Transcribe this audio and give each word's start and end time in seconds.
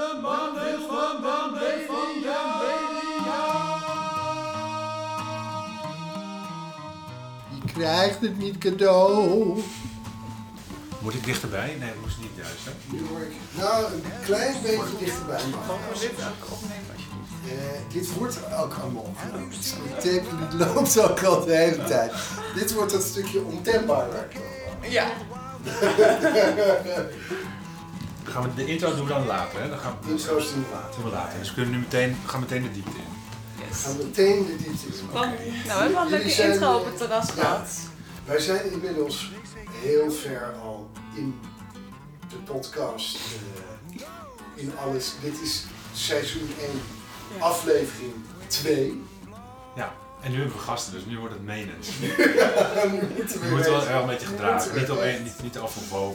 de 0.00 0.18
mannen 0.22 0.80
van 0.88 1.22
de 1.22 1.50
media. 1.52 2.42
Je 7.50 7.72
krijgt 7.72 8.20
het 8.20 8.38
niet 8.38 8.58
cadeau. 8.58 9.62
Moet 10.98 11.14
ik 11.14 11.24
dichterbij? 11.24 11.76
Nee, 11.78 11.88
dat 11.88 12.00
moest 12.02 12.18
niet 12.18 12.30
juist. 12.36 12.64
Hè? 12.64 12.70
Nu 12.96 13.06
hoor 13.08 13.20
ik, 13.20 13.32
nou, 13.50 13.84
een 13.92 14.02
klein 14.24 14.54
beetje 14.62 14.96
dichterbij. 14.98 15.40
mag. 15.50 16.00
Dit 16.00 16.10
ook 16.10 16.50
opnemen 16.50 16.90
alsjeblieft? 16.94 17.30
Eh, 17.46 17.92
dit 17.92 18.14
wordt 18.14 18.38
ook 18.62 18.74
allemaal. 18.82 19.12
De 19.32 19.94
tape 19.94 20.56
die 20.56 20.58
loopt 20.58 21.00
ook 21.00 21.22
al 21.22 21.44
de 21.44 21.56
hele 21.56 21.84
tijd. 21.84 22.12
Dit 22.54 22.74
wordt 22.74 22.92
een 22.92 23.02
stukje 23.02 23.42
ontembaarder. 23.42 24.28
Ja. 24.80 25.06
Dan 28.32 28.42
gaan 28.42 28.50
we 28.54 28.64
de 28.64 28.70
intro 28.72 28.94
doen 28.94 29.06
we 29.06 29.12
dan 29.12 29.26
later. 29.26 29.60
Hè? 29.62 29.68
Dan 29.68 29.78
gaan 29.78 29.96
we, 30.00 30.06
Dit 30.08 30.20
zo 30.20 30.34
doen 30.38 30.46
we 30.46 30.60
later. 30.72 30.94
doen 30.94 31.04
we 31.04 31.10
later. 31.10 31.38
Dus 31.38 31.48
we 31.48 31.54
kunnen 31.54 31.72
nu 31.72 31.78
meteen, 31.78 32.16
we 32.22 32.28
gaan 32.28 32.40
meteen 32.40 32.62
de 32.62 32.70
diepte 32.72 32.90
in. 32.96 33.04
We 33.68 33.74
gaan 33.74 33.96
meteen 33.96 34.46
de 34.46 34.56
diepte 34.56 34.86
in. 34.86 34.92
Want, 35.12 35.26
nou, 35.30 35.38
we 35.38 35.72
hebben 35.72 35.92
wel 35.92 36.02
een 36.02 36.10
leuke 36.10 36.28
zijn- 36.30 36.50
intro 36.52 36.76
op 36.78 36.84
het 36.84 36.96
terras 36.96 37.26
Ja. 37.26 37.32
gehad. 37.32 37.68
Wij 38.24 38.38
zijn 38.40 38.72
inmiddels 38.72 39.30
heel 39.72 40.10
ver 40.12 40.54
al 40.62 40.90
in 41.14 41.40
de 42.28 42.36
podcast. 42.36 43.16
eh, 43.16 44.02
in 44.54 44.72
alles. 44.84 45.12
Dit 45.22 45.40
is 45.42 45.64
seizoen 45.92 46.50
1, 46.60 46.80
Ja. 47.38 47.44
aflevering 47.44 48.12
2. 48.46 49.02
Ja, 49.76 49.92
en 50.22 50.30
nu 50.30 50.36
hebben 50.38 50.56
we 50.56 50.62
gasten, 50.62 50.92
dus 50.92 51.04
nu 51.04 51.18
wordt 51.18 51.34
het 51.34 51.42
menens. 51.44 51.88
nu 51.98 52.06
moeten 53.16 53.40
we 53.40 53.46
We 53.48 53.54
moeten 53.54 53.72
wel 53.88 54.00
een 54.00 54.06
beetje 54.06 54.26
gedragen. 54.26 54.78
Niet, 54.80 54.90
op 54.90 54.98
een, 55.00 55.22
niet, 55.22 55.56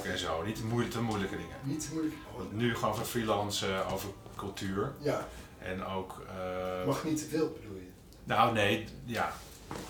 en 0.05 0.17
zo. 0.17 0.43
Niet 0.43 0.55
te 0.55 0.63
moeilijke, 0.65 0.97
te 0.97 1.03
moeilijke 1.03 1.35
dingen. 1.37 1.55
Niet 1.63 1.81
te 1.81 1.87
moeilijk. 1.91 2.15
Want 2.37 2.53
nu 2.53 2.75
gewoon 2.75 2.95
van 2.95 3.05
freelance 3.05 3.67
eh, 3.67 3.93
over 3.93 4.09
cultuur. 4.35 4.91
Ja, 4.99 5.27
En 5.59 5.85
ook... 5.85 6.21
eh, 6.29 6.85
mag 6.87 7.03
niet 7.03 7.17
te 7.17 7.25
veel 7.25 7.57
bedoel 7.61 7.75
je. 7.77 7.89
nou 8.23 8.53
nee, 8.53 8.85
ja. 9.05 9.33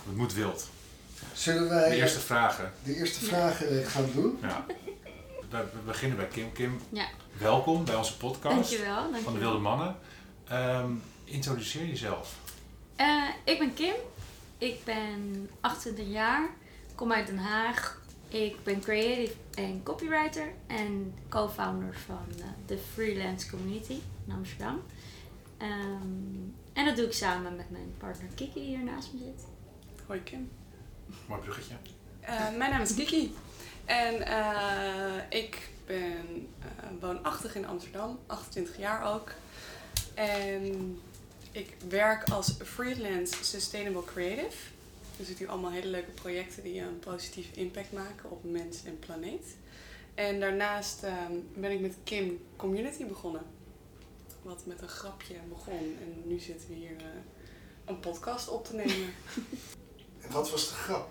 Het 0.05 0.16
moet 0.16 0.33
wild. 0.33 0.69
Zullen 1.33 1.69
wij 1.69 1.89
De 1.89 1.95
eerste 1.95 2.19
vragen. 2.19 2.72
de 2.83 2.95
eerste 2.95 3.25
vragen 3.25 3.81
eh, 3.81 3.88
gaan 3.88 4.09
doen? 4.13 4.38
Ja. 4.41 4.66
We, 5.50 5.57
we 5.57 5.79
beginnen 5.85 6.17
bij 6.17 6.27
Kim. 6.27 6.52
Kim, 6.52 6.79
Ja. 6.89 7.05
welkom 7.38 7.85
bij 7.85 7.95
onze 7.95 8.17
podcast 8.17 8.55
Dankjewel. 8.55 9.05
van 9.23 9.33
de. 9.33 9.39
Wilde 9.39 9.57
Mannen. 9.57 9.95
Ehm, 10.47 10.89
introduceer 11.23 11.85
jezelf. 11.85 12.33
Eh, 12.95 13.29
ik 13.43 13.59
ben 13.59 13.73
Kim. 13.73 13.93
Ik 14.57 14.83
ben 14.83 15.49
28 15.61 16.07
jaar. 16.07 16.49
Kom 16.95 17.11
uit 17.11 17.27
Den 17.27 17.38
Haag. 17.38 18.01
Ik 18.29 18.63
ben 18.63 18.81
creative 18.81 19.33
en 19.55 19.83
copywriter 19.83 20.53
en 20.67 21.13
co-founder 21.29 21.95
van 22.05 22.25
eh, 22.39 22.45
de 22.66 22.77
Freelance 22.77 23.49
Community 23.49 23.99
in 24.27 24.33
Amsterdam. 24.33 24.81
Ehm, 25.57 26.51
en 26.73 26.85
dat 26.85 26.95
doe 26.95 27.05
ik 27.05 27.13
samen 27.13 27.55
met 27.55 27.69
mijn 27.69 27.93
partner 27.97 28.29
Kiki 28.35 28.53
die 28.53 28.63
hier 28.63 28.83
naast 28.83 29.13
me 29.13 29.19
zit. 29.19 29.45
Hoi 30.05 30.23
Kim. 30.23 30.51
Mooi 31.27 31.41
bruggetje. 31.41 31.75
Eh, 32.19 32.55
mijn 32.57 32.71
naam 32.71 32.81
is 32.81 32.93
Kiki. 32.93 33.35
En 33.85 34.21
eh, 34.27 35.39
ik 35.39 35.69
ben 35.85 36.47
eh, 36.59 36.67
woonachtig 36.99 37.55
in 37.55 37.67
Amsterdam, 37.67 38.19
28 38.25 38.77
jaar 38.77 39.13
ook. 39.13 39.31
En 40.13 40.99
ik 41.55 41.75
werk 41.89 42.29
als 42.29 42.53
freelance 42.63 43.43
sustainable 43.43 44.03
creative. 44.03 44.57
Dus 45.17 45.27
ik 45.29 45.37
doe 45.37 45.47
allemaal 45.47 45.71
hele 45.71 45.87
leuke 45.87 46.11
projecten 46.11 46.63
die 46.63 46.81
een 46.81 46.99
positieve 46.99 47.53
impact 47.53 47.91
maken 47.91 48.31
op 48.31 48.43
mens 48.43 48.83
en 48.83 48.99
planeet. 48.99 49.45
En 50.13 50.39
daarnaast 50.39 51.03
ehm, 51.03 51.31
ben 51.53 51.71
ik 51.71 51.79
met 51.79 51.95
Kim 52.03 52.45
Community 52.55 53.05
begonnen. 53.05 53.41
Wat 54.41 54.65
met 54.65 54.81
een 54.81 54.87
grapje 54.87 55.35
begon. 55.49 55.97
En 56.01 56.21
nu 56.23 56.39
zitten 56.39 56.69
we 56.69 56.75
hier 56.75 56.95
eh, 56.97 57.05
een 57.85 57.99
podcast 57.99 58.49
op 58.49 58.65
te 58.65 58.75
nemen. 58.75 59.13
En 60.21 60.31
wat 60.31 60.51
was 60.51 60.69
de 60.69 60.73
grap? 60.73 61.09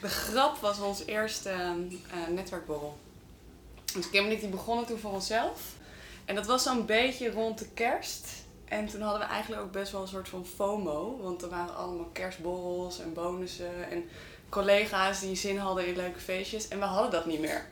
De 0.00 0.08
grap 0.08 0.56
was 0.56 0.80
ons 0.80 1.04
eerste 1.06 1.48
eh, 1.50 2.26
netwerkborrel. 2.30 2.98
Dus 3.94 4.10
Kim 4.10 4.24
en 4.24 4.30
ik 4.30 4.40
die 4.40 4.48
begonnen 4.48 4.86
toen 4.86 4.98
voor 4.98 5.10
onszelf. 5.12 5.74
En 6.24 6.34
dat 6.34 6.46
was 6.46 6.62
zo'n 6.62 6.86
beetje 6.86 7.30
rond 7.30 7.58
de 7.58 7.68
kerst. 7.74 8.28
En 8.68 8.86
toen 8.86 9.00
hadden 9.00 9.20
we 9.20 9.26
eigenlijk 9.26 9.62
ook 9.62 9.72
best 9.72 9.92
wel 9.92 10.02
een 10.02 10.08
soort 10.08 10.28
van 10.28 10.46
FOMO. 10.46 11.18
Want 11.22 11.42
er 11.42 11.48
waren 11.48 11.76
allemaal 11.76 12.10
kerstborrels 12.12 13.00
en 13.00 13.12
bonussen. 13.12 13.90
En 13.90 14.04
collega's 14.48 15.20
die 15.20 15.36
zin 15.36 15.58
hadden 15.58 15.86
in 15.86 15.96
leuke 15.96 16.20
feestjes. 16.20 16.68
En 16.68 16.78
we 16.78 16.84
hadden 16.84 17.10
dat 17.10 17.26
niet 17.26 17.40
meer. 17.40 17.66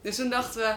Dus 0.00 0.16
toen 0.16 0.30
dachten 0.30 0.60
we, 0.60 0.76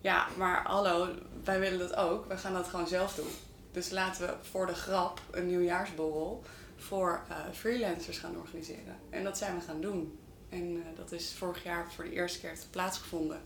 ja, 0.00 0.26
maar 0.36 0.62
hallo, 0.66 1.08
wij 1.44 1.60
willen 1.60 1.78
dat 1.78 1.96
ook. 1.96 2.26
We 2.26 2.36
gaan 2.36 2.54
dat 2.54 2.68
gewoon 2.68 2.88
zelf 2.88 3.14
doen. 3.14 3.30
Dus 3.72 3.90
laten 3.90 4.26
we 4.26 4.34
voor 4.50 4.66
de 4.66 4.74
grap 4.74 5.20
een 5.30 5.46
nieuwjaarsborrel 5.46 6.42
voor 6.76 7.22
eh, 7.28 7.36
freelancers 7.52 8.18
gaan 8.18 8.36
organiseren. 8.36 8.96
En 9.10 9.24
dat 9.24 9.38
zijn 9.38 9.54
we 9.54 9.60
gaan 9.60 9.80
doen. 9.80 10.18
En 10.48 10.76
eh, 10.76 10.96
dat 10.96 11.12
is 11.12 11.34
vorig 11.34 11.62
jaar 11.62 11.92
voor 11.92 12.04
de 12.04 12.12
eerste 12.12 12.40
keer 12.40 12.58
plaatsgevonden. 12.70 13.40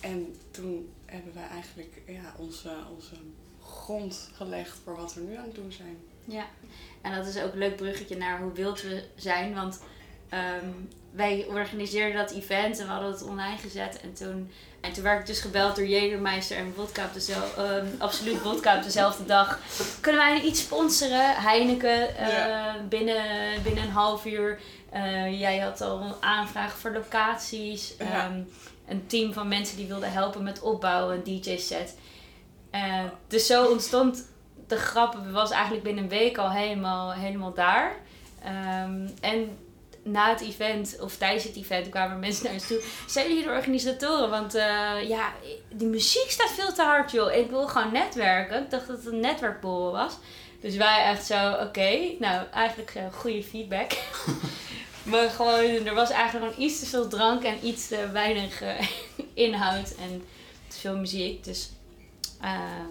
En 0.00 0.36
toen 0.50 0.92
hebben 1.04 1.34
wij 1.34 1.48
eigenlijk 1.48 2.02
ja, 2.06 2.34
onze, 2.36 2.76
onze 2.96 3.14
grond 3.72 4.30
gelegd 4.34 4.78
voor 4.84 4.96
wat 4.96 5.14
we 5.14 5.20
nu 5.20 5.36
aan 5.36 5.44
het 5.44 5.54
doen 5.54 5.72
zijn. 5.72 5.96
Ja, 6.24 6.44
en 7.02 7.14
dat 7.16 7.26
is 7.26 7.38
ook 7.42 7.52
een 7.52 7.58
leuk 7.58 7.76
bruggetje 7.76 8.16
naar 8.16 8.40
hoe 8.40 8.52
wild 8.52 8.82
we 8.82 9.04
zijn. 9.16 9.54
Want 9.54 9.80
ehm, 10.28 10.66
wij 11.10 11.46
organiseerden 11.48 12.16
dat 12.16 12.30
event 12.30 12.78
en 12.78 12.86
we 12.86 12.92
hadden 12.92 13.10
het 13.10 13.22
online 13.22 13.56
gezet. 13.58 14.00
En 14.00 14.12
toen, 14.12 14.50
en 14.80 14.92
toen 14.92 15.02
werd 15.02 15.20
ik 15.20 15.26
dus 15.26 15.40
gebeld 15.40 15.76
door 15.76 15.84
Jägermeister 15.86 16.56
en 16.56 16.72
Vodka 16.76 17.04
op 17.04 17.12
dezelfde, 17.14 17.62
ehm, 17.62 17.86
Absoluut 17.98 18.36
Vodka 18.38 18.76
op 18.76 18.82
dezelfde 18.82 19.24
dag. 19.24 19.58
Kunnen 20.00 20.20
wij 20.20 20.40
iets 20.40 20.60
sponsoren? 20.60 21.34
Heineken 21.34 22.16
eh, 22.16 22.28
Ja. 22.28 22.76
binnen, 22.88 23.24
binnen 23.62 23.84
een 23.84 23.90
half 23.90 24.24
uur. 24.26 24.60
Eh, 24.90 25.40
jij 25.40 25.58
had 25.58 25.80
al 25.80 26.00
een 26.00 26.14
aanvraag 26.20 26.78
voor 26.78 26.90
locaties. 26.92 27.94
Ja. 27.98 28.04
Ehm, 28.04 28.40
een 28.88 29.06
team 29.06 29.32
van 29.32 29.48
mensen 29.48 29.76
die 29.76 29.86
wilden 29.86 30.12
helpen 30.12 30.42
met 30.42 30.60
opbouwen, 30.60 31.14
een 31.16 31.40
DJ-set. 31.42 31.94
Dus 33.26 33.46
zo 33.46 33.66
ontstond 33.66 34.24
de 34.66 34.76
grap 34.76 35.16
was 35.30 35.50
eigenlijk 35.50 35.84
binnen 35.84 36.02
een 36.02 36.10
week 36.10 36.38
al 36.38 36.50
helemaal, 36.50 37.12
helemaal 37.12 37.54
daar. 37.54 37.96
Ehm, 38.42 39.08
en 39.20 39.58
na 40.04 40.28
het 40.28 40.40
event, 40.40 40.96
of 41.00 41.16
tijdens 41.16 41.44
het 41.44 41.56
event, 41.56 41.88
kwamen 41.88 42.18
mensen 42.18 42.44
naar 42.44 42.52
ons 42.52 42.66
toe. 42.66 42.82
Zijn 43.06 43.28
jullie 43.28 43.44
de 43.44 43.50
organisatoren? 43.50 44.30
Want 44.30 44.54
eh, 44.54 45.08
ja, 45.08 45.32
die 45.68 45.86
muziek 45.86 46.30
staat 46.30 46.50
veel 46.50 46.72
te 46.72 46.82
hard, 46.82 47.10
joh. 47.10 47.34
Ik 47.34 47.50
wil 47.50 47.68
gewoon 47.68 47.92
netwerken. 47.92 48.62
Ik 48.62 48.70
dacht 48.70 48.86
dat 48.86 48.96
het 48.96 49.06
een 49.06 49.20
netwerkborrel 49.20 49.92
was. 49.92 50.18
Dus 50.60 50.76
wij 50.76 51.04
echt 51.04 51.26
zo, 51.26 51.52
oké. 51.52 52.14
nou, 52.18 52.46
eigenlijk 52.52 52.94
eh, 52.94 53.02
goede 53.12 53.42
feedback. 53.42 53.92
maar 55.10 55.30
gewoon, 55.30 55.86
er 55.86 55.94
was 55.94 56.10
eigenlijk 56.10 56.52
gewoon 56.52 56.66
iets 56.68 56.80
te 56.80 56.86
veel 56.86 57.08
drank 57.08 57.42
en 57.42 57.66
iets 57.66 57.88
te 57.88 58.10
weinig 58.12 58.62
eh, 58.62 58.86
inhoud 59.46 59.94
en 59.94 60.24
te 60.68 60.78
veel 60.78 60.96
muziek. 60.96 61.44
Dus 61.44 61.70
eh, 62.42 62.84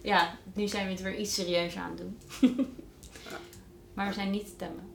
ja, 0.00 0.36
nu 0.52 0.68
zijn 0.68 0.86
we 0.86 0.92
het 0.92 1.02
weer 1.02 1.16
iets 1.16 1.34
serieuzer 1.34 1.80
aan 1.80 1.90
het 1.90 1.98
doen. 1.98 2.18
maar 3.94 4.08
we 4.08 4.14
zijn 4.14 4.30
niet 4.30 4.46
te 4.46 4.56
temmen. 4.56 4.88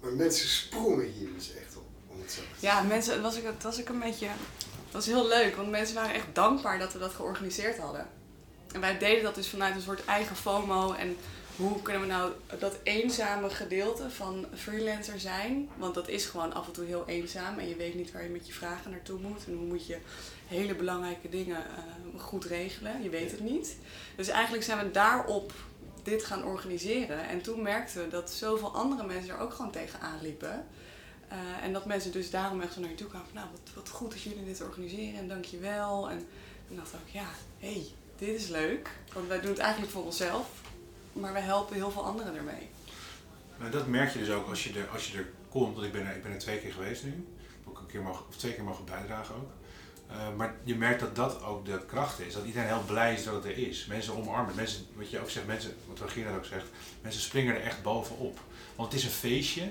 Maar 0.00 0.12
mensen 0.12 0.48
sprongen 0.48 1.12
hier 1.12 1.28
dus 1.34 1.54
echt 1.54 1.76
op. 1.76 1.84
Om 2.08 2.20
het 2.20 2.32
zo 2.32 2.40
te. 2.40 2.66
Ja, 2.66 2.82
mensen, 2.82 3.12
het 3.12 3.22
was, 3.22 3.36
ik, 3.36 3.44
het 3.44 3.62
was 3.62 3.80
ook 3.80 3.88
een 3.88 3.98
beetje... 3.98 4.26
Het 4.26 5.04
was 5.04 5.06
heel 5.06 5.28
leuk, 5.28 5.56
want 5.56 5.70
mensen 5.70 5.94
waren 5.94 6.14
echt 6.14 6.34
dankbaar 6.34 6.78
dat 6.78 6.92
we 6.92 6.98
dat 6.98 7.12
georganiseerd 7.12 7.78
hadden. 7.78 8.08
En 8.72 8.80
wij 8.80 8.98
deden 8.98 9.22
dat 9.22 9.34
dus 9.34 9.48
vanuit 9.48 9.74
een 9.74 9.80
soort 9.80 10.04
eigen 10.04 10.36
FOMO. 10.36 10.92
En 10.92 11.16
hoe 11.56 11.82
kunnen 11.82 12.02
we 12.02 12.08
nou 12.08 12.32
dat 12.58 12.78
eenzame 12.82 13.50
gedeelte 13.50 14.10
van 14.10 14.46
freelancer 14.54 15.20
zijn? 15.20 15.68
Want 15.76 15.94
dat 15.94 16.08
is 16.08 16.24
gewoon 16.24 16.52
af 16.54 16.66
en 16.66 16.72
toe 16.72 16.84
heel 16.84 17.04
eenzaam. 17.06 17.58
En 17.58 17.68
je 17.68 17.76
weet 17.76 17.94
niet 17.94 18.12
waar 18.12 18.22
je 18.22 18.28
met 18.28 18.46
je 18.46 18.52
vragen 18.52 18.90
naartoe 18.90 19.20
moet. 19.20 19.44
En 19.46 19.54
hoe 19.54 19.66
moet 19.66 19.86
je 19.86 19.98
hele 20.52 20.74
belangrijke 20.74 21.28
dingen 21.28 21.56
eh, 21.56 22.20
goed 22.20 22.44
regelen. 22.44 23.02
Je 23.02 23.08
weet 23.08 23.30
het 23.30 23.40
niet. 23.40 23.76
Dus 24.16 24.28
eigenlijk 24.28 24.64
zijn 24.64 24.86
we 24.86 24.90
daarop 24.90 25.52
dit 26.02 26.24
gaan 26.24 26.44
organiseren. 26.44 27.28
En 27.28 27.42
toen 27.42 27.62
merkten 27.62 28.02
we 28.04 28.08
dat 28.08 28.30
zoveel 28.30 28.74
andere 28.74 29.06
mensen 29.06 29.34
er 29.34 29.40
ook 29.40 29.52
gewoon 29.52 29.70
tegenaan 29.70 30.22
liepen. 30.22 30.66
Eh, 31.28 31.38
en 31.62 31.72
dat 31.72 31.86
mensen 31.86 32.12
dus 32.12 32.30
daarom 32.30 32.60
echt 32.60 32.72
zo 32.72 32.80
naar 32.80 32.90
je 32.90 32.94
toe 32.96 33.08
kwamen. 33.08 33.26
van, 33.26 33.36
Nou, 33.36 33.48
wat, 33.50 33.74
wat 33.74 33.88
goed 33.88 34.10
dat 34.10 34.22
jullie 34.22 34.44
dit 34.44 34.62
organiseren 34.62 35.18
en 35.18 35.28
dankjewel. 35.28 36.10
En 36.10 36.26
toen 36.68 36.76
dacht 36.76 36.92
ik 36.92 37.12
ja, 37.12 37.26
hé, 37.58 37.72
hey, 37.72 37.86
dit 38.18 38.40
is 38.40 38.48
leuk. 38.48 38.90
Want 39.12 39.28
wij 39.28 39.40
doen 39.40 39.50
het 39.50 39.58
eigenlijk 39.58 39.92
voor 39.92 40.04
onszelf. 40.04 40.46
Maar 41.12 41.32
we 41.32 41.38
helpen 41.38 41.74
heel 41.74 41.90
veel 41.90 42.04
anderen 42.04 42.36
ermee. 42.36 42.68
Maar 43.58 43.70
dat 43.70 43.86
merk 43.86 44.12
je 44.12 44.18
dus 44.18 44.30
ook 44.30 44.48
als 44.48 44.64
je 44.64 44.80
er, 44.80 44.88
als 44.88 45.12
je 45.12 45.18
er 45.18 45.30
komt. 45.48 45.74
Want 45.74 45.86
ik 45.86 45.92
ben 45.92 46.06
er, 46.06 46.16
ik 46.16 46.22
ben 46.22 46.32
er 46.32 46.38
twee 46.38 46.58
keer 46.58 46.72
geweest 46.72 47.04
nu. 47.04 47.10
Ik 47.10 47.48
heb 47.58 47.68
ook 47.68 47.78
een 47.78 47.86
keer 47.86 48.02
mogen, 48.02 48.24
of 48.28 48.36
twee 48.36 48.54
keer 48.54 48.64
mogen 48.64 48.84
bijdragen 48.84 49.34
ook. 49.34 49.50
Eh, 50.12 50.18
maar 50.36 50.54
je 50.64 50.74
merkt 50.74 51.00
dat 51.00 51.16
dat 51.16 51.42
ook 51.44 51.64
de 51.64 51.80
kracht 51.86 52.20
is. 52.20 52.34
Dat 52.34 52.44
iedereen 52.44 52.68
heel 52.68 52.82
blij 52.86 53.14
is 53.14 53.24
dat 53.24 53.34
het 53.34 53.44
er 53.44 53.58
is. 53.58 53.86
Mensen 53.86 54.16
omarmen. 54.16 54.54
Mensen, 54.54 54.86
wat 54.94 55.10
je 55.10 55.20
ook 55.20 55.30
zegt, 55.30 55.46
mensen, 55.46 55.74
wat 55.88 56.00
Regina 56.00 56.34
ook 56.36 56.44
zegt, 56.44 56.66
mensen 57.02 57.22
springen 57.22 57.54
er 57.54 57.62
echt 57.62 57.82
bovenop. 57.82 58.38
Want 58.76 58.92
het 58.92 59.00
is 59.00 59.06
een 59.06 59.12
feestje. 59.14 59.68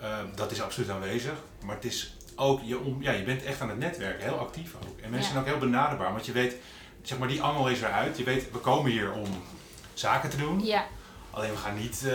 Eh, 0.00 0.18
dat 0.34 0.50
is 0.50 0.62
absoluut 0.62 0.90
aanwezig. 0.90 1.32
Maar 1.64 1.74
het 1.74 1.84
is 1.84 2.16
ook, 2.36 2.60
je, 2.64 2.78
om, 2.78 3.02
ja, 3.02 3.10
je 3.12 3.22
bent 3.24 3.42
echt 3.44 3.60
aan 3.60 3.68
het 3.68 3.78
netwerken, 3.78 4.22
heel 4.24 4.38
actief 4.38 4.74
ook. 4.74 4.98
En 5.00 5.10
mensen 5.10 5.18
Ja. 5.18 5.22
zijn 5.22 5.38
ook 5.38 5.46
heel 5.46 5.68
benaderbaar, 5.70 6.12
want 6.12 6.26
je 6.26 6.32
weet, 6.32 6.56
zeg 7.02 7.18
maar, 7.18 7.28
die 7.28 7.42
angel 7.42 7.68
is 7.68 7.80
eruit. 7.82 8.18
Je 8.18 8.24
weet, 8.24 8.50
we 8.52 8.58
komen 8.58 8.90
hier 8.90 9.12
om 9.12 9.28
zaken 9.94 10.30
te 10.30 10.36
doen. 10.36 10.64
Ja, 10.64 10.86
Alleen 11.30 11.50
we 11.50 11.56
gaan 11.56 11.74
niet, 11.78 11.96
eh, 12.04 12.10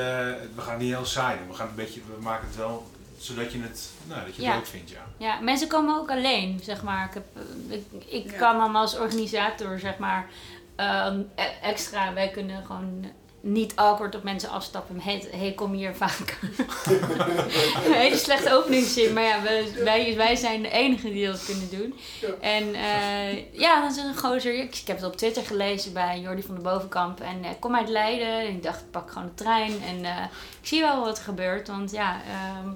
we 0.55 0.61
gaan 0.61 0.77
niet 0.77 0.93
heel 0.93 1.05
saai 1.05 1.37
doen. 1.37 1.47
We, 1.47 1.53
gaan 1.53 1.67
een 1.67 1.75
beetje, 1.75 2.01
we 2.15 2.21
maken 2.21 2.47
het 2.47 2.55
wel 2.57 2.87
zodat 3.19 3.51
je 3.51 3.61
het, 3.61 3.89
nou, 4.07 4.19
dat 4.25 4.35
je 4.35 4.41
het 4.41 4.51
Ja. 4.51 4.55
leuk 4.55 4.67
vindt, 4.67 4.89
ja. 4.89 5.05
ja, 5.17 5.39
mensen 5.39 5.67
komen 5.67 5.97
ook 5.97 6.09
alleen, 6.11 6.59
zeg 6.63 6.83
maar. 6.83 7.05
Ik, 7.07 7.13
heb, 7.13 7.25
eh, 7.69 7.75
ik, 7.77 8.03
ik 8.25 8.31
Ja. 8.31 8.37
kan 8.37 8.57
dan 8.57 8.75
als 8.75 8.97
organisator, 8.97 9.79
zeg 9.79 9.97
maar, 9.97 10.27
ehm, 10.75 11.19
e- 11.35 11.41
extra, 11.61 12.13
wij 12.13 12.29
kunnen 12.29 12.65
gewoon 12.65 13.05
niet 13.41 13.75
awkward 13.75 14.15
op 14.15 14.23
mensen 14.23 14.49
afstappen. 14.49 15.01
Hey, 15.01 15.23
hey 15.31 15.53
kom 15.53 15.71
hier 15.73 15.95
vaak. 15.95 16.39
Een 17.85 17.93
hele 17.93 18.17
slechte 18.17 18.53
openingszin, 18.53 19.13
maar 19.13 19.23
ja, 19.23 19.41
wij, 19.41 19.73
wij, 19.83 20.15
wij 20.15 20.35
zijn 20.35 20.61
de 20.61 20.69
enigen 20.69 21.11
die 21.13 21.27
dat 21.27 21.45
kunnen 21.45 21.69
doen. 21.69 21.99
Ja. 22.21 22.27
En 22.41 22.73
eh, 22.75 23.53
ja, 23.59 23.79
dan 23.81 23.89
is 23.89 23.97
een 23.97 24.17
gozer, 24.17 24.53
ik, 24.53 24.75
ik 24.75 24.87
heb 24.87 24.95
het 24.97 25.05
op 25.05 25.17
Twitter 25.17 25.43
gelezen 25.43 25.93
bij 25.93 26.19
Jordi 26.19 26.41
van 26.43 26.55
de 26.55 26.61
Bovenkamp. 26.61 27.19
En 27.19 27.43
eh, 27.43 27.49
kom 27.59 27.75
uit 27.75 27.89
Leiden. 27.89 28.39
En 28.39 28.47
ik 28.47 28.63
dacht, 28.63 28.79
ik 28.79 28.91
pak 28.91 29.11
gewoon 29.11 29.27
de 29.27 29.33
trein. 29.43 29.81
En 29.83 30.05
eh, 30.05 30.23
ik 30.61 30.67
zie 30.67 30.81
wel 30.81 31.03
wat 31.03 31.17
er 31.17 31.23
gebeurt, 31.23 31.67
want 31.67 31.91
ja, 31.91 32.21
ehm, 32.27 32.69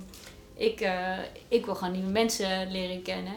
ik, 0.62 0.82
eh, 0.82 1.18
ik 1.48 1.66
wil 1.66 1.76
gewoon 1.76 1.94
nieuwe 1.94 2.12
mensen 2.12 2.72
leren 2.72 3.02
kennen. 3.02 3.34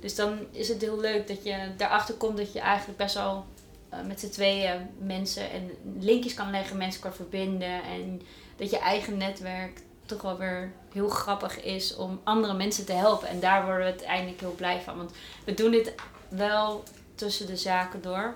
Dus 0.00 0.14
dan 0.14 0.38
is 0.50 0.68
het 0.68 0.80
heel 0.80 1.00
leuk 1.00 1.28
dat 1.28 1.44
je 1.44 1.70
daarachter 1.76 2.14
komt 2.14 2.36
dat 2.36 2.52
je 2.52 2.60
eigenlijk 2.60 2.98
best 2.98 3.14
wel 3.14 3.44
eh, 3.88 3.98
met 4.06 4.20
z'n 4.20 4.28
tweeën 4.28 4.90
mensen 4.98 5.50
en 5.50 5.70
linkjes 5.98 6.34
kan 6.34 6.50
leggen, 6.50 6.76
mensen 6.76 7.00
kan 7.00 7.14
verbinden. 7.14 7.82
En 7.82 8.22
dat 8.56 8.70
je 8.70 8.78
eigen 8.78 9.16
netwerk 9.16 9.80
toch 10.06 10.22
wel 10.22 10.38
weer 10.38 10.72
heel 10.92 11.08
grappig 11.08 11.62
is 11.62 11.96
om 11.96 12.20
andere 12.24 12.54
mensen 12.54 12.86
te 12.86 12.92
helpen. 12.92 13.28
En 13.28 13.40
daar 13.40 13.64
worden 13.64 13.84
we 13.84 13.90
uiteindelijk 13.90 14.40
heel 14.40 14.54
blij 14.54 14.80
van. 14.80 14.96
Want 14.96 15.12
we 15.44 15.54
doen 15.54 15.70
dit 15.70 15.94
wel 16.28 16.82
tussen 17.14 17.46
de 17.46 17.56
zaken 17.56 18.02
door. 18.02 18.34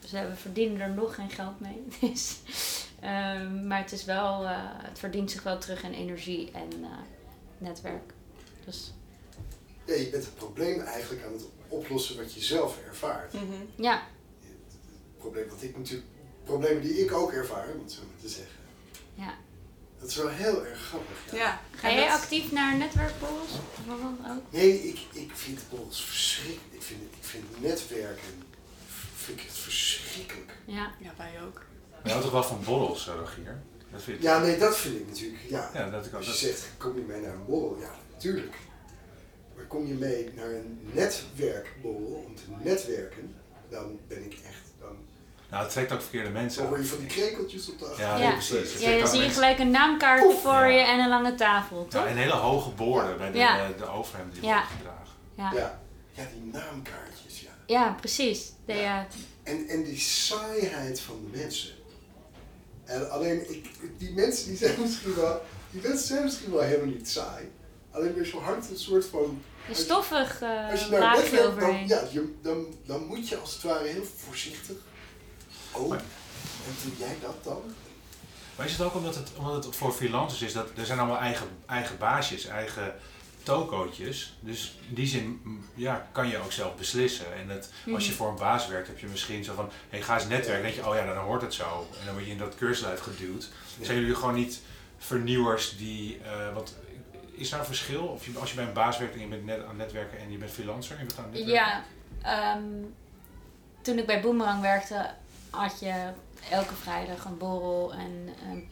Dus 0.00 0.10
we 0.10 0.30
verdienen 0.34 0.80
er 0.80 0.90
nog 0.90 1.14
geen 1.14 1.30
geld 1.30 1.60
mee. 1.60 1.86
Dus, 2.10 2.38
ehm, 3.00 3.66
maar 3.66 3.78
het 3.78 3.92
is 3.92 4.04
wel, 4.04 4.44
eh, 4.44 4.50
het 4.60 4.98
verdient 4.98 5.30
zich 5.30 5.42
wel 5.42 5.58
terug 5.58 5.82
in 5.82 5.92
energie 5.92 6.50
en 6.52 6.84
netwerk. 7.60 8.12
Dus 8.64 8.92
Ja, 9.84 9.94
je 9.94 10.08
bent 10.10 10.24
het 10.24 10.34
probleem 10.34 10.80
eigenlijk 10.80 11.24
aan 11.24 11.32
het 11.32 11.42
oplossen 11.68 12.16
wat 12.16 12.34
je 12.34 12.40
zelf 12.40 12.78
ervaart. 12.88 13.32
Mhm. 13.32 13.44
ja, 13.74 14.02
Het 14.40 15.18
probleem 15.18 15.48
wat 15.48 15.62
ik 15.62 15.76
natuurlijk, 15.76 16.08
problemen 16.44 16.82
die 16.82 16.98
ik 17.04 17.12
ook 17.12 17.32
ervaar, 17.32 17.68
om 17.74 17.80
het 17.82 17.92
zo 17.92 18.00
maar 18.06 18.20
te 18.20 18.28
zeggen. 18.28 18.56
ja. 19.14 19.34
Dat 19.98 20.08
is 20.08 20.16
wel 20.16 20.28
heel 20.28 20.66
erg 20.66 20.78
grappig. 20.80 21.16
Ja. 21.32 21.36
Ja. 21.38 21.60
Ga 21.76 21.90
jij 21.92 22.08
dat- 22.08 22.20
actief 22.20 22.52
naar 22.52 22.76
netwerkborrels? 22.76 23.50
Bijvoorbeeld 23.86 24.28
ook? 24.30 24.52
Nee, 24.52 24.88
ik, 24.88 24.98
ik 25.12 25.30
vind 25.34 25.58
borrels 25.70 26.04
verschrikkelijk. 26.04 26.74
Ik 26.74 26.82
vind, 26.82 27.00
ik 27.02 27.24
vind 27.24 27.60
netwerken 27.60 28.42
vind 29.16 29.40
ik 29.40 29.46
het 29.46 29.56
verschrikkelijk. 29.56 30.56
Ja. 30.64 30.92
Ja, 31.00 31.12
wij 31.16 31.42
ook. 31.46 31.62
We 32.02 32.10
houden 32.10 32.22
toch 32.22 32.32
wel 32.40 32.42
van 32.56 32.64
borrels, 32.64 33.08
eh, 33.08 33.14
Rogier? 33.14 33.62
Dat 33.92 34.02
vind 34.02 34.16
ik. 34.16 34.22
Ja, 34.22 34.38
nee, 34.38 34.58
dat 34.58 34.76
vind 34.76 34.96
ik 34.96 35.06
natuurlijk. 35.08 35.42
Ja. 35.48 35.70
Ja, 35.74 35.90
dat 35.90 36.06
ik 36.06 36.14
ook. 36.14 36.18
Als 36.18 36.40
je 36.40 36.46
Dat, 36.48 36.56
zegt, 36.56 36.68
kom 36.78 36.94
je 36.94 37.00
mee 37.02 37.20
naar 37.20 37.32
een 37.32 37.44
borrel? 37.46 37.76
Ja, 37.80 37.90
natuurlijk. 38.12 38.54
Maar 39.56 39.64
kom 39.64 39.86
je 39.86 39.94
mee 39.94 40.30
naar 40.36 40.50
een 40.50 40.78
netwerkborrel 40.92 42.24
om 42.26 42.34
te 42.36 42.42
netwerken, 42.62 43.34
dan 43.70 43.98
ben 44.08 44.24
ik 44.24 44.32
echt, 44.32 44.62
dan, 44.80 44.96
nou, 45.50 45.62
het 45.62 45.72
trekt 45.72 45.92
ook 45.92 46.00
verkeerde 46.02 46.30
mensen 46.30 46.60
dan 46.62 46.68
hoor 46.70 46.78
je 46.80 46.84
van 46.84 46.98
die 46.98 47.06
krekeltjes 47.06 47.70
op 47.70 47.78
de 47.78 47.84
Ja, 47.84 47.90
achtergrond. 47.90 48.18
nee, 48.20 48.28
Ja. 48.28 48.34
precies. 48.34 48.80
Ja, 48.82 48.98
dan 48.98 49.08
zie 49.08 49.20
je 49.20 49.28
gelijk 49.30 49.58
een 49.58 49.70
naamkaartje 49.70 50.26
Oef. 50.28 50.42
voor 50.42 50.52
Ja. 50.52 50.64
je 50.66 50.80
en 50.80 50.98
een 50.98 51.08
lange 51.08 51.34
tafel, 51.34 51.86
Ja, 51.90 51.98
toch? 51.98 52.06
en 52.08 52.16
hele 52.16 52.32
hoge 52.32 52.70
borden 52.70 53.16
bij 53.18 53.30
de, 53.32 53.38
Ja. 53.38 53.68
de 53.78 53.86
overhemden 53.88 54.40
die 54.40 54.48
Ja. 54.48 54.60
gedragen. 54.62 54.98
Ja, 55.34 55.50
Ja. 55.54 55.80
ja, 56.12 56.22
die 56.34 56.52
naamkaartjes, 56.52 57.40
ja. 57.40 57.50
ja 57.66 57.96
precies. 58.00 58.52
De, 58.64 58.72
Ja. 58.72 58.80
ja. 58.80 59.06
En, 59.42 59.68
en 59.68 59.82
die 59.84 59.98
saaiheid 59.98 61.00
van 61.00 61.28
de 61.30 61.38
mensen. 61.38 61.70
En 62.90 63.10
alleen, 63.10 63.50
ik, 63.50 63.70
die 63.98 64.12
mensen 64.12 64.48
die 64.48 64.56
zijn 64.56 64.80
misschien 64.80 65.14
wel, 65.14 65.42
die 65.70 65.82
mensen 65.82 66.06
zijn 66.06 66.22
misschien 66.22 66.50
wel 66.52 66.60
helemaal 66.60 66.94
niet 66.94 67.08
saai. 67.08 67.50
Alleen 67.90 68.16
er 68.18 68.26
zo 68.26 68.40
hard 68.40 68.70
een 68.70 68.78
soort 68.78 69.04
van, 69.04 69.42
Een 69.68 69.74
stoffig 69.74 70.40
eh, 70.40 70.70
als 70.70 70.84
je 70.84 70.90
naar 70.90 71.00
laagje 71.00 71.22
netwerk, 71.30 71.60
dan, 71.60 71.86
ja, 71.86 72.02
je, 72.12 72.34
dan, 72.42 72.66
dan 72.86 73.06
moet 73.06 73.28
je 73.28 73.36
als 73.36 73.52
het 73.54 73.62
ware 73.62 73.86
heel 73.88 74.04
voorzichtig. 74.16 74.76
Oh, 75.72 75.88
Maar- 75.88 75.98
en 76.66 76.74
doe 76.84 76.92
jij 76.98 77.16
dat 77.22 77.44
dan? 77.44 77.62
Maar 78.56 78.66
is 78.66 78.72
het 78.72 78.80
ook 78.82 78.94
omdat 78.94 79.14
het, 79.14 79.28
omdat 79.38 79.64
het 79.64 79.76
voor 79.76 79.92
freelancers 79.92 80.42
is, 80.42 80.52
dat 80.52 80.68
er 80.76 80.86
zijn 80.86 80.98
allemaal 80.98 81.18
eigen, 81.18 81.46
eigen 81.66 81.98
baasjes, 81.98 82.46
eigen 82.46 82.94
tokootjes. 83.54 84.36
Dus 84.40 84.76
in 84.88 84.94
die 84.94 85.06
zin 85.06 85.40
ja, 85.74 86.06
kan 86.12 86.28
je 86.28 86.38
ook 86.38 86.52
zelf 86.52 86.76
beslissen. 86.76 87.34
En 87.34 87.48
dat, 87.48 87.70
als 87.92 88.04
je 88.04 88.08
Mhm. 88.10 88.18
voor 88.18 88.28
een 88.28 88.36
baas 88.36 88.66
werkt, 88.68 88.86
heb 88.86 88.98
je 88.98 89.06
misschien 89.06 89.44
zo 89.44 89.54
van, 89.54 89.70
hey, 89.88 90.02
ga 90.02 90.14
eens 90.14 90.26
netwerken. 90.28 90.52
Dan 90.52 90.62
denk 90.62 90.74
je, 90.74 90.88
oh 90.90 90.94
ja, 90.96 91.14
dan 91.14 91.24
hoort 91.24 91.42
het 91.42 91.54
zo. 91.54 91.86
En 92.00 92.04
dan 92.04 92.14
word 92.14 92.26
je 92.26 92.32
in 92.32 92.38
dat 92.38 92.54
cursuslijf 92.56 93.00
geduwd. 93.00 93.48
Ja. 93.78 93.84
Zijn 93.84 93.98
jullie 94.00 94.14
gewoon 94.14 94.34
niet 94.34 94.60
vernieuwers 94.98 95.76
die, 95.76 96.18
eh 96.24 96.54
want 96.54 96.76
is 97.32 97.50
daar 97.50 97.60
een 97.60 97.66
verschil? 97.66 98.02
Of 98.06 98.24
je, 98.26 98.38
als 98.38 98.50
je 98.50 98.56
bij 98.56 98.64
een 98.66 98.72
baas 98.72 98.98
werkt 98.98 99.14
en 99.14 99.20
je 99.20 99.26
bent 99.26 99.44
net 99.44 99.60
aan 99.62 99.68
het 99.68 99.76
netwerken 99.76 100.18
en 100.18 100.30
je 100.32 100.38
bent 100.38 100.50
freelancer 100.50 100.92
en 100.96 101.00
je 101.00 101.06
bent 101.06 101.18
aan 101.18 101.24
het 101.24 101.32
netwerken? 101.34 101.82
Ja, 102.22 102.54
ehm, 102.54 102.62
toen 103.82 103.98
ik 103.98 104.06
bij 104.06 104.20
Boomerang 104.20 104.60
werkte, 104.60 105.10
had 105.50 105.80
je 105.80 106.10
elke 106.50 106.74
vrijdag 106.74 107.24
een 107.24 107.38
borrel 107.38 107.92
en 107.92 108.28
een 108.50 108.68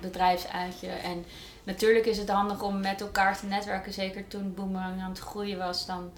bedrijfsuitje. 0.00 0.88
En 0.88 1.24
natuurlijk 1.64 2.06
is 2.06 2.18
het 2.18 2.28
handig 2.28 2.62
om 2.62 2.80
met 2.80 3.00
elkaar 3.00 3.38
te 3.38 3.46
netwerken. 3.46 3.92
Zeker 3.92 4.28
toen 4.28 4.54
Boomerang 4.54 5.00
aan 5.00 5.10
het 5.10 5.18
groeien 5.18 5.58
was, 5.58 5.86
dan 5.86 6.10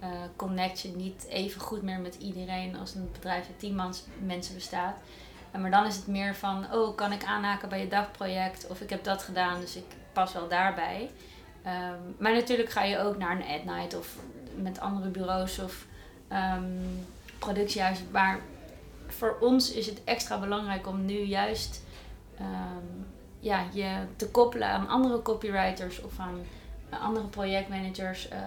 eh, 0.00 0.08
connect 0.36 0.80
je 0.80 0.88
niet 0.88 1.26
even 1.28 1.60
goed 1.60 1.82
meer 1.82 2.00
met 2.00 2.14
iedereen 2.14 2.76
als 2.76 2.94
een 2.94 3.10
bedrijf 3.12 3.46
uit 3.46 3.58
10 3.58 3.74
mans- 3.74 4.04
mensen 4.24 4.54
bestaat. 4.54 4.96
En 5.50 5.60
maar 5.60 5.70
dan 5.70 5.86
is 5.86 5.96
het 5.96 6.06
meer 6.06 6.34
van, 6.34 6.72
oh, 6.72 6.96
kan 6.96 7.12
ik 7.12 7.24
aanhaken 7.24 7.68
bij 7.68 7.80
je 7.80 7.88
dagproject? 7.88 8.66
Of 8.66 8.80
ik 8.80 8.90
heb 8.90 9.04
dat 9.04 9.22
gedaan, 9.22 9.60
dus 9.60 9.76
ik 9.76 9.84
pas 10.12 10.32
wel 10.32 10.48
daarbij. 10.48 11.10
Ehm, 11.62 11.98
maar 12.18 12.32
natuurlijk 12.32 12.70
ga 12.70 12.82
je 12.82 12.98
ook 12.98 13.18
naar 13.18 13.36
een 13.36 13.60
ad 13.60 13.64
night 13.64 13.96
of 13.96 14.16
met 14.54 14.80
andere 14.80 15.08
bureaus 15.08 15.58
of 15.58 15.86
ehm, 16.28 16.64
productiehuizen. 17.38 18.06
Maar 18.10 18.40
voor 19.06 19.36
ons 19.40 19.72
is 19.72 19.86
het 19.86 20.04
extra 20.04 20.38
belangrijk 20.38 20.86
om 20.86 21.04
nu 21.04 21.18
juist 21.18 21.82
ehm, 22.38 22.86
ja, 23.48 23.64
je 23.72 24.04
te 24.16 24.28
koppelen 24.30 24.68
aan 24.68 24.88
andere 24.88 25.22
copywriters 25.22 26.02
of 26.02 26.18
aan 26.18 26.38
andere 26.90 27.26
projectmanagers. 27.26 28.28
Eh, 28.28 28.40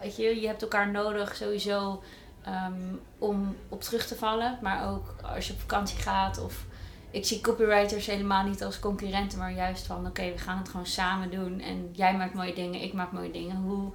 weet 0.00 0.16
je, 0.16 0.40
je 0.40 0.46
hebt 0.46 0.62
elkaar 0.62 0.90
nodig 0.90 1.36
sowieso 1.36 2.02
ehm, 2.42 2.94
om 3.18 3.56
op 3.68 3.82
terug 3.82 4.06
te 4.06 4.16
vallen. 4.16 4.58
Maar 4.62 4.90
ook 4.90 5.14
als 5.34 5.46
je 5.46 5.52
op 5.52 5.60
vakantie 5.60 5.98
gaat 5.98 6.44
of 6.44 6.66
ik 7.10 7.26
zie 7.26 7.40
copywriters 7.40 8.06
helemaal 8.06 8.44
niet 8.44 8.64
als 8.64 8.78
concurrenten, 8.78 9.38
maar 9.38 9.52
juist 9.52 9.86
van 9.86 10.06
oké, 10.06 10.32
we 10.32 10.38
gaan 10.38 10.58
het 10.58 10.68
gewoon 10.68 10.86
samen 10.86 11.30
doen. 11.30 11.60
En 11.60 11.88
jij 11.92 12.16
maakt 12.16 12.34
mooie 12.34 12.54
dingen, 12.54 12.82
ik 12.82 12.92
maak 12.92 13.12
mooie 13.12 13.30
dingen. 13.30 13.56
Hoe, 13.56 13.92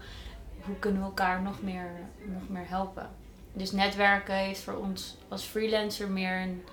hoe 0.65 0.79
kunnen 0.79 1.01
we 1.01 1.07
elkaar 1.07 1.41
nog 1.41 1.61
meer, 1.61 1.89
nog 2.25 2.49
meer 2.49 2.67
helpen? 2.67 3.09
Dus 3.53 3.71
netwerken 3.71 4.35
heeft 4.35 4.61
voor 4.61 4.75
ons 4.75 5.17
als 5.27 5.43
freelancer 5.43 6.09
meer 6.09 6.41
een 6.41 6.63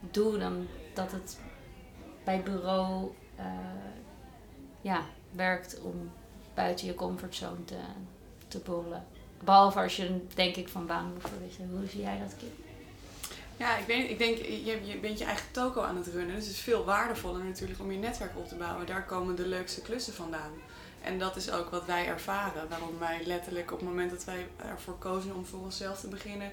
doel 0.00 0.38
dan 0.38 0.66
dat 0.94 1.12
het 1.12 1.38
bij 2.26 2.42
bureau 2.42 3.12
eh, 3.36 3.44
ja, 4.80 5.02
werkt 5.30 5.80
om 5.80 6.10
buiten 6.54 6.86
je 6.86 6.94
comfortzone 6.94 7.64
te, 7.64 7.78
te 8.48 8.58
borrelen. 8.58 9.04
Behalve 9.44 9.80
als 9.80 9.96
je 9.96 10.26
denk 10.34 10.56
ik 10.56 10.68
van 10.68 10.86
baan 10.86 11.12
moet 11.12 11.28
verwisselen. 11.30 11.70
Hoe 11.70 11.88
zie 11.88 12.00
jij 12.00 12.18
dat, 12.18 12.36
Kim? 12.36 12.52
Ja, 13.56 13.76
ik, 13.76 13.86
weet, 13.86 14.10
ik 14.10 14.18
denk, 14.18 14.36
je, 14.38 14.86
je 14.86 14.98
bent 14.98 15.18
je 15.18 15.24
eigen 15.24 15.50
toko 15.50 15.82
aan 15.82 15.96
het 15.96 16.06
runnen. 16.06 16.34
Dus 16.34 16.44
het 16.44 16.54
is 16.54 16.60
veel 16.60 16.84
waardevoller 16.84 17.44
natuurlijk 17.44 17.80
om 17.80 17.92
je 17.92 17.98
netwerk 17.98 18.36
op 18.36 18.48
te 18.48 18.54
bouwen. 18.54 18.86
Daar 18.86 19.04
komen 19.04 19.36
de 19.36 19.46
leukste 19.46 19.82
klussen 19.82 20.14
vandaan. 20.14 20.52
En 21.02 21.18
dat 21.18 21.36
is 21.36 21.50
ook 21.50 21.70
wat 21.70 21.84
wij 21.84 22.06
ervaren. 22.06 22.68
Waarom 22.68 22.98
wij 22.98 23.20
letterlijk 23.24 23.72
op 23.72 23.78
het 23.78 23.88
moment 23.88 24.10
dat 24.10 24.24
wij 24.24 24.46
ervoor 24.56 24.98
kozen 24.98 25.34
om 25.34 25.46
voor 25.46 25.60
onszelf 25.60 26.00
te 26.00 26.08
beginnen... 26.08 26.52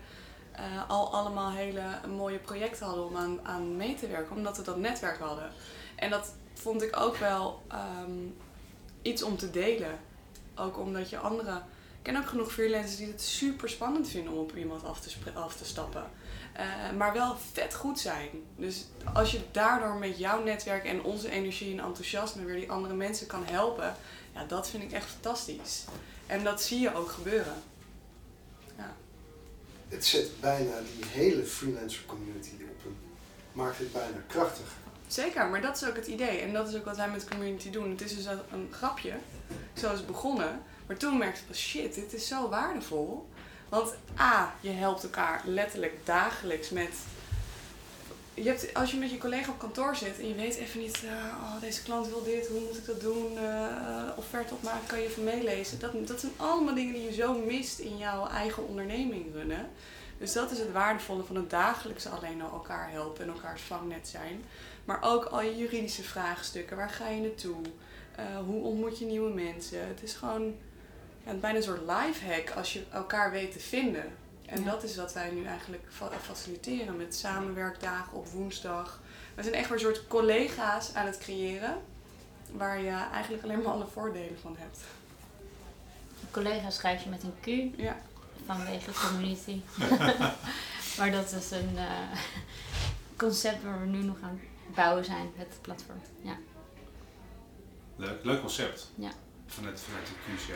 eh, 0.56 0.90
al 0.90 1.14
allemaal 1.14 1.52
hele 1.52 1.84
mooie 2.08 2.40
projecten 2.40 2.86
hadden 2.86 3.06
om 3.06 3.18
aan, 3.18 3.40
aan 3.44 3.78
mee 3.78 3.96
te 3.96 4.08
werken. 4.08 4.36
Omdat 4.36 4.58
we 4.58 4.64
dat 4.64 4.78
netwerk 4.78 5.20
hadden. 5.20 5.52
En 5.96 6.10
dat 6.10 6.34
vond 6.54 6.82
ik 6.82 6.98
ook 7.00 7.18
wel 7.18 7.62
ehm, 7.68 8.12
iets 9.02 9.24
om 9.24 9.38
te 9.38 9.52
delen. 9.52 10.00
Ook 10.56 10.78
omdat 10.78 11.10
je 11.10 11.18
andere... 11.18 11.62
Ik 11.98 12.12
ken 12.12 12.22
ook 12.22 12.30
genoeg 12.30 12.52
freelancers 12.52 12.96
die 12.96 13.08
het 13.08 13.22
super 13.22 13.70
spannend 13.70 14.08
vinden 14.08 14.34
om 14.34 14.40
op 14.40 14.56
iemand 14.56 14.84
af 14.84 15.00
te, 15.00 15.12
af 15.34 15.56
te 15.56 15.66
stappen. 15.66 16.04
Eh, 16.54 16.66
maar 16.98 17.14
wel 17.14 17.36
vet 17.52 17.74
goed 17.74 18.00
zijn. 18.00 18.30
Dus 18.56 18.86
als 19.14 19.32
je 19.32 19.40
daardoor 19.52 19.96
met 19.96 20.18
jouw 20.18 20.44
netwerk 20.44 20.86
en 20.86 21.04
onze 21.04 21.30
energie 21.30 21.78
en 21.78 21.86
enthousiasme 21.86 22.46
weer 22.46 22.56
die 22.56 22.72
andere 22.72 22.94
mensen 22.94 23.28
kan 23.28 23.46
helpen, 23.46 23.96
ja, 24.34 24.46
dat 24.46 24.70
vind 24.70 24.84
ik 24.84 24.92
echt 24.92 25.10
fantastisch. 25.10 25.86
En 26.28 26.44
dat 26.44 26.62
zie 26.62 26.80
je 26.80 26.96
ook 26.96 27.10
gebeuren. 27.10 27.56
Het 29.94 30.06
zet 30.06 30.40
bijna 30.40 30.72
die 30.96 31.06
hele 31.10 31.44
freelancer 31.44 32.04
community 32.06 32.50
op 32.54 32.86
een, 32.86 32.98
maakt 33.52 33.78
het 33.78 33.94
bijna 33.94 34.18
krachtiger. 34.28 34.72
Zeker, 35.08 35.48
maar 35.48 35.62
dat 35.62 35.76
is 35.76 35.88
ook 35.88 35.96
het 35.96 36.08
idee. 36.08 36.40
En 36.40 36.54
dat 36.54 36.68
is 36.68 36.76
ook 36.76 36.86
wat 36.86 36.98
wij 36.98 37.10
met 37.10 37.28
community 37.30 37.70
doen. 37.70 37.90
Het 37.90 38.02
is 38.02 38.16
dus 38.16 38.26
een 38.26 38.68
grapje, 38.72 39.14
zo 39.74 39.92
is 39.92 39.98
het 39.98 40.08
begonnen. 40.08 40.62
Maar 40.88 40.98
toen 40.98 41.18
merkte 41.18 41.40
ik 41.42 41.48
pas, 41.48 41.58
shit, 41.58 41.96
dit 41.96 42.14
is 42.14 42.28
zo 42.28 42.50
waardevol. 42.50 43.30
Want 43.70 43.94
A, 44.20 44.56
je 44.62 44.70
helpt 44.70 45.04
elkaar 45.04 45.42
letterlijk 45.46 45.94
dagelijks 46.04 46.70
met... 46.70 46.94
Je 48.34 48.44
hebt, 48.44 48.74
als 48.74 48.92
je 48.92 48.98
met 48.98 49.12
je 49.12 49.18
collega 49.18 49.52
op 49.52 49.60
kantoor 49.60 49.96
zit 49.96 50.20
en 50.20 50.28
je 50.28 50.36
weet 50.36 50.56
even 50.56 50.80
niet, 50.80 51.04
eh, 51.04 51.12
oh, 51.12 51.62
deze 51.62 51.84
klant 51.84 52.08
wil 52.08 52.24
dit, 52.24 52.48
hoe 52.48 52.60
moet 52.60 52.78
ik 52.78 52.86
dat 52.86 53.02
doen, 53.02 53.34
uh, 53.34 54.04
offerte 54.16 54.54
opmaken, 54.54 54.88
kan 54.88 55.00
je 55.00 55.08
even 55.08 55.24
meelezen. 55.24 55.80
Dat, 55.80 56.08
dat 56.08 56.20
zijn 56.20 56.32
allemaal 56.36 56.74
dingen 56.74 56.94
die 56.94 57.04
je 57.04 57.14
zo 57.14 57.34
mist 57.34 57.80
in 57.80 57.98
jouw 57.98 58.28
eigen 58.28 58.68
onderneming 58.68 59.34
runnen. 59.34 59.70
Dus 60.18 60.34
dat 60.34 60.52
is 60.52 60.60
het 60.60 60.72
waardevolle 60.72 61.24
van 61.24 61.36
het 61.36 61.50
dagelijkse 61.50 62.10
alleen 62.10 62.42
al 62.42 62.52
elkaar 62.52 62.92
helpen 62.92 63.24
en 63.24 63.34
elkaars 63.34 63.62
vangnet 63.62 64.08
zijn. 64.08 64.44
Maar 64.86 65.00
ook 65.02 65.26
al 65.26 65.42
je 65.42 65.58
juridische 65.58 66.04
vraagstukken, 66.04 66.78
waar 66.78 66.90
ga 66.90 67.10
je 67.10 67.22
naartoe? 67.22 67.62
Uh, 68.20 68.38
hoe 68.46 68.64
ontmoet 68.64 69.00
je 69.00 69.06
nieuwe 69.06 69.34
mensen? 69.34 69.88
Het 69.88 70.04
is 70.04 70.14
gewoon 70.14 70.56
ja, 71.26 71.34
bijna 71.34 71.58
een 71.58 71.64
soort 71.64 71.82
lifehack 71.82 72.50
als 72.50 72.74
je 72.74 72.84
elkaar 72.92 73.32
weet 73.32 73.52
te 73.52 73.60
vinden. 73.60 74.06
En 74.54 74.64
dat 74.64 74.84
is 74.84 74.96
wat 74.96 75.14
wij 75.14 75.32
nu 75.32 75.46
eigenlijk 75.46 75.84
faciliteren 76.22 76.98
met 76.98 77.16
samenwerkdagen 77.16 78.18
op 78.18 78.28
woensdag. 78.28 79.02
We 79.36 79.44
zijn 79.44 79.56
echt 79.56 79.70
weer 79.70 79.78
een 79.78 79.84
soort 79.84 80.08
collega's 80.08 80.94
aan 80.94 81.06
het 81.06 81.18
creëren 81.18 81.78
waar 82.52 82.80
je 82.80 83.08
eigenlijk 83.12 83.44
alleen 83.44 83.62
maar 83.62 83.72
alle 83.72 83.88
voordelen 83.88 84.40
van 84.42 84.56
hebt. 84.60 84.80
Collega 86.32 86.70
schrijf 86.70 87.04
je 87.04 87.10
met 87.10 87.24
een 87.24 87.34
Q 87.42 87.78
ja. 87.80 87.98
vanwege 88.46 88.92
community. 89.08 89.62
maar 90.98 91.12
dat 91.12 91.32
is 91.32 91.52
een 91.52 91.74
uh, 91.76 92.20
concept 93.16 93.64
waar 93.64 93.80
we 93.80 93.86
nu 93.86 94.04
nog 94.04 94.18
aan 94.22 94.40
het 94.66 94.76
bouwen 94.76 95.06
zijn, 95.06 95.32
het 95.36 95.58
platform. 95.62 96.02
Ja. 96.22 96.38
Leuk, 97.96 98.24
leuk 98.24 98.40
concept. 98.40 98.92
Ja. 98.96 99.12
Vanuit, 99.48 99.80
vanuit 99.80 100.08
de 100.08 100.34
Q's, 100.36 100.48
ja. 100.48 100.54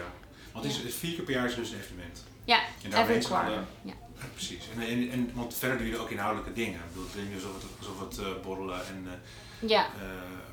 Want 0.51 0.65
het 0.65 0.83
is, 0.83 0.95
vier 0.95 1.15
keer 1.15 1.23
per 1.23 1.33
jaar 1.33 1.45
is 1.45 1.55
dus 1.55 1.71
een 1.71 1.79
evenement. 1.79 2.23
Ja, 2.47 2.59
en 2.83 2.89
daar 2.89 3.01
every 3.03 3.19
quarter. 3.19 3.65
Ja. 3.81 3.93
Precies. 4.33 4.69
En, 4.75 4.81
en, 4.81 5.11
en, 5.11 5.31
want 5.33 5.53
verder 5.53 5.77
doe 5.77 5.87
je 5.87 5.97
ook 5.97 6.09
inhoudelijke 6.09 6.53
dingen. 6.53 6.79
Ik 6.79 6.87
bedoel, 6.87 7.03
het 7.03 7.11
klinkt 7.11 7.33
alsof 7.33 7.53
het, 7.53 7.63
alsof 7.79 7.99
het 7.99 8.17
uh, 8.17 8.43
borrelen 8.43 8.87
en, 8.87 9.03
uh, 9.05 9.69
ja. 9.69 9.85
Uh, 9.85 10.03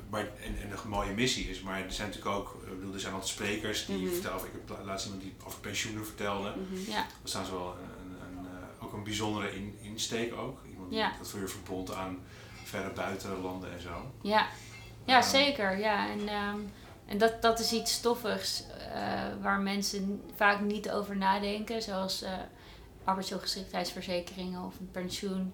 maar, 0.09 0.21
en, 0.21 0.57
en 0.61 0.71
een 0.71 0.89
mooie 0.89 1.13
missie 1.13 1.49
is. 1.49 1.61
Maar 1.61 1.81
er 1.81 1.91
zijn 1.91 2.07
natuurlijk 2.07 2.35
ook, 2.35 2.57
ik 2.63 2.79
bedoel, 2.79 2.93
er 2.93 2.99
zijn 2.99 3.13
altijd 3.13 3.31
sprekers 3.31 3.85
die. 3.85 3.97
Mhm. 3.97 4.13
vertellen, 4.13 4.45
ik 4.45 4.51
heb 4.51 4.85
laatst 4.85 5.05
iemand 5.05 5.23
die 5.23 5.33
over 5.45 5.59
pensioenen 5.59 6.05
vertelde. 6.05 6.49
Mhm. 6.49 6.91
Ja. 6.91 7.05
Dat 7.21 7.29
staan 7.29 7.45
ze 7.45 7.51
wel 7.51 7.75
een, 7.81 8.37
een, 8.37 8.47
ook 8.79 8.93
een 8.93 9.03
bijzondere 9.03 9.55
in, 9.55 9.77
insteek 9.81 10.33
ook. 10.33 10.59
Iemand 10.69 10.89
die 10.89 10.99
Ja. 10.99 11.13
dat 11.17 11.29
voor 11.29 11.39
je 11.39 11.47
verbond 11.47 11.93
aan 11.93 12.17
verre 12.63 12.89
buitenlanden 12.89 13.71
en 13.71 13.81
zo. 13.81 14.11
Ja, 14.21 14.47
ja 15.05 15.19
Ehm, 15.19 15.29
zeker. 15.29 15.77
Ja. 15.77 16.09
En, 16.09 16.27
ehm, 16.27 16.59
en 17.05 17.17
dat, 17.17 17.41
dat 17.41 17.59
is 17.59 17.71
iets 17.71 17.93
stoffigs 17.93 18.63
eh, 18.93 19.21
waar 19.41 19.59
mensen 19.59 20.21
vaak 20.35 20.59
niet 20.59 20.91
over 20.91 21.17
nadenken. 21.17 21.81
Zoals 21.81 22.21
eh 22.21 22.31
arbeidsongeschiktheidsverzekeringen 23.05 24.63
of 24.63 24.79
een 24.79 24.91
pensioen. 24.91 25.53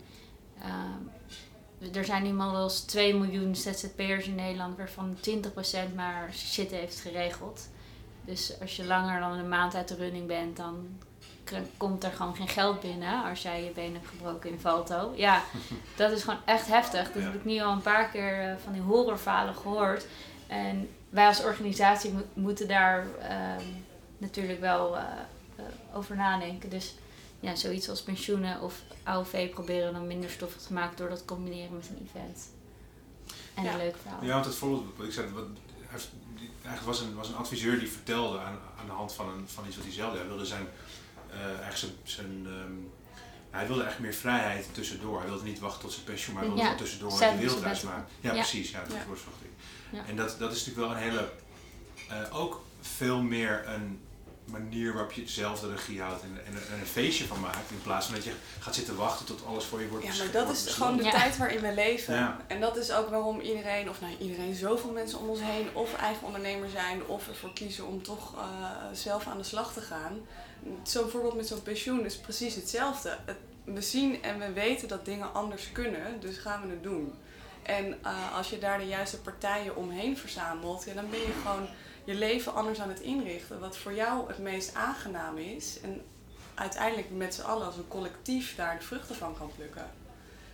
Ehm, 0.62 1.96
er 1.96 2.06
zijn 2.06 2.26
inmiddels 2.26 2.80
2 2.82 3.16
miljoen 3.16 3.56
ZZP'ers 3.56 4.28
in 4.28 4.36
Nederland 4.36 4.78
waarvan 4.78 5.18
20% 5.20 5.96
maar 5.96 6.34
shit 6.34 6.72
heeft 6.72 7.00
geregeld. 7.00 7.70
Dus 8.26 8.60
als 8.62 8.76
je 8.76 8.86
langer 8.86 9.20
dan 9.20 9.32
een 9.32 9.50
maand 9.50 9.76
uit 9.76 9.88
de 9.88 9.96
running 9.96 10.28
bent, 10.28 10.58
dan 10.58 10.88
komt 11.78 12.04
er 12.04 12.12
gewoon 12.12 12.36
geen 12.36 12.48
geld 12.48 12.80
binnen 12.80 13.24
als 13.24 13.42
jij 13.42 13.64
je 13.64 13.72
been 13.72 13.94
hebt 13.94 14.08
gebroken 14.08 14.50
in 14.50 14.60
Valto. 14.60 15.14
Ja, 15.16 15.44
dat 15.96 16.12
is 16.12 16.24
gewoon 16.24 16.40
echt 16.46 16.68
heftig. 16.68 17.12
Dat 17.12 17.24
heb 17.24 17.34
ik 17.34 17.46
nu 17.46 17.60
al 17.60 17.72
een 17.72 17.82
paar 17.82 18.10
keer 18.10 18.50
eh, 18.50 18.56
van 18.64 18.74
die 18.74 18.82
horrorverhalen 18.82 19.56
gehoord. 19.56 20.06
En 20.48 20.90
wij 21.12 21.28
als 21.28 21.44
organisatie 21.44 22.12
mo- 22.12 22.26
moeten 22.34 22.68
daar 22.68 23.06
ehm, 23.20 23.64
natuurlijk 24.18 24.60
wel 24.60 24.98
eh, 24.98 25.04
eh, 25.56 25.64
over 25.94 26.16
nadenken. 26.16 26.70
Dus 26.70 26.96
ja, 27.40 27.56
zoiets 27.56 27.90
als 27.90 28.02
pensioenen 28.04 28.62
of 28.62 28.82
AOV 29.04 29.50
proberen 29.50 29.94
dan 29.94 30.08
minder 30.08 30.30
stoffig 30.30 30.62
te 30.62 30.74
maken 30.74 30.98
door 30.98 31.10
dat 31.10 31.18
te 31.18 31.26
combineren 31.26 31.76
met 31.76 31.90
een 31.90 32.08
event. 32.16 32.50
En 33.54 33.64
Ja. 33.64 33.72
een 33.72 33.78
leuk 33.78 33.96
verhaal. 34.02 34.24
Ja, 34.24 34.34
want 34.34 34.46
het 34.46 34.56
voorbeeld, 34.56 34.98
wat 34.98 35.06
ik 35.08 35.14
zei, 35.14 35.28
wat, 35.34 35.46
eigenlijk 36.64 36.82
was 36.86 37.00
een, 37.00 37.16
was 37.16 37.28
een 37.30 37.36
adviseur 37.36 37.80
die 37.80 37.90
vertelde 37.92 38.40
aan, 38.40 38.60
aan 38.80 38.86
de 38.86 38.92
hand 38.92 39.14
van, 39.14 39.30
een, 39.30 39.44
van 39.48 39.66
iets 39.68 39.76
wat 39.76 39.86
hij 39.86 39.94
zelf 39.94 40.10
deed. 40.12 40.20
Hij 40.20 40.28
wilde 40.30 40.46
zijn, 40.46 40.68
eh, 41.32 41.60
eigenlijk 41.60 41.76
zijn, 41.78 41.92
zijn 42.04 42.46
ehm, 42.46 42.74
hij 43.50 43.68
wilde 43.68 43.84
eigenlijk 43.84 44.12
meer 44.12 44.20
vrijheid 44.22 44.68
tussendoor. 44.74 45.18
Hij 45.20 45.28
wilde 45.28 45.44
niet 45.44 45.60
wachten 45.60 45.82
tot 45.82 45.92
zijn 45.92 46.06
pensioen, 46.06 46.34
maar 46.36 46.44
hij 46.44 46.54
wilde 46.54 46.70
Ja, 46.70 46.76
tussendoor 46.76 47.10
de 47.10 47.18
wereldreis 47.18 47.52
sabbatical. 47.80 47.90
maken. 47.90 48.12
Ja, 48.22 48.30
Ja. 48.34 48.42
precies. 48.42 48.72
Ja, 48.72 48.80
dat 48.84 48.92
Ja. 48.94 49.04
Ja. 49.92 50.02
En 50.08 50.16
dat, 50.16 50.36
dat 50.40 50.52
is 50.52 50.66
natuurlijk 50.66 50.88
wel 50.88 50.98
een 50.98 51.10
hele, 51.10 51.30
eh, 52.10 52.38
ook 52.40 52.64
veel 52.82 53.22
meer 53.22 53.64
een 53.68 54.00
manier 54.46 54.94
waarop 54.94 55.12
je 55.12 55.28
zelf 55.28 55.60
de 55.60 55.72
regie 55.72 56.02
houdt 56.02 56.22
en, 56.22 56.38
en, 56.46 56.54
en 56.54 56.80
een 56.80 56.86
feestje 56.86 57.26
van 57.26 57.40
maakt. 57.40 57.72
In 57.72 57.82
plaats 57.82 58.06
van 58.06 58.16
dat 58.16 58.24
je 58.24 58.32
gaat 58.60 58.76
zitten 58.76 58.96
wachten 58.96 59.26
tot 59.26 59.46
alles 59.46 59.66
voor 59.66 59.82
je 59.82 59.88
wordt 59.88 60.06
Ja, 60.06 60.14
maar 60.24 60.32
dat 60.32 60.44
is 60.50 60.64
besloten. 60.64 60.74
gewoon 60.74 60.98
de 60.98 61.04
Ja. 61.04 61.10
tijd 61.12 61.38
waarin 61.38 61.62
we 61.62 61.74
leven. 61.74 62.14
Ja. 62.16 62.38
En 62.48 62.60
dat 62.60 62.78
is 62.78 62.92
ook 62.92 63.10
waarom 63.10 63.40
iedereen, 63.40 63.90
of 63.90 64.02
nou 64.02 64.14
iedereen, 64.20 64.56
zoveel 64.56 64.92
mensen 64.92 65.20
om 65.20 65.30
ons 65.30 65.40
heen, 65.42 65.68
of 65.74 65.94
eigen 65.96 66.26
ondernemer 66.26 66.70
zijn, 66.70 67.06
of 67.06 67.28
ervoor 67.28 67.54
kiezen 67.54 67.88
om 67.88 68.04
toch 68.04 68.36
eh, 68.38 68.42
zelf 68.94 69.28
aan 69.28 69.38
de 69.38 69.44
slag 69.44 69.74
te 69.74 69.82
gaan. 69.82 70.20
Zo'n 70.84 71.10
voorbeeld 71.10 71.36
met 71.36 71.48
zo'n 71.48 71.62
pensioen 71.64 72.06
is 72.06 72.18
precies 72.18 72.56
hetzelfde. 72.56 73.18
Het, 73.26 73.38
we 73.64 73.82
zien 73.82 74.24
en 74.24 74.40
we 74.40 74.52
weten 74.54 74.88
dat 74.88 75.06
dingen 75.06 75.34
anders 75.34 75.72
kunnen, 75.72 76.20
dus 76.20 76.38
gaan 76.38 76.62
we 76.62 76.70
het 76.70 76.84
doen. 76.84 77.14
En 77.64 77.98
eh, 78.04 78.38
als 78.38 78.50
je 78.50 78.60
daar 78.60 78.78
de 78.78 78.88
juiste 78.88 79.22
partijen 79.22 79.76
omheen 79.76 80.18
verzamelt, 80.18 80.86
dan 80.96 81.10
ben 81.10 81.20
je 81.20 81.34
gewoon 81.42 81.68
je 82.04 82.14
leven 82.14 82.54
anders 82.54 82.80
aan 82.80 82.90
het 82.90 83.00
inrichten. 83.00 83.60
Wat 83.60 83.78
voor 83.78 83.94
jou 83.94 84.28
het 84.28 84.38
meest 84.38 84.76
aangenaam 84.76 85.38
is. 85.38 85.80
En 85.82 86.02
uiteindelijk 86.54 87.10
met 87.10 87.34
z'n 87.34 87.42
allen 87.42 87.66
als 87.66 87.78
een 87.78 87.88
collectief 87.88 88.56
daar 88.56 88.80
de 88.80 88.86
vruchten 88.86 89.16
van 89.16 89.38
kan 89.38 89.52
plukken. 89.56 89.92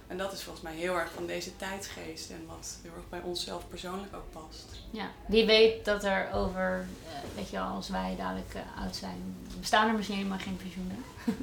En 0.08 0.18
dat 0.18 0.34
is 0.34 0.44
volgens 0.44 0.64
mij 0.64 0.76
heel 0.76 0.96
erg 0.96 1.12
van 1.12 1.26
deze 1.26 1.56
tijdsgeest 1.56 2.30
en 2.30 2.46
wat 2.48 2.80
heel 2.82 2.92
erg 2.96 3.10
bij 3.10 3.22
onszelf 3.22 3.68
persoonlijk 3.68 4.16
ook 4.16 4.32
past. 4.32 4.66
Ja, 4.92 5.10
wie 5.28 5.46
weet 5.46 5.86
dat 5.86 6.04
er 6.04 6.32
over, 6.34 6.88
eh, 7.06 7.36
weet 7.36 7.50
je 7.50 7.60
als 7.60 7.90
wij 7.90 8.16
dadelijk 8.18 8.54
eh, 8.54 8.82
oud 8.84 8.96
zijn, 8.96 9.36
bestaan 9.60 9.88
er 9.88 9.96
misschien 9.96 10.18
helemaal 10.18 10.38
geen 10.38 10.58
pensioenen. 10.58 11.04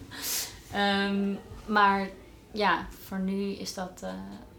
Ehm, 0.73 1.35
maar 1.67 2.09
ja, 2.51 2.87
voor 3.05 3.19
nu 3.19 3.53
is 3.53 3.75
dat 3.75 4.03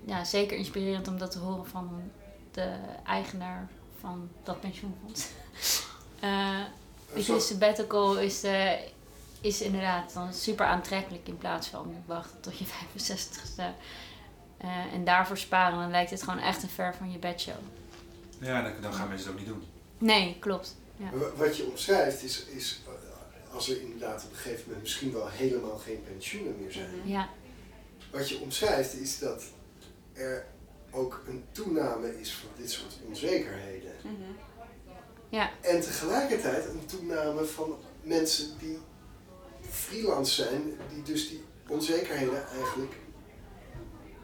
ja, 0.06 0.24
zeker 0.24 0.58
inspirerend 0.58 1.08
om 1.08 1.18
dat 1.18 1.32
te 1.32 1.40
horen 1.40 1.66
van 1.68 2.12
de 2.52 2.76
eigenaar 3.06 3.70
van 4.00 4.30
dat 4.44 4.60
pensioenfonds. 4.60 5.28
Eh 6.20 6.60
je, 7.16 7.22
Zo- 7.24 7.40
sabbatical 7.40 8.20
is, 8.20 8.44
eh, 8.44 8.72
is 9.42 9.62
inderdaad 9.62 10.14
dan 10.14 10.34
super 10.34 10.66
aantrekkelijk 10.66 11.28
in 11.28 11.38
plaats 11.38 11.68
van 11.68 11.96
wachten 12.06 12.40
tot 12.42 12.58
je 12.58 12.66
65ste. 12.98 13.64
eh, 14.58 14.94
en 14.94 15.04
daarvoor 15.04 15.38
sparen, 15.38 15.80
dan 15.80 15.92
lijkt 15.92 16.10
het 16.12 16.24
gewoon 16.24 16.40
echt 16.40 16.64
een 16.64 16.70
ver 16.70 16.96
van 16.96 17.12
je 17.12 17.18
bedshow. 17.18 17.54
Ja, 18.40 18.62
dan, 18.62 18.72
dan 18.82 18.94
gaan 18.94 19.08
mensen 19.08 19.28
het 19.28 19.34
ook 19.40 19.46
niet 19.46 19.54
doen. 19.54 19.64
Nee, 19.98 20.38
klopt. 20.40 20.76
Ja. 20.98 21.10
Wat 21.36 21.58
je 21.58 21.66
omschrijft 21.66 22.24
is, 22.24 22.46
is 22.46 22.82
eh, 22.88 23.54
als 23.56 23.70
er 23.70 23.82
inderdaad 23.82 24.24
op 24.24 24.32
een 24.32 24.38
gegeven 24.38 24.64
moment 24.66 24.82
misschien 24.82 25.12
wel 25.14 25.28
helemaal 25.30 25.78
geen 25.78 26.04
pensioenen 26.04 26.56
meer 26.62 26.72
zijn. 26.72 26.90
Ja, 27.04 27.30
Wat 28.12 28.30
je 28.30 28.40
omschrijft 28.40 28.94
is 28.94 29.20
dat 29.20 29.44
er 30.16 30.46
ook 30.92 31.22
een 31.28 31.46
toename 31.52 32.20
is 32.20 32.34
van 32.34 32.50
dit 32.58 32.72
soort 32.72 32.98
onzekerheden. 33.08 33.92
Mhm. 34.04 34.32
ja, 35.30 35.50
En 35.62 35.82
tegelijkertijd 35.82 36.66
een 36.66 36.86
toename 36.86 37.46
van 37.46 37.78
mensen 38.02 38.58
die 38.60 38.80
freelance 39.70 40.34
zijn, 40.44 40.78
die 40.94 41.04
dus 41.04 41.30
die 41.30 41.44
onzekerheden 41.68 42.48
eigenlijk, 42.48 42.94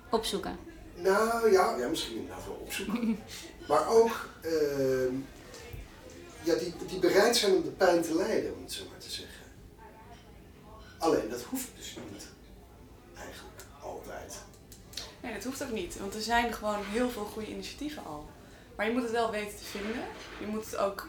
opzoeken. 0.10 0.58
nou 0.96 1.52
ja, 1.52 1.78
ja 1.78 1.88
misschien 1.88 2.16
inderdaad 2.18 2.46
wel 2.46 2.60
opzoeken. 2.62 3.20
maar 3.70 3.88
ook 3.88 4.30
ehm, 4.42 5.16
ja, 6.44 6.56
die, 6.56 6.74
die 6.88 7.00
bereid 7.00 7.36
zijn 7.36 7.56
om 7.56 7.64
de 7.64 7.70
pijn 7.70 8.02
te 8.02 8.16
lijden, 8.16 8.54
om 8.56 8.62
het 8.62 8.72
zo 8.72 8.84
maar 8.90 9.00
te 9.00 9.12
zeggen. 9.12 9.46
Alleen 10.98 11.30
dat 11.30 11.42
hoeft 11.42 11.70
dus 11.78 11.98
niet. 12.12 12.28
Nee, 15.22 15.34
dat 15.34 15.44
hoeft 15.44 15.64
ook 15.64 15.72
niet, 15.72 16.00
want 16.00 16.16
er 16.16 16.22
zijn 16.22 16.54
gewoon 16.54 16.84
heel 16.84 17.10
veel 17.10 17.26
goede 17.26 17.52
initiatieven 17.52 18.06
al. 18.06 18.30
Maar 18.76 18.86
je 18.86 18.92
moet 18.92 19.02
het 19.02 19.12
wel 19.12 19.32
weten 19.32 19.58
te 19.58 19.64
vinden. 19.64 20.02
Je 20.40 20.46
moet 20.46 20.66
het 20.66 20.78
ook 20.78 21.08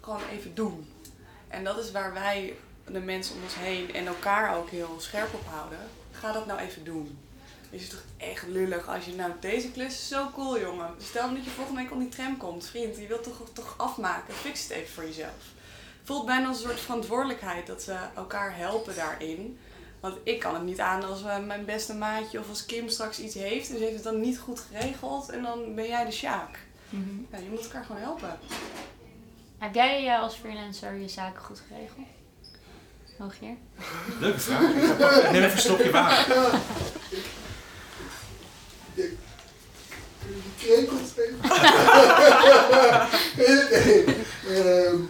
gewoon 0.00 0.28
even 0.32 0.54
doen. 0.54 0.92
En 1.48 1.64
dat 1.64 1.78
is 1.78 1.90
waar 1.90 2.12
wij 2.12 2.54
de 2.84 3.00
mensen 3.00 3.34
om 3.34 3.42
ons 3.42 3.54
heen 3.54 3.94
en 3.94 4.06
elkaar 4.06 4.56
ook 4.56 4.70
heel 4.70 4.96
scherp 4.98 5.34
op 5.34 5.46
houden. 5.46 5.78
Ga 6.12 6.32
dat 6.32 6.46
nou 6.46 6.58
even 6.58 6.84
doen. 6.84 7.18
Het 7.70 7.80
is 7.80 7.88
toch 7.88 8.02
echt 8.16 8.46
lullig 8.46 8.88
als 8.88 9.04
je 9.04 9.14
nou 9.14 9.32
deze 9.40 9.70
klus 9.70 9.92
is 9.92 10.08
zo 10.08 10.30
cool 10.34 10.60
jongen. 10.60 10.94
Stel 10.98 11.34
dat 11.34 11.44
je 11.44 11.50
volgende 11.50 11.80
week 11.80 11.90
op 11.92 11.98
die 11.98 12.08
tram 12.08 12.36
komt, 12.36 12.66
vriend, 12.66 12.96
je 12.96 13.06
wilt 13.06 13.22
toch, 13.22 13.42
toch 13.52 13.74
afmaken. 13.76 14.34
Fix 14.34 14.62
het 14.62 14.70
even 14.70 14.94
voor 14.94 15.04
jezelf. 15.04 15.32
Het 15.98 16.16
voelt 16.16 16.26
bijna 16.26 16.48
een 16.48 16.54
soort 16.54 16.80
verantwoordelijkheid 16.80 17.66
dat 17.66 17.84
we 17.84 17.98
elkaar 18.14 18.56
helpen 18.56 18.94
daarin. 18.94 19.58
Want 20.00 20.16
ik 20.22 20.40
kan 20.40 20.54
het 20.54 20.62
niet 20.62 20.80
aan 20.80 21.04
als 21.04 21.22
eh, 21.22 21.38
mijn 21.38 21.64
beste 21.64 21.94
maatje 21.94 22.38
of 22.38 22.48
als 22.48 22.66
Kim 22.66 22.88
straks 22.88 23.18
iets 23.18 23.34
heeft 23.34 23.70
en 23.70 23.76
ze 23.76 23.82
heeft 23.82 23.94
het 23.94 24.04
dan 24.04 24.20
niet 24.20 24.38
goed 24.38 24.60
geregeld 24.60 25.28
en 25.28 25.42
dan 25.42 25.74
ben 25.74 25.86
jij 25.86 26.04
de 26.04 26.10
Sjaak. 26.10 26.58
Mhm. 26.90 27.20
Ja, 27.30 27.38
je 27.38 27.50
moet 27.50 27.64
elkaar 27.64 27.84
gewoon 27.84 28.00
helpen. 28.00 28.38
Heb 29.58 29.74
jij 29.74 30.06
eh, 30.06 30.20
als 30.20 30.34
freelancer 30.34 30.94
je 30.94 31.08
zaken 31.08 31.42
goed 31.42 31.62
geregeld? 31.68 32.06
Rogier? 33.18 33.56
Leuke 34.20 34.40
vraag. 34.40 34.60
Neem 35.32 35.42
even 35.42 35.50
een 35.50 35.58
slokje 35.58 35.90
water. 35.90 36.36
Ja, 36.36 36.50
krekels 40.58 41.14
ehm, 44.48 45.02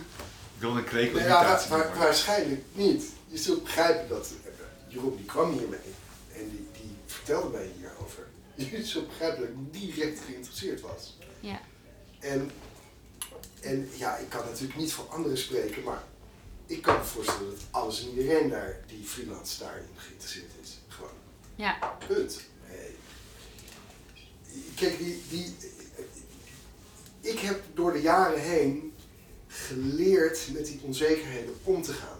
Ik 0.54 0.58
wil 0.58 0.76
een 0.76 0.84
krekel 0.84 1.18
ja, 1.18 1.60
waarschijnlijk 1.98 2.62
niet. 2.72 3.04
Je 3.26 3.38
zult 3.38 3.64
begrijpen 3.64 4.08
dat 4.08 4.30
Jeroen 4.88 5.16
die 5.16 5.24
kwam 5.24 5.52
hiermee 5.52 5.94
en 6.32 6.50
die, 6.50 6.66
die 6.72 6.96
vertelde 7.06 7.48
mij 7.48 7.70
hierover. 7.76 8.26
Begrijpen 9.08 9.40
dat 9.40 9.48
ik 9.48 9.72
direct 9.72 10.20
geïnteresseerd 10.20 10.80
was. 10.80 11.16
Ja. 11.40 11.60
En, 12.18 12.50
en 13.60 13.88
ja, 13.96 14.16
ik 14.16 14.28
kan 14.28 14.44
natuurlijk 14.44 14.78
niet 14.78 14.92
voor 14.92 15.08
anderen 15.08 15.38
spreken, 15.38 15.82
maar 15.82 16.02
ik 16.66 16.82
kan 16.82 16.96
me 16.96 17.04
voorstellen 17.04 17.50
dat 17.50 17.60
alles 17.70 18.02
en 18.02 18.08
iedereen 18.08 18.48
daar 18.48 18.80
die 18.86 19.04
freelance 19.04 19.58
daarin 19.58 19.86
geïnteresseerd 19.96 20.50
is. 20.62 20.78
Gewoon. 20.88 21.10
Ja. 21.54 21.96
Punt. 22.06 22.40
Hey. 22.62 22.94
Kijk, 24.74 24.98
die, 24.98 25.22
die, 25.28 25.56
ik 27.20 27.38
heb 27.38 27.62
door 27.74 27.92
de 27.92 28.00
jaren 28.00 28.40
heen 28.40 28.92
geleerd 29.46 30.48
met 30.52 30.66
die 30.66 30.80
onzekerheden 30.82 31.54
om 31.62 31.82
te 31.82 31.92
gaan. 31.92 32.17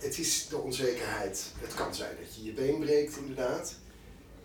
Het 0.00 0.18
is 0.18 0.46
de 0.48 0.56
onzekerheid. 0.56 1.44
Het 1.60 1.74
kan 1.74 1.94
zijn 1.94 2.10
dat 2.24 2.34
je 2.36 2.44
je 2.44 2.52
been 2.52 2.78
breekt, 2.80 3.16
inderdaad. 3.16 3.74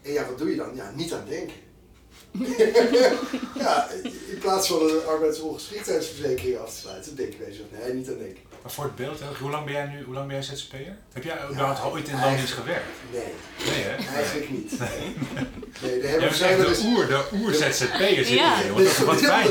En 0.01 0.11
ja, 0.11 0.25
wat 0.27 0.37
doe 0.37 0.49
je 0.49 0.55
dan? 0.55 0.75
Ja, 0.75 0.91
niet 0.95 1.13
aan 1.13 1.25
denken. 1.29 1.55
ja, 3.63 3.89
in 4.29 4.37
plaats 4.39 4.67
van 4.67 4.81
een 4.89 5.05
arbeidsongeschiktheidsverzekering 5.07 6.57
af 6.57 6.73
te 6.73 6.79
sluiten, 6.79 7.15
denk 7.15 7.31
je 7.31 7.37
bij 7.37 7.47
jezelf, 7.47 7.67
nee, 7.71 7.93
niet 7.93 8.07
aan 8.09 8.17
denken. 8.17 8.43
Maar 8.61 8.71
voor 8.71 8.83
het 8.83 8.95
beeld, 8.95 9.19
hè, 9.19 9.25
hoe 9.41 9.51
lang 9.51 9.65
ben 9.65 9.73
jij 9.73 9.85
nu, 9.85 10.03
hoe 10.03 10.13
lang 10.13 10.27
ben 10.27 10.35
jij 10.35 10.55
ZZP'er? 10.55 10.97
Heb 11.13 11.23
jij 11.23 11.35
Ja, 11.35 11.49
überhaupt 11.49 11.93
ooit 11.93 12.07
in 12.07 12.19
loondienst 12.19 12.53
gewerkt? 12.53 12.85
Nee, 13.11 13.21
Nee 13.65 13.83
hè? 13.83 14.13
eigenlijk 14.15 14.49
niet. 14.49 14.79
Nee, 14.79 15.15
nee 16.01 16.19
daar 16.19 16.35
Jij 16.37 16.49
hebben 16.49 16.73
de 16.73 16.81
oer, 16.85 17.07
de 17.07 17.23
oer 17.33 17.53
ZZP'er 17.53 18.25
zit 18.25 18.27
Ja. 18.27 18.59
erin. 18.61 18.73
Wat, 18.73 18.97
wat 18.97 19.21
fijn. 19.21 19.49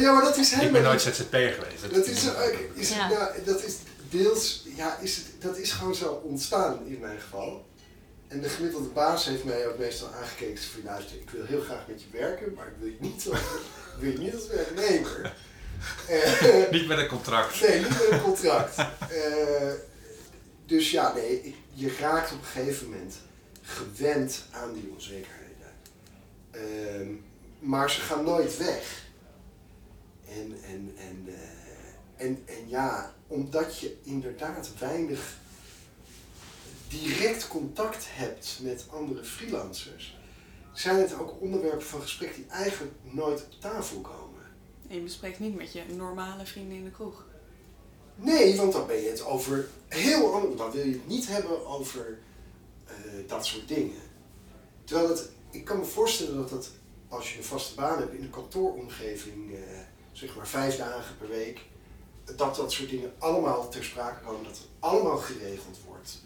Ja, 0.00 0.12
maar 0.12 0.22
dat 0.22 0.36
is 0.36 0.50
helemaal 0.50 0.66
Ik 0.66 0.72
ben 0.72 0.82
nooit 0.82 1.02
ZZP'er 1.02 1.52
geweest. 1.52 1.94
Dat 1.94 2.06
is, 2.06 2.24
is 2.74 2.88
Ja. 2.88 3.08
nou, 3.08 3.30
dat 3.44 3.64
is 3.64 3.74
deels, 4.12 4.66
ja, 4.76 4.98
is 4.98 5.16
het, 5.16 5.26
dat 5.38 5.56
is 5.58 5.72
gewoon 5.72 5.94
zo 5.94 6.12
ontstaan 6.24 6.86
in 6.86 6.98
mijn 7.00 7.20
geval. 7.20 7.64
En 8.28 8.40
de 8.40 8.48
gemiddelde 8.48 8.88
baas 8.88 9.24
heeft 9.24 9.44
mij 9.44 9.68
ook 9.68 9.78
meestal 9.78 10.08
aangekeken 10.08 10.62
van, 10.62 10.80
nou, 10.84 11.02
ik 11.20 11.30
wil 11.30 11.44
heel 11.44 11.60
graag 11.60 11.86
met 11.88 12.02
je 12.02 12.18
werken, 12.18 12.54
maar 12.54 12.66
ik 12.66 12.72
wil 12.78 12.88
je 12.88 12.96
niet 13.00 13.28
als, 13.30 13.40
wil 13.98 14.10
je 14.12 14.18
niet 14.18 14.34
als 14.34 14.46
werknemer. 14.46 15.34
Eh, 16.08 16.70
Niet 16.70 16.86
met 16.86 16.98
een 16.98 17.06
contract. 17.08 17.60
nee, 17.60 17.78
niet 17.78 17.88
met 17.88 18.10
een 18.10 18.20
contract. 18.22 18.76
Eh, 19.10 19.72
dus 20.66 20.90
ja, 20.90 21.12
nee, 21.14 21.54
je 21.72 21.96
raakt 22.00 22.32
op 22.32 22.38
een 22.38 22.44
gegeven 22.44 22.90
moment 22.90 23.14
gewend 23.62 24.44
aan 24.50 24.72
die 24.72 24.90
onzekerheden. 24.94 25.72
Ehm, 26.50 27.08
maar 27.58 27.90
ze 27.90 28.00
gaan 28.00 28.24
nooit 28.24 28.56
weg. 28.56 29.04
En, 30.28 30.54
en, 30.66 30.94
en, 30.96 31.24
eh, 31.26 31.34
en, 32.22 32.42
en 32.46 32.68
ja, 32.68 33.14
omdat 33.26 33.78
je 33.78 33.96
inderdaad 34.02 34.78
weinig 34.78 35.38
direct 36.88 37.48
contact 37.48 38.04
hebt 38.08 38.58
met 38.62 38.84
andere 38.90 39.24
freelancers, 39.24 40.18
zijn 40.72 40.96
het 40.96 41.18
ook 41.18 41.40
onderwerpen 41.40 41.86
van 41.86 42.00
gesprek 42.00 42.34
die 42.34 42.46
eigenlijk 42.48 42.94
nooit 43.02 43.44
op 43.44 43.60
tafel 43.60 44.00
komen. 44.00 44.40
En 44.88 44.96
je 44.96 45.02
bespreekt 45.02 45.38
niet 45.38 45.56
met 45.56 45.72
je 45.72 45.82
normale 45.96 46.46
vrienden 46.46 46.76
in 46.76 46.84
de 46.84 46.90
kroeg. 46.90 47.24
Nee, 48.14 48.56
want 48.56 48.72
dan 48.72 48.86
ben 48.86 49.00
je 49.00 49.08
het 49.08 49.24
over 49.24 49.68
heel 49.88 50.34
anders. 50.34 50.56
Dan 50.56 50.70
wil 50.70 50.86
je 50.86 50.92
het 50.92 51.08
niet 51.08 51.28
hebben 51.28 51.66
over 51.66 52.18
eh, 52.86 52.94
dat 53.26 53.46
soort 53.46 53.68
dingen. 53.68 54.00
Terwijl 54.84 55.08
het, 55.08 55.30
ik 55.50 55.64
kan 55.64 55.78
me 55.78 55.84
voorstellen 55.84 56.36
dat 56.36 56.48
dat, 56.48 56.70
als 57.08 57.32
je 57.32 57.38
een 57.38 57.44
vaste 57.44 57.74
baan 57.74 57.98
hebt 57.98 58.14
in 58.14 58.22
een 58.22 58.30
kantooromgeving, 58.30 59.54
eh, 59.54 59.60
zeg 60.12 60.36
maar 60.36 60.48
vijf 60.48 60.76
dagen 60.76 61.16
per 61.16 61.28
week, 61.28 61.60
dat 62.36 62.56
dat 62.56 62.72
soort 62.72 62.90
dingen 62.90 63.12
allemaal 63.18 63.68
ter 63.68 63.84
sprake 63.84 64.24
komen, 64.24 64.42
dat 64.44 64.52
het 64.56 64.66
allemaal 64.78 65.16
geregeld 65.16 65.78
wordt. 65.86 66.22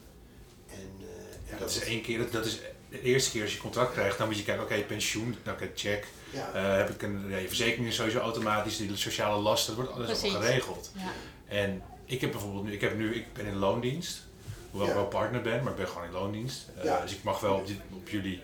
En, 0.71 0.91
eh, 1.01 1.07
en 1.07 1.53
Ja, 1.53 1.59
dat 1.59 1.71
is 1.71 1.81
één 1.81 2.03
keer, 2.03 2.19
dat, 2.19 2.33
dat 2.33 2.45
is 2.47 2.59
de 2.91 3.01
eerste 3.03 3.31
keer 3.31 3.43
als 3.43 3.53
je 3.53 3.59
contract 3.61 3.93
krijgt, 3.93 4.19
dan 4.19 4.27
moet 4.27 4.39
je 4.39 4.45
kijken, 4.45 4.65
oké, 4.65 4.81
pensioen, 4.83 5.37
nou, 5.45 5.57
oké, 5.57 5.71
check. 5.75 6.07
ja. 6.31 6.53
Eh, 6.53 6.77
heb 6.77 6.91
ik 6.91 7.03
een, 7.03 7.25
ja, 7.29 7.37
je 7.37 7.47
verzekering 7.49 7.87
is 7.89 7.95
sowieso 7.95 8.19
automatisch, 8.19 8.77
die 8.77 8.97
sociale 8.97 9.41
lasten, 9.41 9.77
dat 9.77 9.85
wordt 9.85 9.99
alles 10.01 10.11
al 10.11 10.17
Precies. 10.31 10.37
geregeld. 10.47 10.91
Ja. 10.95 11.13
En 11.49 11.83
ik 12.05 12.21
heb 12.21 12.31
bijvoorbeeld 12.31 12.65
nu, 12.65 12.73
ik 12.73 12.81
heb 12.81 12.97
nu, 12.97 13.15
ik 13.15 13.33
ben 13.33 13.47
in 13.47 13.57
loondienst, 13.57 14.23
hoewel 14.71 14.89
ik 14.89 14.95
wel 14.95 15.07
partner 15.07 15.43
ben, 15.43 15.63
maar 15.63 15.73
ik 15.73 15.79
ben 15.79 15.89
gewoon 15.89 16.05
in 16.07 16.13
loondienst. 16.13 16.67
Eh, 16.79 16.85
Ja. 16.85 17.01
Dus 17.01 17.13
ik 17.13 17.23
mag 17.23 17.41
wel 17.41 17.55
op, 17.55 17.67
op 17.93 18.09
jullie 18.09 18.41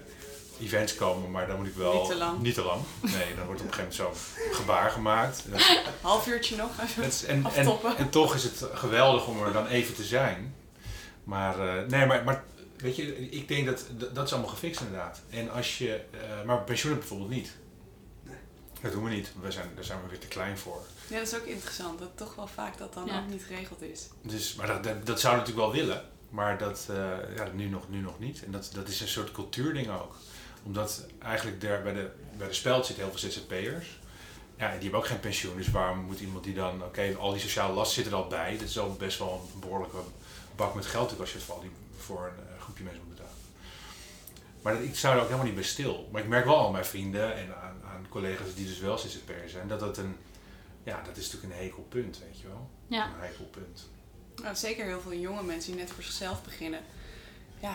events 0.63 0.95
komen, 0.95 1.31
maar 1.31 1.47
dan 1.47 1.57
moet 1.57 1.67
ik 1.67 1.75
wel 1.75 1.93
Niet 2.01 2.09
te 2.11 2.17
lang. 2.17 2.41
niet 2.41 2.55
te 2.55 2.63
lang. 2.63 2.83
Nee, 3.01 3.35
dan 3.37 3.47
wordt 3.47 3.61
op 3.61 3.67
een 3.67 3.73
gegeven 3.75 4.05
moment 4.05 4.17
zo'n 4.39 4.53
gebaar 4.53 4.91
gemaakt. 4.91 5.45
Half 6.01 6.27
uurtje 6.27 6.57
nog. 6.57 6.71
even. 6.83 7.03
is- 7.05 7.25
en, 7.25 7.45
en, 7.55 7.79
en 7.97 8.11
toch 8.11 8.35
is 8.35 8.43
het 8.45 8.65
geweldig 8.73 9.27
om 9.27 9.43
er 9.43 9.53
dan 9.53 9.67
even 9.67 9.95
te 9.95 10.05
zijn. 10.05 10.55
Maar, 11.25 11.69
eh, 11.79 11.87
nee, 11.89 12.07
maar, 12.07 12.25
maar 12.25 12.45
weet 12.77 12.97
je, 12.97 13.31
ik 13.31 13.49
denk 13.49 13.67
dat 13.67 13.85
dat 14.13 14.27
is 14.27 14.33
allemaal 14.33 14.51
gefixt 14.51 14.81
inderdaad. 14.81 15.21
En 15.31 15.51
als 15.51 15.79
je, 15.79 15.95
eh, 15.95 16.43
maar 16.47 16.63
pensioenen 16.63 17.01
bijvoorbeeld 17.01 17.31
niet. 17.31 17.51
Nee. 18.23 18.37
Dat 18.81 18.93
doen 18.93 19.05
we 19.05 19.11
niet. 19.11 19.33
We 19.41 19.51
zijn, 19.51 19.71
daar 19.75 19.85
zijn 19.85 20.03
we 20.03 20.09
weer 20.09 20.19
te 20.19 20.27
klein 20.27 20.59
voor. 20.59 20.81
Ja, 21.09 21.19
dat 21.19 21.27
is 21.27 21.35
ook 21.37 21.45
interessant. 21.47 21.99
Dat 21.99 22.11
toch 22.15 22.35
wel 22.35 22.47
vaak 22.47 22.79
dat 22.79 22.95
dan 22.95 23.07
Ja. 23.07 23.19
ook 23.19 23.29
niet 23.29 23.43
geregeld 23.47 23.83
is. 23.83 24.09
Dus, 24.23 24.55
maar 24.55 24.67
dat, 24.67 24.85
dat, 24.85 25.07
dat 25.07 25.21
zou 25.21 25.35
ik 25.35 25.41
natuurlijk 25.41 25.67
wel 25.75 25.85
willen. 25.85 26.03
Maar 26.31 26.59
dat, 26.59 26.87
eh, 26.91 27.37
ja, 27.37 27.49
nu, 27.55 27.69
nog, 27.69 27.89
nu 27.89 28.01
nog 28.01 28.19
niet. 28.19 28.45
En 28.45 28.53
dat, 28.53 28.71
dat 28.75 28.89
is 28.89 29.01
een 29.01 29.09
soort 29.09 29.33
cultuurding 29.33 29.91
ook. 29.91 30.17
Omdat 30.63 31.07
eigenlijk 31.19 31.61
daar 31.61 31.83
bij 31.83 31.93
de, 31.93 32.11
bij 32.39 32.49
de 32.49 32.55
speld 32.55 32.87
zitten 32.87 33.05
heel 33.05 33.19
veel 33.19 33.31
ZZP'ers. 33.31 34.01
Ja, 34.57 34.65
en 34.67 34.73
die 34.75 34.83
hebben 34.83 34.99
ook 35.01 35.07
geen 35.07 35.21
pensioen. 35.21 35.57
Dus 35.57 35.71
waarom 35.71 35.99
moet 35.99 36.21
iemand 36.21 36.45
die 36.45 36.55
dan... 36.55 36.83
Oké, 36.85 37.15
al 37.19 37.31
die 37.33 37.41
sociale 37.41 37.73
last 37.73 37.93
zit 37.93 38.07
er 38.07 38.15
al 38.15 38.27
bij. 38.27 38.53
Dat 38.59 38.69
is 38.69 38.79
al 38.79 38.93
best 38.93 39.19
wel 39.19 39.49
een 39.55 39.61
behoorlijke 39.61 39.97
bak 40.57 40.75
met 40.75 40.87
geld 40.87 41.21
als 41.21 41.31
je 41.31 41.37
het 41.37 41.45
voor, 41.47 41.55
al 41.55 41.61
die, 41.61 41.71
voor 41.97 42.27
een 42.39 42.47
eh, 42.57 42.63
groepje 42.63 42.85
mensen 42.85 43.03
moet 43.07 43.15
betalen. 43.15 43.35
Maar 44.63 44.73
dat- 44.73 44.83
ik 44.83 44.97
sta 44.97 45.11
er 45.13 45.17
ook 45.17 45.25
helemaal 45.25 45.45
niet 45.45 45.55
bij 45.55 45.65
stil. 45.65 46.09
Maar 46.13 46.23
ik 46.23 46.29
merk 46.29 46.45
wel 46.45 46.67
aan 46.67 46.73
mijn 46.73 46.85
vrienden 46.85 47.35
en 47.37 47.57
aan, 47.57 47.81
aan 47.85 48.07
collega's 48.09 48.55
die 48.55 48.67
dus 48.67 48.79
wel 48.79 48.99
ZZP'er 48.99 49.49
zijn... 49.49 49.69
dat 49.69 49.81
dat 49.81 49.99
een... 49.99 50.17
Ja, 50.85 51.03
dat 51.07 51.17
is 51.17 51.25
natuurlijk 51.33 51.53
een 51.53 51.59
hekelpunt, 51.65 52.19
weet 52.19 52.41
je 52.41 52.47
wel. 52.49 52.71
Ja. 52.87 53.05
Een 53.07 53.21
hekelpunt. 53.21 53.89
Nou, 54.43 54.57
zeker 54.57 54.85
heel 54.85 55.01
veel 55.01 55.15
jonge 55.15 55.43
mensen 55.43 55.73
die 55.73 55.81
net 55.81 55.91
voor 55.91 56.03
zichzelf 56.03 56.43
beginnen. 56.45 56.81
Ja, 57.61 57.75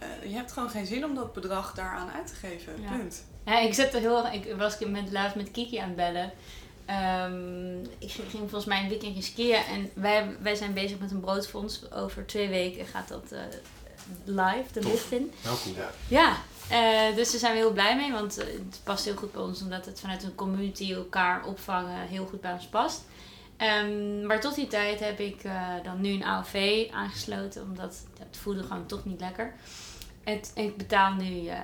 eh, 0.00 0.30
je 0.30 0.36
hebt 0.36 0.52
gewoon 0.52 0.70
geen 0.70 0.86
zin 0.86 1.04
om 1.04 1.14
dat 1.14 1.32
bedrag 1.32 1.74
daaraan 1.74 2.10
uit 2.10 2.26
te 2.26 2.34
geven. 2.34 2.82
Ja. 2.82 2.96
Punt. 2.96 3.24
Ja, 3.44 3.58
ik 3.58 3.74
zat 3.74 3.94
er 3.94 4.00
heel 4.00 4.26
Ik 4.26 4.54
was 4.56 4.78
met, 4.78 5.12
laatst 5.12 5.36
met 5.36 5.50
Kiki 5.50 5.76
aan 5.76 5.86
het 5.88 5.96
bellen. 5.96 6.32
Ehm, 6.86 7.80
ik 7.80 8.10
ging, 8.10 8.30
ging 8.30 8.50
volgens 8.50 8.64
mij 8.64 8.82
een 8.82 8.88
weekendje 8.88 9.22
skiën. 9.22 9.54
En 9.54 9.90
wij, 9.94 10.36
wij 10.40 10.54
zijn 10.54 10.72
bezig 10.72 10.98
met 10.98 11.10
een 11.10 11.20
broodfonds. 11.20 11.92
Over 11.92 12.26
twee 12.26 12.48
weken 12.48 12.86
gaat 12.86 13.08
dat 13.08 13.32
eh, 13.32 13.40
live, 14.24 14.72
de 14.72 14.82
lift 14.82 15.12
in. 15.12 15.32
Heel 15.40 15.58
cool. 15.62 15.74
Ja. 15.76 15.90
Ja, 16.08 16.36
eh, 16.68 17.16
dus 17.16 17.30
daar 17.30 17.40
zijn 17.40 17.52
we 17.52 17.58
heel 17.58 17.72
blij 17.72 17.96
mee. 17.96 18.12
Want 18.12 18.36
het 18.36 18.80
past 18.84 19.04
heel 19.04 19.16
goed 19.16 19.32
bij 19.32 19.42
ons. 19.42 19.62
Omdat 19.62 19.86
het 19.86 20.00
vanuit 20.00 20.22
een 20.22 20.34
community 20.34 20.92
elkaar 20.92 21.44
opvangen 21.44 22.06
heel 22.08 22.26
goed 22.26 22.40
bij 22.40 22.52
ons 22.52 22.66
past. 22.66 23.04
Ehm, 23.56 24.26
maar 24.26 24.40
tot 24.40 24.54
die 24.54 24.66
tijd 24.66 25.00
heb 25.00 25.20
ik 25.20 25.44
eh, 25.44 25.72
dan 25.82 26.00
nu 26.00 26.10
een 26.10 26.24
AOV 26.24 26.86
aangesloten. 26.92 27.62
Omdat 27.62 28.04
ja, 28.18 28.24
het 28.28 28.36
voelde 28.36 28.62
gewoon 28.62 28.86
toch 28.86 29.04
niet 29.04 29.20
lekker. 29.20 29.54
En 30.26 30.40
ik 30.54 30.76
betaal 30.76 31.14
nu... 31.14 31.46
eh, 31.46 31.60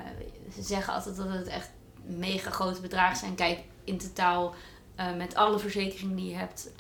ze 0.55 0.63
zeggen 0.63 0.95
altijd 0.95 1.17
dat 1.17 1.29
het 1.29 1.47
echt 1.47 1.71
mega 2.05 2.51
grote 2.51 2.81
bedragen 2.81 3.17
zijn. 3.17 3.35
Kijk, 3.35 3.61
in 3.85 3.99
totaal 3.99 4.55
eh, 4.95 5.17
met 5.17 5.35
alle 5.35 5.59
verzekeringen 5.59 6.17
die 6.17 6.29
je 6.31 6.37
hebt... 6.37 6.73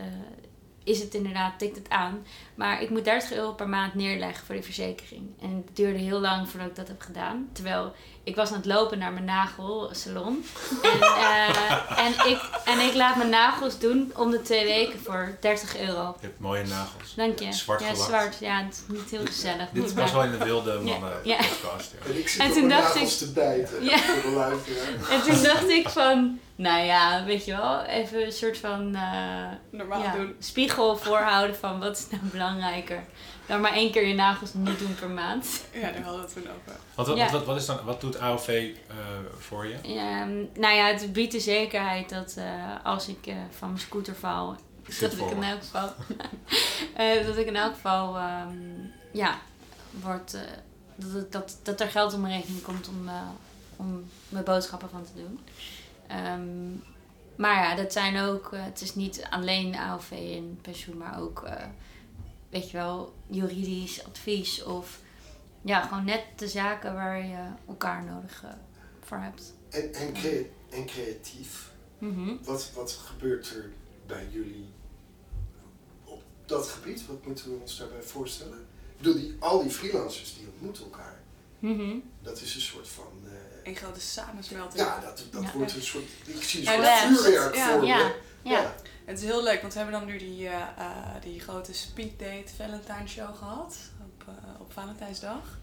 is 0.84 1.00
het 1.00 1.14
inderdaad, 1.14 1.58
tikt 1.58 1.76
het 1.76 1.88
aan. 1.88 2.26
Maar 2.54 2.82
ik 2.82 2.90
moet 2.90 3.04
30 3.04 3.32
euro 3.32 3.52
per 3.52 3.68
maand 3.68 3.94
neerleggen 3.94 4.46
voor 4.46 4.54
die 4.54 4.64
verzekering. 4.64 5.22
En 5.40 5.62
het 5.66 5.76
duurde 5.76 5.98
heel 5.98 6.20
lang 6.20 6.48
voordat 6.48 6.68
ik 6.68 6.76
dat 6.76 6.88
heb 6.88 7.00
gedaan. 7.00 7.48
Terwijl 7.52 7.92
ik 8.24 8.36
was 8.36 8.48
aan 8.50 8.56
het 8.56 8.66
lopen 8.66 8.98
naar 8.98 9.12
mijn 9.12 9.24
nagelsalon. 9.24 10.44
En, 10.82 11.00
eh, 11.00 11.98
en, 12.06 12.12
ik, 12.30 12.40
en 12.64 12.78
ik 12.80 12.94
laat 12.94 13.16
mijn 13.16 13.28
nagels 13.28 13.78
doen 13.78 14.12
om 14.16 14.30
de 14.30 14.42
twee 14.42 14.64
weken 14.64 14.98
voor 15.00 15.36
30 15.40 15.78
euro. 15.78 16.16
Je 16.20 16.26
hebt 16.26 16.40
mooie 16.40 16.64
nagels. 16.64 17.14
Dank 17.14 17.38
je. 17.38 17.52
Zwart 17.52 17.80
ja, 17.80 17.86
gelakt. 17.88 18.08
zwart. 18.08 18.38
Ja, 18.40 18.64
het 18.64 18.72
is 18.88 18.96
niet 18.96 19.10
heel 19.10 19.26
gezellig. 19.26 19.68
Dit 19.72 19.94
Maar- 19.94 20.02
was 20.02 20.12
wel 20.12 20.22
in 20.22 20.30
de 20.30 20.44
wilde 20.44 20.80
mannen 20.80 21.12
Ja. 21.24 21.36
podcast. 21.36 21.92
Ja. 22.04 22.10
En 22.10 22.18
ik 22.18 22.28
zit 22.28 22.40
En 22.40 22.46
op 22.48 22.52
toen 22.52 22.66
mijn 22.66 22.80
dacht 22.80 22.94
nagels 22.94 23.18
te 23.18 23.32
bijten 23.32 23.84
Ja. 23.84 23.98
voor 23.98 24.30
de 24.30 24.36
luisteraar. 24.36 25.10
En 25.10 25.22
toen 25.22 25.42
dacht 25.42 25.68
ik 25.68 25.88
van, 25.88 26.38
nou 26.62 26.84
ja, 26.84 27.24
weet 27.24 27.44
je 27.44 27.52
wel, 27.56 27.82
even 27.82 28.24
een 28.24 28.32
soort 28.32 28.58
van 28.58 28.94
eh, 28.94 29.46
Normaal 29.70 30.02
ja, 30.02 30.12
doen. 30.16 30.34
spiegel 30.38 30.96
voorhouden 30.96 31.56
van 31.56 31.78
wat 31.80 31.96
is 31.98 32.06
nou 32.10 32.22
belangrijker. 32.32 33.04
dan 33.46 33.60
maar 33.60 33.72
één 33.72 33.90
keer 33.92 34.06
je 34.06 34.14
nagels 34.14 34.54
niet 34.54 34.78
doen 34.78 34.94
per 34.94 35.10
maand. 35.10 35.64
Ja, 35.72 35.80
daar 35.80 36.02
hadden 36.02 36.20
we 36.20 36.26
het 36.26 36.32
toen 36.34 36.42
over. 36.42 36.80
Wat, 36.94 37.06
wat, 37.06 37.16
Ja. 37.16 37.30
wat, 37.30 37.44
wat, 37.44 37.56
is 37.56 37.66
dan, 37.66 37.84
wat 37.84 38.00
doet 38.00 38.18
AOV 38.18 38.48
eh, 38.48 38.96
voor 39.38 39.66
je? 39.66 39.74
Ehm, 39.82 40.60
nou 40.60 40.74
ja, 40.74 40.86
het 40.86 41.12
biedt 41.12 41.32
de 41.32 41.40
zekerheid 41.40 42.08
dat 42.08 42.34
eh, 42.36 42.44
als 42.84 43.08
ik 43.08 43.26
eh, 43.26 43.34
van 43.58 43.68
mijn 43.68 43.80
scooter 43.80 44.14
val, 44.14 44.56
zit 44.88 45.10
dat 45.18 45.20
ik 45.30 45.30
in 45.36 45.42
elk 45.42 45.60
geval, 45.62 45.88
eh, 46.96 47.26
dat 47.26 47.36
ik 47.36 47.46
in 47.46 47.56
elk 47.56 47.74
geval, 47.74 48.16
ehm, 48.16 48.56
ja, 49.12 49.38
wordt, 49.90 50.34
eh, 50.34 50.40
dat, 50.96 51.32
dat, 51.32 51.58
dat 51.62 51.80
er 51.80 51.88
geld 51.88 52.14
op 52.14 52.20
mijn 52.20 52.34
rekening 52.34 52.62
komt 52.62 52.88
om, 52.88 53.08
eh, 53.08 53.14
om 53.76 54.10
mijn 54.28 54.44
boodschappen 54.44 54.88
van 54.90 55.04
te 55.04 55.10
doen. 55.22 55.40
Ehm, 56.12 56.70
maar 57.36 57.54
ja, 57.54 57.74
dat 57.74 57.92
zijn 57.92 58.18
ook, 58.18 58.52
eh, 58.52 58.64
het 58.64 58.80
is 58.80 58.94
niet 58.94 59.26
alleen 59.30 59.76
AOV 59.76 60.10
en 60.10 60.58
pensioen, 60.62 60.96
maar 60.96 61.20
ook, 61.20 61.42
eh, 61.42 61.66
weet 62.50 62.70
je 62.70 62.76
wel, 62.76 63.14
juridisch 63.26 64.04
advies 64.04 64.62
of 64.62 65.00
ja, 65.62 65.82
gewoon 65.82 66.04
net 66.04 66.24
de 66.36 66.48
zaken 66.48 66.94
waar 66.94 67.26
je 67.26 67.44
elkaar 67.68 68.04
nodig 68.04 68.42
eh, 68.44 68.50
voor 69.00 69.18
hebt. 69.18 69.54
En, 69.70 69.94
en, 69.94 70.12
crea- 70.12 70.46
en 70.70 70.86
creatief. 70.86 71.70
Mhm. 71.98 72.36
Wat, 72.44 72.70
wat 72.74 72.92
gebeurt 72.92 73.50
er 73.50 73.72
bij 74.06 74.28
jullie 74.30 74.68
op 76.04 76.22
dat 76.46 76.68
gebied? 76.68 77.06
Wat 77.06 77.26
moeten 77.26 77.50
we 77.50 77.60
ons 77.60 77.78
daarbij 77.78 78.02
voorstellen? 78.02 78.58
Ik 78.58 78.96
bedoel, 78.98 79.14
die, 79.14 79.36
al 79.38 79.62
die 79.62 79.70
freelancers 79.70 80.34
die 80.34 80.46
ontmoeten 80.52 80.84
elkaar. 80.84 81.20
Mhm. 81.62 81.96
Dat 82.22 82.40
is 82.40 82.54
een 82.54 82.60
soort 82.60 82.88
van... 82.88 83.12
eh, 83.24 83.68
Een 83.70 83.76
grote 83.76 84.00
samensmelting. 84.00 84.80
ja, 84.82 85.00
dat, 85.00 85.24
dat 85.30 85.42
Ja. 85.42 85.50
wordt 85.54 85.74
een 85.74 85.82
soort... 85.82 86.04
Ik 86.26 86.42
zie 86.42 86.60
een 86.60 86.84
soort 86.84 87.22
vuurwerk 87.22 87.54
ja. 87.54 87.72
voor. 87.78 87.86
Ja, 87.86 88.12
ja. 88.42 88.74
Het 89.04 89.18
is 89.18 89.24
heel 89.24 89.42
leuk, 89.42 89.60
want 89.60 89.72
we 89.72 89.78
hebben 89.80 89.98
dan 90.00 90.08
nu 90.08 90.18
die, 90.18 90.48
eh, 90.48 90.60
eh, 90.60 91.22
die 91.22 91.40
grote 91.40 91.74
speeddate 91.74 92.52
Valentine 92.56 93.08
show 93.08 93.36
gehad 93.36 93.76
op, 94.04 94.24
eh, 94.28 94.60
op 94.60 94.72
Valentijnsdag. 94.72 95.58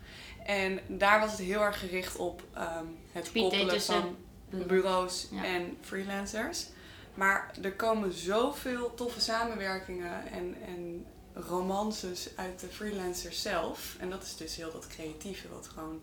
En 0.45 0.79
daar 0.87 1.19
was 1.19 1.31
het 1.31 1.39
heel 1.39 1.61
erg 1.61 1.79
gericht 1.79 2.15
op 2.15 2.43
ehm, 2.53 2.85
het 3.11 3.31
koppelen 3.31 3.81
van 3.81 4.15
bureaus 4.49 5.27
Ja. 5.31 5.43
en 5.43 5.77
freelancers. 5.81 6.65
Maar 7.13 7.51
er 7.61 7.73
komen 7.73 8.13
zoveel 8.13 8.93
toffe 8.93 9.19
samenwerkingen 9.21 10.31
en, 10.31 10.55
en 10.65 11.05
romances 11.41 12.29
uit 12.35 12.59
de 12.59 12.67
freelancers 12.67 13.41
zelf. 13.41 13.95
En 13.99 14.09
dat 14.09 14.23
is 14.23 14.35
dus 14.35 14.55
heel 14.55 14.71
dat 14.71 14.87
creatieve 14.87 15.47
wat 15.49 15.67
gewoon 15.73 16.01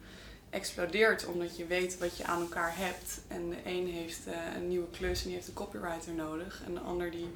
explodeert 0.50 1.26
omdat 1.26 1.56
je 1.56 1.66
weet 1.66 1.98
wat 1.98 2.16
je 2.16 2.24
aan 2.24 2.40
elkaar 2.40 2.76
hebt. 2.76 3.20
En 3.28 3.50
de 3.50 3.56
een 3.64 3.86
heeft 3.86 4.26
eh, 4.26 4.54
een 4.54 4.68
nieuwe 4.68 4.90
klus 4.90 5.18
en 5.18 5.26
die 5.26 5.34
heeft 5.34 5.48
een 5.48 5.54
copywriter 5.54 6.12
nodig. 6.12 6.62
En 6.66 6.74
de 6.74 6.80
ander 6.80 7.10
die... 7.10 7.32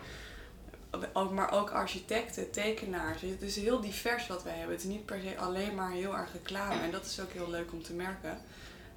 Maar 1.30 1.52
ook 1.52 1.70
architecten, 1.70 2.50
tekenaars. 2.50 3.20
Het 3.20 3.42
is 3.42 3.56
heel 3.56 3.80
divers 3.80 4.26
wat 4.26 4.42
wij 4.42 4.52
hebben. 4.52 4.74
Het 4.74 4.84
is 4.84 4.90
niet 4.90 5.04
per 5.04 5.20
se 5.20 5.38
alleen 5.38 5.74
maar 5.74 5.90
heel 5.90 6.16
erg 6.16 6.32
reclame. 6.32 6.82
En 6.82 6.90
dat 6.90 7.04
is 7.04 7.20
ook 7.20 7.32
heel 7.32 7.50
leuk 7.50 7.72
om 7.72 7.82
te 7.82 7.92
merken. 7.92 8.38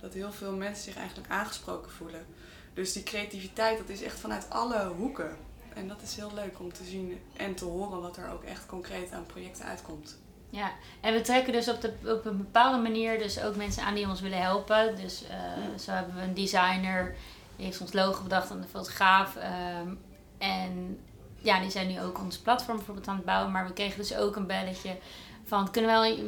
Dat 0.02 0.14
heel 0.14 0.32
veel 0.32 0.52
mensen 0.52 0.84
zich 0.84 0.96
eigenlijk 0.96 1.30
aangesproken 1.30 1.92
voelen. 1.92 2.26
Dus 2.74 2.94
die 2.94 3.04
creativiteit, 3.04 3.78
dat 3.78 3.90
is 3.90 4.02
echt 4.02 4.20
vanuit 4.20 4.50
alle 4.50 4.88
hoeken. 4.88 5.38
En 5.76 5.88
dat 5.88 6.02
is 6.02 6.16
heel 6.16 6.32
leuk 6.36 6.60
om 6.60 6.74
te 6.74 6.84
zien 6.84 7.20
en 7.38 7.56
te 7.56 7.66
horen 7.66 8.02
wat 8.02 8.18
er 8.18 8.30
ook 8.30 8.44
echt 8.44 8.66
concreet 8.66 9.12
aan 9.12 9.26
projecten 9.26 9.66
uitkomt. 9.66 10.18
Ja, 10.50 10.72
en 11.02 11.14
we 11.14 11.22
trekken 11.22 11.54
dus 11.54 11.70
op, 11.70 11.82
de, 11.82 11.94
op 12.06 12.26
een 12.26 12.38
bepaalde 12.38 12.82
manier 12.82 13.18
dus 13.18 13.42
ook 13.42 13.56
mensen 13.56 13.84
aan 13.84 13.94
die 13.94 14.08
ons 14.08 14.22
willen 14.22 14.42
helpen. 14.42 14.96
Dus 14.96 15.24
eh, 15.24 15.80
zo 15.80 15.92
hebben 15.92 16.16
we 16.16 16.22
een 16.22 16.34
designer, 16.34 17.16
die 17.56 17.66
heeft 17.66 17.82
ons 17.82 17.94
logo 17.94 18.24
bedacht 18.24 18.50
en 18.50 18.58
een 18.58 18.68
fotograaf. 18.68 19.36
ehm, 19.36 19.94
en 20.38 21.00
ja, 21.42 21.60
die 21.60 21.72
zijn 21.72 21.88
nu 21.88 22.02
ook 22.02 22.20
ons 22.20 22.38
platform 22.38 22.78
bijvoorbeeld 22.78 23.08
aan 23.08 23.16
het 23.16 23.26
bouwen. 23.26 23.52
Maar 23.52 23.68
we 23.68 23.74
kregen 23.74 23.98
dus 23.98 24.16
ook 24.16 24.36
een 24.36 24.48
belletje 24.48 24.98
van, 25.44 25.72
kunnen 25.72 25.92
wij, 25.92 26.24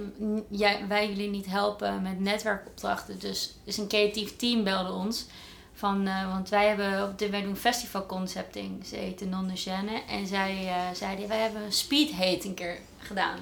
jij, 0.49 0.87
wij 0.87 1.07
jullie 1.07 1.29
niet 1.29 1.45
helpen 1.45 2.01
met 2.01 2.19
netwerkopdrachten? 2.19 3.19
Dus, 3.19 3.55
dus 3.63 3.77
een 3.77 3.87
creatief 3.87 4.35
team 4.35 4.63
belde 4.63 4.91
ons. 4.91 5.25
Van, 5.77 6.07
eh, 6.07 6.31
want 6.31 6.49
wij, 6.49 6.67
hebben 6.67 7.03
op 7.03 7.19
dit, 7.19 7.29
wij 7.29 7.41
doen 7.41 7.55
festivalconcepting, 7.55 8.85
ze 8.85 8.95
heette 8.95 9.25
Non 9.25 9.47
de. 9.47 10.07
En 10.07 10.27
zij 10.27 10.67
eh, 10.67 10.75
zeiden, 10.93 11.27
wij 11.27 11.39
hebben 11.39 11.61
een 11.61 11.71
speed 11.71 12.11
hate 12.11 12.47
een 12.47 12.53
keer 12.53 12.79
gedaan. 12.97 13.39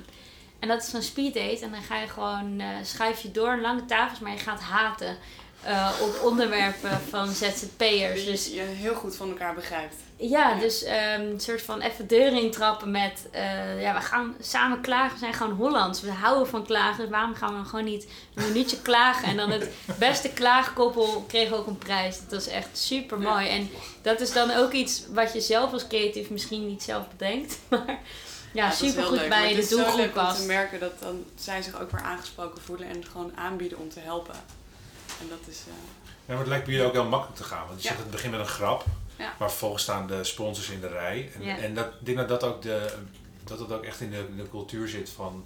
En 0.59 0.67
dat 0.67 0.83
is 0.83 0.93
een 0.93 1.03
speed 1.03 1.33
date. 1.33 1.65
En 1.65 1.71
dan 1.71 1.81
ga 1.81 1.99
je 1.99 2.07
gewoon, 2.07 2.59
eh 2.59 2.67
schuif 2.83 3.21
je 3.21 3.31
door 3.31 3.57
lange 3.57 3.85
tafels, 3.85 4.19
maar 4.19 4.31
je 4.31 4.37
gaat 4.37 4.61
haten 4.61 5.17
eh, 5.63 5.89
op 6.01 6.19
onderwerpen 6.23 7.01
van 7.09 7.27
ZZP'ers. 7.27 8.25
Dus 8.25 8.47
je 8.47 8.61
heel 8.61 8.95
goed 8.95 9.15
van 9.15 9.29
elkaar 9.29 9.53
begrijpt. 9.53 9.95
ja, 10.15 10.49
Ja. 10.49 10.59
dus 10.59 10.83
ehm, 10.83 11.21
een 11.21 11.39
soort 11.39 11.61
van 11.61 11.81
even 11.81 12.07
deuren 12.07 12.41
intrappen 12.41 12.91
met, 12.91 13.27
eh, 13.31 13.81
ja, 13.81 13.93
we 13.93 14.01
gaan 14.01 14.35
samen 14.41 14.81
klagen. 14.81 15.13
We 15.13 15.19
zijn 15.19 15.33
gewoon 15.33 15.53
Hollands. 15.53 16.01
We 16.01 16.11
houden 16.11 16.47
van 16.47 16.65
klagen. 16.65 17.01
Dus 17.01 17.09
waarom 17.09 17.35
gaan 17.35 17.49
we 17.49 17.55
dan 17.55 17.65
gewoon 17.65 17.85
niet 17.85 18.07
een 18.35 18.43
minuutje 18.47 18.81
klagen? 18.91 19.27
En 19.27 19.37
dan 19.37 19.51
het 19.51 19.69
beste 19.99 20.29
klaagkoppel 20.29 21.25
kreeg 21.27 21.51
ook 21.51 21.67
een 21.67 21.77
prijs. 21.77 22.19
Dat 22.19 22.31
was 22.43 22.47
echt 22.53 22.69
super 22.77 23.19
mooi. 23.19 23.47
En 23.47 23.69
dat 24.01 24.19
is 24.21 24.33
dan 24.33 24.51
ook 24.51 24.71
iets 24.71 25.03
wat 25.09 25.33
je 25.33 25.41
zelf 25.41 25.73
als 25.73 25.87
creatief 25.87 26.29
misschien 26.29 26.67
niet 26.67 26.83
zelf 26.83 27.03
bedenkt. 27.17 27.57
Maar 27.69 28.61
ja, 28.63 28.71
super 28.71 29.03
goed 29.03 29.17
leuk. 29.19 29.29
Maar 29.29 29.39
bij 29.39 29.47
het 29.47 29.55
de 29.55 29.61
is 29.61 29.67
zo 29.69 29.75
doelgroep 29.75 29.97
leuk 29.97 30.05
om 30.07 30.13
te 30.13 30.19
past. 30.19 30.45
merken 30.45 30.79
dat 30.79 30.99
dan 30.99 31.25
zij 31.35 31.61
zich 31.61 31.81
ook 31.81 31.91
weer 31.91 32.01
aangesproken 32.01 32.61
voelen 32.61 32.87
en 32.87 32.95
het 32.95 33.07
gewoon 33.09 33.31
aanbieden 33.35 33.77
om 33.79 33.89
te 33.89 33.99
helpen. 33.99 34.35
En 35.23 35.29
dat 35.29 35.47
is... 35.47 35.59
eh, 35.67 35.73
Ja, 36.25 36.29
maar 36.33 36.37
het 36.37 36.47
lijkt 36.47 36.65
bij 36.65 36.73
jullie 36.73 36.87
ook 36.89 36.93
heel 36.93 37.05
makkelijk 37.09 37.37
te 37.37 37.43
gaan. 37.43 37.67
Want 37.67 37.81
je 37.81 37.87
Ja. 37.87 37.89
zegt 37.93 38.03
het 38.03 38.11
begint 38.11 38.31
met 38.31 38.39
een 38.41 38.47
grap, 38.47 38.85
Ja. 39.17 39.33
maar 39.39 39.49
vervolgens 39.49 39.83
staan 39.83 40.07
de 40.07 40.23
sponsors 40.23 40.69
in 40.69 40.79
de 40.81 40.87
rij. 40.87 41.31
En, 41.35 41.43
Ja. 41.43 41.57
en 41.57 41.75
dat, 41.75 41.85
ik 41.99 42.05
denk 42.05 42.17
dat 42.17 42.27
dat 42.29 42.43
ook, 42.43 42.61
de, 42.61 42.95
dat 43.43 43.57
dat 43.59 43.71
ook 43.71 43.83
echt 43.83 44.01
in 44.01 44.09
de, 44.11 44.35
de 44.35 44.49
cultuur 44.49 44.87
zit 44.87 45.09
van, 45.09 45.45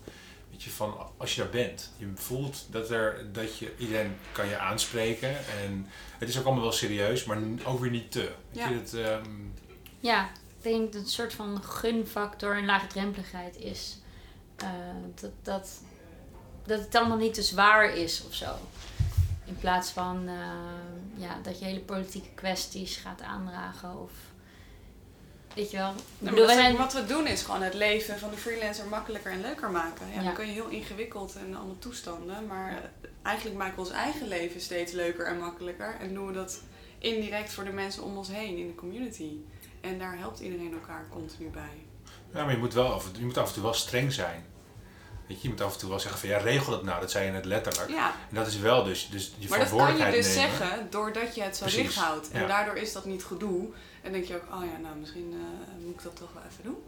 weet 0.51 0.63
je, 0.63 0.69
van 0.69 0.97
als 1.17 1.35
je 1.35 1.41
daar 1.41 1.49
bent. 1.49 1.91
Je 1.97 2.11
voelt 2.15 2.65
dat, 2.69 2.89
er, 2.89 3.25
dat 3.33 3.57
je, 3.57 3.73
iedereen 3.77 4.17
kan 4.31 4.47
je 4.47 4.57
aanspreken. 4.57 5.29
En 5.63 5.87
het 6.17 6.29
is 6.29 6.37
ook 6.39 6.45
allemaal 6.45 6.63
wel 6.63 6.71
serieus, 6.71 7.23
maar 7.25 7.37
ook 7.65 7.79
weer 7.79 7.91
niet 7.91 8.11
te. 8.11 8.19
Weet 8.51 8.63
Ja. 8.63 8.69
je, 8.69 8.75
het, 8.75 8.93
ehm, 8.93 9.31
Ja, 9.99 10.23
ik 10.57 10.63
denk 10.63 10.83
dat 10.85 10.93
het 10.93 11.03
een 11.03 11.09
soort 11.09 11.33
van 11.33 11.63
gunfactor 11.63 12.55
en 12.57 12.65
laagdrempeligheid 12.65 13.55
is. 13.57 13.97
Eh, 14.55 14.67
dat, 15.21 15.31
dat, 15.43 15.69
dat 16.65 16.79
het 16.79 16.95
allemaal 16.95 17.17
niet 17.17 17.33
te 17.33 17.41
zwaar 17.43 17.95
is 17.95 18.23
of 18.27 18.33
zo. 18.33 18.55
In 19.47 19.57
plaats 19.59 19.89
van 19.89 20.27
eh, 20.27 20.35
ja, 21.15 21.39
dat 21.43 21.59
je 21.59 21.65
hele 21.65 21.79
politieke 21.79 22.29
kwesties 22.35 22.95
gaat 22.97 23.21
aandragen 23.21 24.01
of... 24.01 24.11
Weet 25.55 25.71
je 25.71 25.77
wel? 25.77 25.93
Nou, 26.17 26.35
bedoel, 26.35 26.49
zijn... 26.49 26.77
Wat 26.77 26.93
we 26.93 27.05
doen 27.05 27.27
is 27.27 27.41
gewoon 27.41 27.61
het 27.61 27.73
leven 27.73 28.19
van 28.19 28.29
de 28.29 28.37
freelancer 28.37 28.87
makkelijker 28.87 29.31
en 29.31 29.41
leuker 29.41 29.71
maken. 29.71 30.07
Ja, 30.07 30.13
Ja. 30.13 30.23
Dan 30.23 30.33
kun 30.33 30.45
je 30.45 30.51
heel 30.51 30.67
ingewikkeld 30.67 31.35
en 31.35 31.55
allemaal 31.55 31.79
toestanden. 31.79 32.47
Maar 32.47 32.91
eigenlijk 33.21 33.57
maken 33.57 33.75
we 33.75 33.81
ons 33.81 33.91
eigen 33.91 34.27
leven 34.27 34.61
steeds 34.61 34.91
leuker 34.91 35.25
en 35.25 35.37
makkelijker. 35.39 35.97
En 35.99 36.13
doen 36.13 36.27
we 36.27 36.33
dat 36.33 36.61
indirect 36.99 37.53
voor 37.53 37.63
de 37.63 37.71
mensen 37.71 38.03
om 38.03 38.17
ons 38.17 38.27
heen 38.27 38.57
in 38.57 38.67
de 38.67 38.75
community. 38.75 39.31
En 39.81 39.99
daar 39.99 40.17
helpt 40.17 40.39
iedereen 40.39 40.73
elkaar 40.73 41.05
continu 41.09 41.49
bij. 41.49 41.85
ja, 42.33 42.43
maar 42.43 42.53
je 42.53 42.59
moet, 42.59 42.73
wel 42.73 43.01
je 43.17 43.25
moet 43.25 43.37
af 43.37 43.47
en 43.47 43.53
toe 43.53 43.63
wel 43.63 43.73
streng 43.73 44.13
zijn. 44.13 44.45
Weet 45.27 45.37
je, 45.37 45.43
je 45.43 45.49
moet 45.49 45.61
af 45.61 45.73
en 45.73 45.79
toe 45.79 45.89
wel 45.89 45.99
zeggen 45.99 46.19
van 46.19 46.29
ja, 46.29 46.37
regel 46.37 46.73
het 46.73 46.83
nou. 46.83 46.99
Dat 47.01 47.11
zei 47.11 47.25
je 47.25 47.31
net 47.31 47.45
letterlijk. 47.45 47.89
Ja, 47.89 48.15
En 48.29 48.35
dat 48.35 48.47
is 48.47 48.57
wel 48.57 48.83
dus, 48.83 49.09
dus 49.11 49.33
je 49.37 49.49
maar 49.49 49.59
dat 49.59 49.69
kan 49.69 49.77
je 49.77 49.83
verantwoordelijkheid 49.83 50.23
dus 50.23 50.35
nemen. 50.35 50.57
zeggen 50.57 50.87
doordat 50.89 51.35
je 51.35 51.41
het 51.41 51.57
zo 51.57 51.63
Precies, 51.63 51.81
dicht 51.81 51.95
houdt. 51.95 52.29
En 52.31 52.41
ja. 52.41 52.47
daardoor 52.47 52.75
is 52.75 52.93
dat 52.93 53.05
niet 53.05 53.23
gedoe. 53.23 53.67
En 54.01 54.11
denk 54.11 54.25
je 54.25 54.35
ook, 54.35 54.53
oh 54.53 54.63
ja, 54.71 54.77
nou 54.77 54.95
misschien 54.95 55.33
eh, 55.33 55.85
moet 55.85 55.95
ik 55.95 56.03
dat 56.03 56.15
toch 56.15 56.33
wel 56.33 56.43
even 56.51 56.63
doen. 56.63 56.83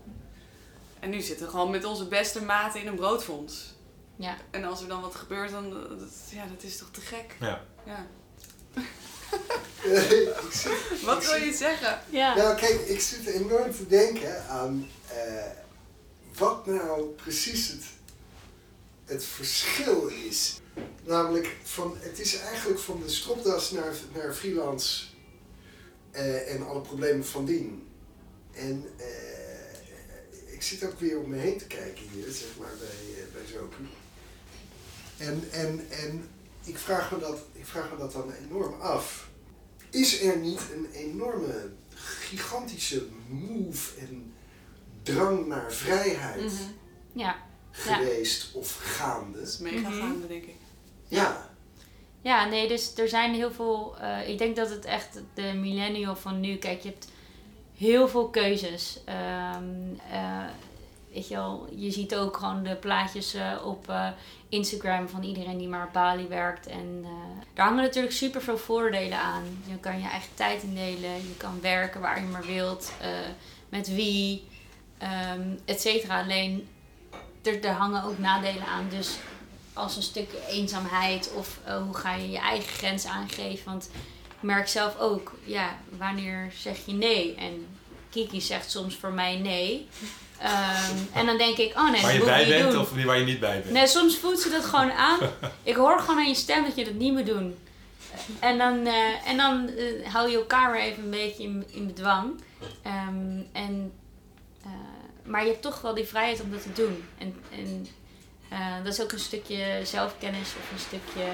En 0.99 1.09
nu 1.09 1.21
zitten 1.21 1.45
we 1.45 1.51
gewoon 1.51 1.71
met 1.71 1.85
onze 1.85 2.07
beste 2.07 2.43
maten 2.43 2.81
in 2.81 2.87
een 2.87 2.95
broodfonds. 2.95 3.73
Ja. 4.15 4.37
En 4.51 4.63
als 4.63 4.81
er 4.81 4.87
dan 4.87 5.01
wat 5.01 5.15
gebeurt, 5.15 5.51
dan 5.51 5.69
dat, 5.69 6.09
ja, 6.29 6.45
dat 6.45 6.63
is 6.63 6.77
toch 6.77 6.91
te 6.91 7.01
gek. 7.01 7.35
Ja. 7.39 7.61
Ja. 7.85 8.05
Wat 11.05 11.25
wil 11.25 11.35
je 11.35 11.53
zeggen? 11.53 11.99
Ja. 12.09 12.35
Nou, 12.35 12.55
kijk, 12.55 12.79
ik 12.79 12.99
zit 13.01 13.25
enorm 13.25 13.71
te 13.71 13.87
denken 13.87 14.47
aan 14.47 14.89
eh, 15.07 15.43
wat 16.37 16.65
nou 16.65 17.03
precies 17.03 17.67
het, 17.67 17.83
het 19.09 19.23
verschil 19.23 20.07
is. 20.07 20.59
Namelijk, 21.03 21.55
van, 21.63 21.95
het 21.99 22.19
is 22.19 22.39
eigenlijk 22.39 22.79
van 22.79 23.01
de 23.05 23.09
stropdas 23.09 23.71
naar, 23.71 23.93
naar 24.15 24.33
freelance 24.33 25.05
eh, 26.11 26.53
en 26.53 26.67
alle 26.67 26.81
problemen 26.81 27.25
van 27.25 27.45
dien. 27.45 27.87
En 28.51 28.85
eh, 28.97 30.53
ik 30.53 30.61
zit 30.61 30.85
ook 30.85 30.99
weer 30.99 31.19
om 31.19 31.29
me 31.29 31.37
heen 31.37 31.57
te 31.57 31.67
kijken 31.67 32.03
hier, 32.13 32.31
zeg 32.31 32.57
maar, 32.59 32.73
bij, 32.79 33.23
uh, 33.23 33.33
bij 33.33 33.45
Zoku. 33.53 33.87
En, 35.17 35.43
en, 35.51 35.87
en 35.89 36.29
ik, 36.63 36.77
vraag 36.77 37.11
me 37.11 37.19
dat, 37.19 37.37
ik 37.53 37.65
vraag 37.65 37.91
me 37.91 37.97
dat 37.97 38.11
dan 38.11 38.31
enorm 38.31 38.81
af. 38.81 39.29
Is 39.89 40.21
er 40.21 40.37
niet 40.37 40.61
een 40.73 40.87
enorme, 40.93 41.71
gigantische 41.95 43.07
move 43.27 43.99
en 43.99 44.33
drang 45.03 45.47
naar 45.47 45.73
vrijheid 45.73 46.41
Mhm. 46.41 46.71
Ja. 47.13 47.48
Geweest 47.79 48.53
of 48.53 48.77
gaande? 48.81 49.37
Dat 49.39 49.47
is 49.47 49.57
mega 49.57 49.89
Mhm. 49.89 49.99
gaande, 49.99 50.27
denk 50.27 50.43
ik. 50.43 50.55
Ja. 51.07 51.47
Ja, 52.21 52.45
nee, 52.45 52.67
dus 52.67 52.97
er 52.97 53.09
zijn 53.09 53.33
heel 53.33 53.51
veel. 53.51 53.95
eh, 53.99 54.29
ik 54.29 54.37
denk 54.37 54.55
dat 54.55 54.69
het 54.69 54.85
echt 54.85 55.19
de 55.33 55.53
millennial 55.55 56.15
van 56.15 56.39
nu. 56.39 56.55
Kijk, 56.55 56.81
je 56.81 56.89
hebt 56.89 57.07
heel 57.77 58.07
veel 58.07 58.29
keuzes. 58.29 58.99
Ehm, 59.05 59.63
eh, 60.11 60.45
weet 61.13 61.27
je 61.27 61.35
wel, 61.35 61.67
je 61.75 61.91
ziet 61.91 62.15
ook 62.15 62.37
gewoon 62.37 62.63
de 62.63 62.75
plaatjes 62.75 63.33
eh, 63.33 63.51
op 63.65 63.89
eh, 63.89 64.09
Instagram 64.49 65.09
van 65.09 65.23
iedereen 65.23 65.57
die 65.57 65.67
maar 65.67 65.85
op 65.87 65.93
Bali 65.93 66.27
werkt. 66.27 66.67
En 66.67 67.01
eh, 67.03 67.09
daar 67.53 67.65
hangen 67.67 67.83
natuurlijk 67.83 68.13
super 68.13 68.41
veel 68.41 68.57
voordelen 68.57 69.17
aan. 69.19 69.43
Je 69.67 69.77
kan 69.77 69.99
je 70.01 70.07
eigen 70.07 70.33
tijd 70.33 70.63
indelen, 70.63 71.15
je 71.15 71.35
kan 71.37 71.61
werken 71.61 72.01
waar 72.01 72.21
je 72.21 72.27
maar 72.27 72.45
wilt, 72.45 72.91
eh, 73.01 73.09
met 73.69 73.87
wie, 73.95 74.47
ehm 74.97 75.41
et 75.65 75.81
cetera. 75.81 76.21
Alleen, 76.23 76.67
er, 77.41 77.63
er 77.63 77.73
hangen 77.73 78.03
ook 78.03 78.17
nadelen 78.17 78.65
aan. 78.65 78.87
Dus 78.89 79.17
als 79.73 79.95
een 79.95 80.01
stuk 80.01 80.29
eenzaamheid 80.49 81.31
of 81.35 81.59
eh, 81.63 81.81
hoe 81.81 81.95
ga 81.95 82.15
je 82.15 82.29
je 82.29 82.37
eigen 82.37 82.69
grens 82.69 83.05
aangeven. 83.05 83.65
Want 83.65 83.89
ik 84.27 84.41
merk 84.41 84.67
zelf 84.67 84.97
ook, 84.99 85.33
ja, 85.43 85.77
wanneer 85.97 86.51
zeg 86.57 86.77
je 86.85 86.93
nee? 86.93 87.35
En 87.35 87.67
Kiki 88.09 88.41
zegt 88.41 88.71
soms 88.71 88.95
voor 88.95 89.11
mij 89.11 89.35
nee. 89.35 89.87
Ehm, 90.39 90.95
en 91.13 91.25
dan 91.25 91.37
denk 91.37 91.57
ik, 91.57 91.77
oh 91.77 91.91
nee, 91.91 92.01
Waar 92.01 92.13
je 92.13 92.23
bij 92.23 92.45
niet 92.45 92.57
bent 92.57 92.71
doen. 92.71 92.81
of 92.81 93.03
waar 93.03 93.17
je 93.17 93.25
niet 93.25 93.39
bij 93.39 93.61
bent. 93.61 93.73
Nee, 93.73 93.87
soms 93.87 94.17
voelt 94.17 94.39
ze 94.39 94.49
dat 94.49 94.65
gewoon 94.65 94.91
aan. 94.91 95.19
Ik 95.63 95.75
hoor 95.75 95.99
gewoon 95.99 96.17
aan 96.17 96.27
je 96.27 96.35
stem 96.35 96.63
dat 96.63 96.75
je 96.75 96.83
dat 96.85 96.93
niet 96.93 97.13
moet 97.13 97.25
doen. 97.25 97.57
En 98.39 98.57
dan, 98.57 98.85
eh, 98.85 99.27
en 99.27 99.37
dan 99.37 99.67
eh, 99.67 100.13
hou 100.13 100.29
je 100.29 100.37
elkaar 100.37 100.71
weer 100.71 100.81
even 100.81 101.03
een 101.03 101.09
beetje 101.09 101.43
in, 101.43 101.65
in 101.71 101.87
bedwang. 101.87 102.41
Ehm, 102.83 103.41
en, 103.51 103.91
maar 105.29 105.41
je 105.43 105.49
hebt 105.49 105.61
toch 105.61 105.81
wel 105.81 105.93
die 105.93 106.05
vrijheid 106.05 106.41
om 106.41 106.51
dat 106.51 106.61
te 106.61 106.73
doen. 106.73 107.03
En, 107.17 107.35
en 107.51 107.87
eh, 108.49 108.83
dat 108.83 108.93
is 108.93 109.01
ook 109.01 109.11
een 109.11 109.19
stukje 109.19 109.81
zelfkennis 109.83 110.55
of 110.55 110.71
een 110.71 110.79
stukje, 110.79 111.25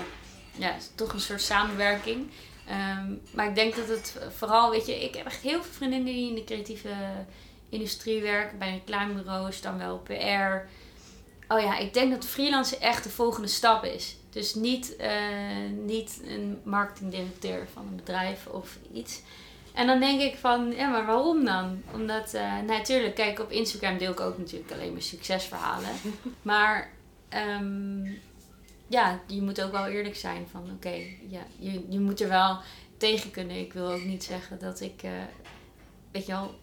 ja, 0.57 0.75
toch 0.95 1.13
een 1.13 1.19
soort 1.19 1.41
samenwerking. 1.41 2.29
Ehm, 2.67 3.13
maar 3.31 3.47
ik 3.47 3.55
denk 3.55 3.75
dat 3.75 3.87
het 3.87 4.17
vooral, 4.37 4.71
weet 4.71 4.85
je, 4.85 5.03
ik 5.03 5.15
heb 5.15 5.25
echt 5.25 5.41
heel 5.41 5.63
veel 5.63 5.73
vriendinnen 5.73 6.13
die 6.13 6.29
in 6.29 6.35
de 6.35 6.43
creatieve 6.43 6.95
industrie 7.69 8.21
werken, 8.21 8.57
bij 8.57 8.71
reclamebureaus, 8.71 9.61
dan 9.61 9.77
wel 9.77 9.97
PR. 9.97 10.67
Oh 11.53 11.59
ja, 11.59 11.77
ik 11.77 11.93
denk 11.93 12.11
dat 12.11 12.25
freelancen 12.25 12.81
echt 12.81 13.03
de 13.03 13.09
volgende 13.09 13.47
stap 13.47 13.83
is. 13.83 14.15
Dus 14.29 14.55
niet, 14.55 14.95
eh, 14.95 15.11
niet 15.85 16.21
een 16.25 16.61
marketingdirecteur 16.63 17.67
van 17.73 17.87
een 17.87 17.95
bedrijf 17.95 18.47
of 18.47 18.77
iets. 18.93 19.21
En 19.75 19.87
dan 19.87 19.99
denk 19.99 20.21
ik 20.21 20.37
van, 20.37 20.71
ja, 20.71 20.89
maar 20.89 21.05
waarom 21.05 21.45
dan? 21.45 21.81
Omdat, 21.93 22.33
eh 22.33 22.59
natuurlijk, 22.67 23.15
kijk, 23.15 23.39
op 23.39 23.51
Instagram 23.51 23.97
deel 23.97 24.11
ik 24.11 24.19
ook 24.19 24.37
natuurlijk 24.37 24.71
alleen 24.71 24.91
maar 24.91 25.01
succesverhalen. 25.01 25.89
maar 26.41 26.91
ehm, 27.29 28.05
ja, 28.87 29.19
je 29.27 29.41
moet 29.41 29.61
ook 29.61 29.71
wel 29.71 29.85
eerlijk 29.85 30.15
zijn 30.15 30.47
van, 30.51 30.69
oké, 30.75 30.95
ja, 31.27 31.45
je, 31.59 31.85
je 31.89 31.99
moet 31.99 32.21
er 32.21 32.29
wel 32.29 32.59
tegen 32.97 33.31
kunnen. 33.31 33.59
Ik 33.59 33.73
wil 33.73 33.91
ook 33.91 34.03
niet 34.03 34.23
zeggen 34.23 34.59
dat 34.59 34.81
ik, 34.81 35.03
eh, 35.03 35.11
weet 36.11 36.25
je 36.25 36.31
wel, 36.31 36.55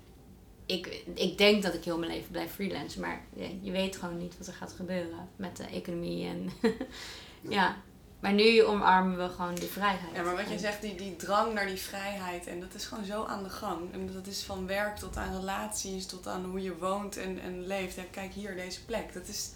ik, 0.67 1.05
ik 1.15 1.39
denk 1.39 1.63
dat 1.63 1.75
ik 1.75 1.85
heel 1.85 1.99
mijn 1.99 2.13
leven 2.13 2.31
blijf 2.31 2.53
freelancen, 2.53 3.01
maar 3.01 3.25
ja, 3.37 3.47
je 3.61 3.71
weet 3.71 3.97
gewoon 3.97 4.19
niet 4.19 4.39
wat 4.39 4.47
er 4.47 4.53
gaat 4.53 4.73
gebeuren 4.73 5.29
met 5.37 5.57
de 5.57 5.65
economie. 5.65 6.27
En 6.27 6.51
ja, 7.57 7.77
maar 8.23 8.33
nu 8.33 8.63
omarmen 8.63 9.19
we 9.19 9.29
gewoon 9.29 9.55
die 9.55 9.69
vrijheid. 9.69 10.15
Ja, 10.15 10.23
maar 10.23 10.37
wat 10.37 10.51
je 10.51 10.59
zegt, 10.59 10.81
die, 10.83 10.95
die 10.95 11.17
drang 11.17 11.55
naar 11.55 11.67
die 11.67 11.77
vrijheid, 11.77 12.47
en 12.47 12.61
dat 12.61 12.75
is 12.75 12.85
gewoon 12.85 13.05
zo 13.05 13.25
aan 13.25 13.43
de 13.43 13.51
gang. 13.51 13.93
En 13.93 14.13
dat 14.13 14.27
is 14.27 14.43
van 14.43 14.67
werk 14.67 14.97
tot 14.97 15.17
aan 15.17 15.37
relaties, 15.37 16.07
tot 16.07 16.27
aan 16.27 16.45
hoe 16.45 16.63
je 16.63 16.77
woont 16.77 17.17
en, 17.17 17.41
en 17.41 17.67
leeft. 17.67 17.97
Ja, 17.97 18.03
kijk 18.11 18.33
hier, 18.33 18.57
deze 18.57 18.85
plek. 18.85 19.13
Dat 19.13 19.29
is, 19.29 19.51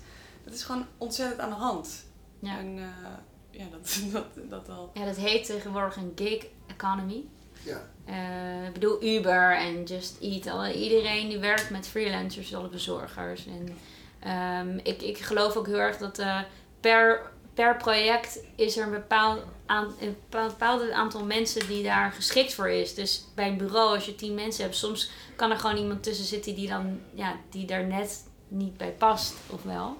dat 0.44 0.55
is 0.55 0.62
gewoon 0.62 0.87
ontzettend 0.98 1.40
aan 1.40 1.50
de 1.50 1.57
hand. 1.57 2.05
Ja. 2.38 2.59
En 2.59 2.79
eh, 2.79 3.61
ja, 3.61 3.64
dat, 3.70 4.00
dat, 4.12 4.50
dat 4.50 4.68
al. 4.68 4.90
ja, 4.94 5.05
dat 5.05 5.16
heet 5.16 5.44
tegenwoordig 5.44 5.96
een 5.96 6.12
gig 6.14 6.46
economy. 6.66 7.24
Ja. 7.62 7.83
Eh, 8.05 8.66
ik 8.66 8.72
bedoel 8.72 9.05
Uber 9.05 9.57
en 9.57 9.85
Just 9.85 10.20
Eat. 10.20 10.46
Al, 10.46 10.66
iedereen 10.66 11.29
die 11.29 11.38
werkt 11.38 11.70
met 11.70 11.88
freelancers, 11.88 12.55
alle 12.55 12.68
bezorgers. 12.68 13.46
En 13.46 13.76
ehm, 14.20 14.79
ik, 14.83 15.02
ik 15.02 15.18
geloof 15.18 15.57
ook 15.57 15.66
heel 15.66 15.79
erg 15.79 15.96
dat 15.96 16.18
eh, 16.18 16.40
per, 16.81 17.35
per 17.57 17.77
project 17.77 18.38
is 18.55 18.77
er 18.77 18.85
een 18.85 18.90
bepaald, 18.90 19.42
aan, 19.66 19.95
een 20.01 20.16
bepaald 20.31 20.90
aantal 20.90 21.25
mensen 21.25 21.66
die 21.66 21.83
daar 21.83 22.12
geschikt 22.12 22.55
voor 22.55 22.69
is. 22.69 22.95
Dus 22.95 23.25
bij 23.35 23.49
een 23.49 23.57
bureau, 23.57 23.95
als 23.95 24.07
je 24.07 24.14
tien 24.14 24.35
mensen 24.35 24.64
hebt, 24.64 24.77
soms 24.77 25.11
kan 25.37 25.51
er 25.51 25.59
gewoon 25.59 25.77
iemand 25.77 26.03
tussen 26.03 26.25
zitten 26.25 26.55
die 26.55 26.69
dan 26.69 27.01
ja, 27.14 27.37
die 27.51 27.66
daar 27.66 27.85
net 27.85 28.25
niet 28.49 28.77
bij 28.77 28.92
past, 28.92 29.35
of 29.51 29.62
wel. 29.62 29.97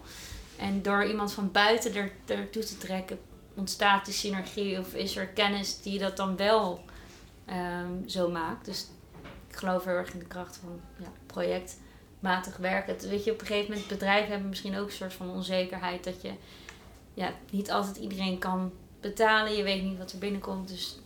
En 0.57 0.83
door 0.83 1.05
iemand 1.05 1.33
van 1.33 1.53
buiten 1.53 1.95
er, 1.95 2.13
ertoe 2.27 2.65
te 2.65 2.79
trekken, 2.79 3.19
ontstaat 3.55 4.05
die 4.05 4.15
synergie 4.15 4.79
of 4.79 4.95
is 4.95 5.17
er 5.17 5.27
kennis 5.27 5.83
die 5.83 5.99
dat 5.99 6.17
dan 6.17 6.37
wel 6.37 6.85
ehm, 7.45 8.09
zo 8.09 8.31
maakt. 8.31 8.65
Dus 8.65 8.87
ik 9.49 9.57
geloof 9.57 9.85
heel 9.85 9.95
erg 9.95 10.13
in 10.13 10.19
de 10.19 10.27
kracht 10.27 10.57
van 10.57 10.81
ja, 10.97 11.13
projectmatig 11.27 12.57
werken. 12.57 13.09
Weet 13.09 13.25
je, 13.25 13.33
op 13.33 13.41
een 13.41 13.47
gegeven 13.47 13.71
moment 13.71 13.89
bedrijven 13.89 14.31
hebben 14.31 14.49
misschien 14.49 14.79
ook 14.79 14.87
een 14.87 14.93
soort 14.93 15.15
van 15.15 15.31
onzekerheid 15.31 16.05
dat 16.05 16.23
je 16.23 16.33
ja, 17.17 17.35
niet 17.51 17.71
altijd 17.71 17.97
iedereen 17.97 18.39
kan 18.39 18.73
betalen. 19.01 19.57
Je 19.57 19.63
weet 19.63 19.83
niet 19.83 19.99
wat 19.99 20.13
er 20.13 20.19
binnenkomt. 20.19 20.69
Dus 20.69 21.01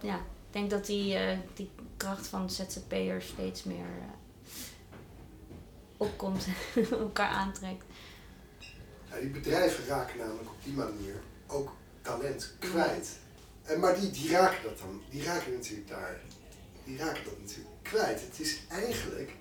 ja, 0.00 0.16
ik 0.16 0.50
denk 0.50 0.70
dat 0.70 0.86
die, 0.86 1.14
eh, 1.14 1.38
die 1.54 1.70
kracht 1.96 2.26
van 2.26 2.50
ZZP'ers 2.50 3.26
steeds 3.26 3.64
meer 3.64 3.86
eh, 4.00 4.08
opkomt 5.96 6.46
elkaar 6.90 7.28
aantrekt. 7.28 7.84
Ja, 9.10 9.20
die 9.20 9.30
bedrijven 9.30 9.86
raken 9.86 10.18
namelijk 10.18 10.50
op 10.50 10.64
die 10.64 10.72
manier 10.72 11.22
ook 11.46 11.72
talent 12.02 12.54
kwijt. 12.58 13.18
En, 13.62 13.80
maar 13.80 14.00
die, 14.00 14.10
die 14.10 14.30
raken 14.30 14.62
dat 14.62 14.78
dan, 14.78 15.02
die 15.10 15.22
raken 15.22 15.52
natuurlijk 15.52 15.88
daar, 15.88 16.20
die 16.84 16.96
raken 16.96 17.24
dat 17.24 17.40
natuurlijk 17.40 17.82
kwijt. 17.82 18.20
Het 18.20 18.40
is 18.40 18.60
eigenlijk, 18.68 19.32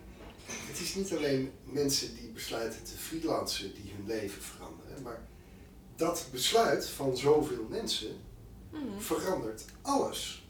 het 0.45 0.79
is 0.79 0.95
niet 0.95 1.13
alleen 1.13 1.51
mensen 1.63 2.15
die 2.15 2.29
besluiten 2.29 2.84
te 2.84 2.97
freelancen 2.97 3.73
die 3.73 3.93
hun 3.95 4.08
leven 4.08 4.41
veranderen, 4.41 5.01
maar 5.01 5.21
dat 5.95 6.25
besluit 6.32 6.89
van 6.89 7.17
zoveel 7.17 7.67
mensen 7.69 8.17
Mhm. 8.69 8.82
verandert 8.99 9.63
alles. 9.82 10.41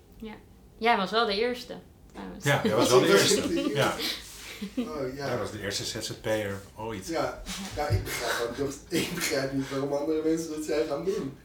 Jij 0.77 0.97
was 0.97 1.11
wel 1.11 1.25
de 1.25 1.33
eerste. 1.39 1.75
trouwens. 2.11 2.45
Ja, 2.45 2.61
jij 2.63 2.75
was 2.75 2.89
wel 2.89 2.99
de 2.99 3.07
eerste. 3.07 3.69
Ja. 3.73 3.93
Ja, 4.73 4.83
Oh, 4.83 5.15
ja. 5.15 5.27
jij 5.27 5.37
was 5.37 5.51
de 5.51 5.61
eerste 5.61 5.83
ZZP'er 5.83 6.59
ooit. 6.75 7.07
Ja, 7.07 7.41
ja, 7.75 7.87
ik 7.87 8.03
begrijp 8.03 8.49
ook 8.49 8.57
nog, 8.57 8.73
ik 9.01 9.13
begrijp 9.15 9.51
niet 9.53 9.69
waarom 9.69 9.93
andere 9.93 10.21
mensen 10.25 10.49
dat 10.49 10.65
zijn 10.65 10.87
gaan 10.87 11.05
doen. 11.05 11.37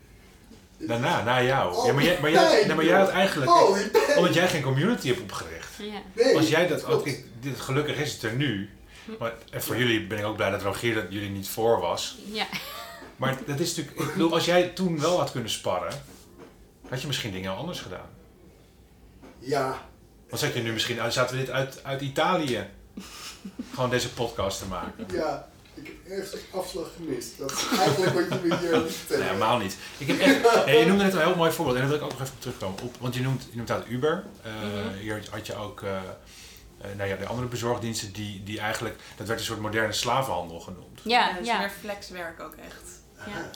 Daarna, 0.78 1.22
na 1.24 1.42
jou. 1.42 1.74
Oh, 1.76 1.86
ja, 1.86 1.92
maar 1.92 2.02
jij, 2.04 2.18
maar 2.20 2.30
jij, 2.30 2.52
nee, 2.52 2.66
nee, 2.66 2.74
maar 2.76 2.84
jij 2.84 2.98
had 2.98 3.08
eigenlijk, 3.08 3.50
Oh, 3.50 3.78
omdat 4.16 4.34
jij 4.34 4.48
geen 4.48 4.62
community 4.62 5.08
hebt 5.08 5.20
opgericht. 5.20 5.76
Ja. 5.78 6.02
Nee, 6.12 6.36
Als 6.36 6.48
jij 6.48 6.66
dat, 6.66 6.84
ook, 6.84 7.04
dit, 7.40 7.60
gelukkig 7.60 7.96
is 7.96 8.12
het 8.12 8.22
er 8.22 8.32
nu. 8.34 8.70
Maar, 9.18 9.34
en 9.50 9.62
voor 9.62 9.76
jullie 9.76 10.06
ben 10.06 10.18
ik 10.18 10.24
ook 10.24 10.36
blij 10.36 10.50
dat 10.50 10.62
Rogier 10.62 10.94
dat 10.94 11.04
jullie 11.08 11.30
niet 11.30 11.48
voor 11.48 11.80
was. 11.80 12.18
ja. 12.32 12.46
Maar 13.18 13.36
dat 13.46 13.58
is 13.60 13.76
natuurlijk, 13.76 14.06
ik 14.06 14.12
bedoel, 14.12 14.32
als 14.32 14.44
jij 14.44 14.68
toen 14.68 15.00
wel 15.00 15.18
had 15.18 15.30
kunnen 15.30 15.50
sparren, 15.50 16.02
had 16.88 17.00
je 17.00 17.06
misschien 17.06 17.32
dingen 17.32 17.56
anders 17.56 17.80
gedaan. 17.80 18.06
Ja, 19.38 19.82
Dan 20.28 20.38
zat 20.38 20.54
je 20.54 20.60
nu 20.62 20.72
misschien, 20.72 21.00
uit- 21.00 21.12
zaten 21.12 21.36
we 21.36 21.42
dit 21.44 21.50
uit, 21.50 21.84
uit 21.84 22.00
Italië, 22.00 22.66
gewoon 23.74 23.90
deze 23.90 24.12
podcast 24.12 24.58
te 24.58 24.66
maken. 24.66 25.06
ja, 25.12 25.48
ik 25.74 25.86
heb 25.86 26.12
ergens 26.12 26.32
een 26.32 26.40
afslag 26.60 26.86
gemist. 26.96 27.38
Dat 27.38 27.50
is 27.50 27.66
eigenlijk 27.78 28.14
wat 28.30 28.40
je 28.42 28.48
me 28.48 28.56
hier 28.58 28.72
het 28.72 28.82
Nee, 28.82 28.90
vertellen. 28.92 29.26
helemaal 29.26 29.58
niet. 29.58 29.76
Ik 29.98 30.06
heb 30.06 30.18
echt, 30.20 30.64
hey, 30.64 30.78
je 30.78 30.86
noemde 30.86 31.04
net 31.04 31.12
een 31.12 31.20
heel 31.20 31.36
mooi 31.36 31.52
voorbeeld 31.52 31.76
en 31.76 31.82
daar 31.82 31.90
wil 31.90 31.98
ik 32.00 32.04
ook 32.04 32.18
nog 32.18 32.20
even 32.20 32.34
op 32.34 32.40
terugkomen. 32.40 32.82
Op, 32.82 32.96
want 33.00 33.14
je 33.14 33.20
noemt, 33.20 33.46
je 33.50 33.56
noemt 33.56 33.70
uit 33.70 33.86
Uber. 33.88 34.24
Eh, 34.42 34.52
Hier 35.00 35.22
had 35.30 35.46
je 35.46 35.54
ook 35.54 35.82
eh, 35.82 35.96
eh, 35.96 36.02
nou 36.96 37.08
ja, 37.08 37.16
de 37.16 37.26
andere 37.26 37.48
bezorgdiensten 37.48 38.12
die, 38.12 38.42
die 38.42 38.60
eigenlijk, 38.60 38.96
dat 39.16 39.26
werd 39.26 39.38
een 39.38 39.44
soort 39.46 39.60
moderne 39.60 39.92
slavenhandel 39.92 40.60
genoemd. 40.60 41.00
Ja, 41.04 41.32
dus 41.32 41.46
ja. 41.46 41.58
meer 41.58 41.70
flexwerk 41.80 42.40
ook 42.40 42.54
echt. 42.54 42.97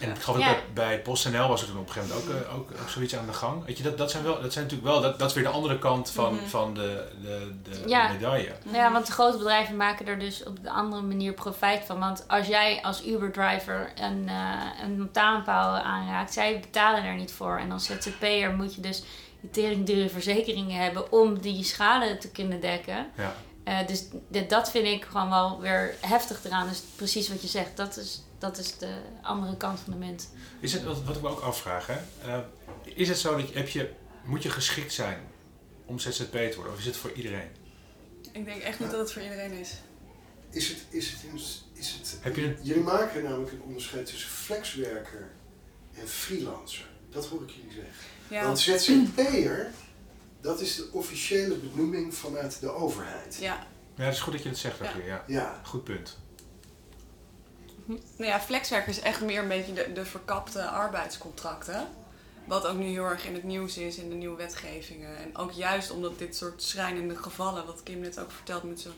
En 0.01 0.11
ik 0.11 0.22
geloof 0.22 0.44
dat 0.44 0.75
bij 0.75 1.01
PostNL 1.01 1.48
was 1.48 1.61
er 1.62 1.66
toen 1.68 1.79
op 1.79 1.87
een 1.87 1.92
gegeven 1.92 2.16
moment 2.16 2.37
ook, 2.40 2.46
eh, 2.46 2.55
ook, 2.55 2.70
ook 2.83 2.88
zoiets 2.88 3.16
aan 3.16 3.27
de 3.27 3.33
gang. 3.33 3.64
Weet 3.64 3.77
je, 3.77 3.83
dat, 3.83 3.98
dat 3.98 4.11
zijn 4.11 4.22
wel, 4.22 4.40
dat 4.42 4.53
zijn 4.53 4.64
natuurlijk 4.64 4.92
wel, 4.92 5.01
dat, 5.01 5.18
dat 5.18 5.29
is 5.29 5.35
weer 5.35 5.44
de 5.44 5.51
andere 5.51 5.79
kant 5.79 6.11
van, 6.11 6.35
Mhm. 6.35 6.44
van 6.46 6.75
de, 6.75 7.09
de, 7.22 7.53
de, 7.62 7.81
medaille. 8.12 8.53
Ja, 8.72 8.92
want 8.92 9.07
de 9.07 9.12
grote 9.12 9.37
bedrijven 9.38 9.77
maken 9.77 10.07
er 10.07 10.18
dus 10.18 10.44
op 10.44 10.62
de 10.62 10.70
andere 10.70 11.03
manier 11.03 11.33
profijt 11.33 11.85
van. 11.85 11.98
Want 11.98 12.25
als 12.29 12.46
jij 12.46 12.83
als 12.83 13.07
Uber-driver 13.07 13.92
een, 14.01 14.29
eh 14.29 14.83
een 14.83 14.98
lantaarnpaal 14.98 15.77
aanraakt, 15.79 16.33
zij 16.33 16.61
betalen 16.61 17.05
er 17.05 17.14
niet 17.14 17.33
voor. 17.33 17.59
En 17.59 17.72
als 17.72 17.85
ZZP'er 17.85 18.53
moet 18.55 18.75
je 18.75 18.81
dus 18.81 19.03
die 19.40 19.51
tering 19.51 19.87
dure 19.87 20.09
verzekeringen 20.09 20.83
hebben 20.83 21.12
om 21.12 21.38
die 21.40 21.64
schade 21.64 22.18
te 22.18 22.31
kunnen 22.31 22.61
dekken. 22.61 23.07
Ja. 23.16 23.35
Eh, 23.64 23.87
dus 23.87 24.09
d- 24.33 24.48
dat 24.51 24.70
vind 24.70 24.87
ik 24.87 25.05
gewoon 25.05 25.29
wel 25.31 25.61
weer 25.61 25.94
heftig 26.01 26.44
eraan. 26.44 26.68
Dus 26.68 26.83
precies 26.96 27.29
wat 27.29 27.42
je 27.42 27.48
zegt, 27.48 27.77
dat 27.77 27.96
is, 27.96 28.22
dat 28.42 28.59
is 28.59 28.78
de 28.78 28.94
andere 29.22 29.57
kant 29.57 29.81
van 29.81 29.92
de 29.92 29.98
munt. 29.98 30.31
Is 30.61 30.72
het, 30.72 30.83
wat, 30.85 31.16
ik 31.16 31.22
me 31.22 31.28
ook 31.28 31.40
afvraag, 31.40 31.87
hè? 31.87 31.96
eh, 32.24 32.38
is 32.85 33.09
het 33.09 33.18
zo 33.18 33.37
dat 33.37 33.48
je, 33.48 33.55
heb 33.59 33.68
je, 33.68 33.90
moet 34.24 34.42
je 34.42 34.50
geschikt 34.50 34.92
zijn 34.92 35.20
om 35.85 35.98
ZZP 35.98 36.33
te 36.33 36.52
worden? 36.55 36.72
Of 36.72 36.78
is 36.78 36.85
het 36.87 36.96
voor 36.96 37.12
iedereen? 37.12 37.48
Ik 38.33 38.44
denk 38.44 38.62
echt 38.62 38.81
niet 38.81 38.90
dat 38.90 39.00
het 39.00 39.12
voor 39.12 39.22
iedereen 39.22 39.52
is. 39.52 39.70
Is 40.50 40.68
het, 40.68 40.78
is 40.90 41.11
het, 41.11 41.20
is 41.72 41.90
het, 41.92 42.18
Heb 42.20 42.37
je 42.37 42.44
een- 42.44 42.59
Jullie 42.62 42.83
maken 42.83 43.22
namelijk 43.22 43.52
een 43.52 43.62
onderscheid 43.62 44.07
tussen 44.07 44.31
flexwerker 44.31 45.31
en 45.94 46.09
freelancer. 46.09 46.85
Dat 47.11 47.26
hoor 47.26 47.42
ik 47.42 47.50
jullie 47.50 47.72
zeggen. 47.72 47.92
Ja, 48.28 48.44
Want 48.44 48.59
ZZP'er, 48.59 49.70
dat 50.40 50.61
is 50.61 50.76
de 50.76 50.88
officiële 50.92 51.55
benoeming 51.55 52.14
vanuit 52.14 52.61
de 52.61 52.70
overheid. 52.70 53.37
ja. 53.40 53.66
Ja, 53.96 54.05
het 54.05 54.14
is 54.14 54.20
goed 54.20 54.33
dat 54.33 54.42
je 54.42 54.48
dat 54.48 54.59
zegt, 54.59 54.78
Ja. 54.78 54.92
Ja. 55.07 55.24
Ja, 55.26 55.61
Goed 55.64 55.85
punt. 55.85 56.18
Nou 57.87 58.01
ja, 58.16 58.40
flexwerk 58.40 58.87
is 58.87 59.01
echt 59.01 59.21
meer 59.21 59.42
een 59.42 59.49
beetje 59.49 59.92
de, 59.92 60.05
verkapte 60.05 60.66
arbeidscontracten. 60.66 61.88
Wat 62.45 62.66
ook 62.66 62.77
nu 62.77 62.85
heel 62.85 63.05
erg 63.05 63.27
in 63.27 63.35
het 63.35 63.42
nieuws 63.42 63.79
is 63.79 63.97
in 63.97 64.09
de 64.09 64.14
nieuwe 64.14 64.37
wetgevingen. 64.37 65.16
En 65.16 65.37
ook 65.37 65.53
juist 65.53 65.90
omdat 65.90 66.18
dit 66.18 66.37
soort 66.37 66.62
schrijnende 66.62 67.16
gevallen, 67.16 67.66
wat 67.66 67.83
Kim 67.83 68.01
net 68.01 68.21
ook 68.21 68.31
vertelt 68.31 68.62
met 68.62 68.81
zo'n 68.81 68.92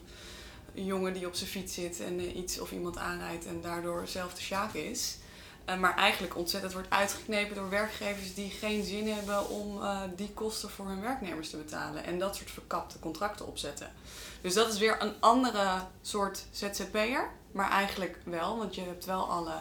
jongen 0.72 1.12
die 1.12 1.26
op 1.26 1.34
zijn 1.34 1.50
fiets 1.50 1.74
zit 1.74 2.00
en 2.00 2.18
eh, 2.18 2.36
iets 2.36 2.60
of 2.60 2.72
iemand 2.72 2.98
aanrijdt 2.98 3.46
en 3.46 3.60
daardoor 3.60 4.06
zelf 4.06 4.34
de 4.34 4.40
sjaak 4.40 4.72
is. 4.72 5.16
Eh, 5.64 5.78
maar 5.78 5.96
eigenlijk 5.96 6.36
ontzettend 6.36 6.72
wordt 6.72 6.90
uitgeknepen 6.90 7.54
door 7.54 7.70
werkgevers 7.70 8.34
die 8.34 8.50
geen 8.50 8.84
zin 8.84 9.08
hebben 9.08 9.48
om 9.48 9.82
eh, 9.82 10.00
die 10.16 10.30
kosten 10.30 10.70
voor 10.70 10.86
hun 10.86 11.00
werknemers 11.00 11.50
te 11.50 11.56
betalen. 11.56 12.04
En 12.04 12.18
dat 12.18 12.36
soort 12.36 12.50
verkapte 12.50 12.98
contracten 12.98 13.46
opzetten. 13.46 13.92
Dus 14.40 14.54
dat 14.54 14.72
is 14.72 14.78
weer 14.78 15.02
een 15.02 15.14
andere 15.20 15.80
soort 16.02 16.44
ZZP'er. 16.50 17.30
Maar 17.54 17.70
eigenlijk 17.70 18.18
wel, 18.24 18.58
want 18.58 18.74
je 18.74 18.80
hebt 18.80 19.04
wel 19.04 19.30
alle... 19.30 19.54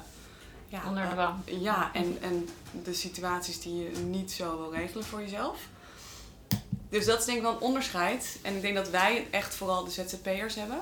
Ja, 0.67 0.88
Onder 0.88 1.17
eh, 1.17 1.62
ja, 1.62 1.93
en, 1.93 2.17
en 2.21 2.49
de 2.84 2.93
situaties 2.93 3.62
die 3.62 3.75
je 3.75 3.97
niet 3.97 4.32
zo 4.32 4.58
wil 4.58 4.73
regelen 4.73 5.06
voor 5.06 5.21
jezelf. 5.21 5.60
Dus 6.89 7.06
dat 7.06 7.19
is 7.19 7.25
denk 7.25 7.38
ik 7.38 7.43
wel 7.43 7.53
een 7.53 7.60
onderscheid. 7.60 8.39
En 8.41 8.56
ik 8.56 8.62
denk 8.62 8.75
dat 8.75 8.89
wij 8.89 9.27
echt 9.32 9.56
vooral 9.56 9.84
de 9.84 9.91
ZZP'ers 9.91 10.56
hebben. 10.56 10.79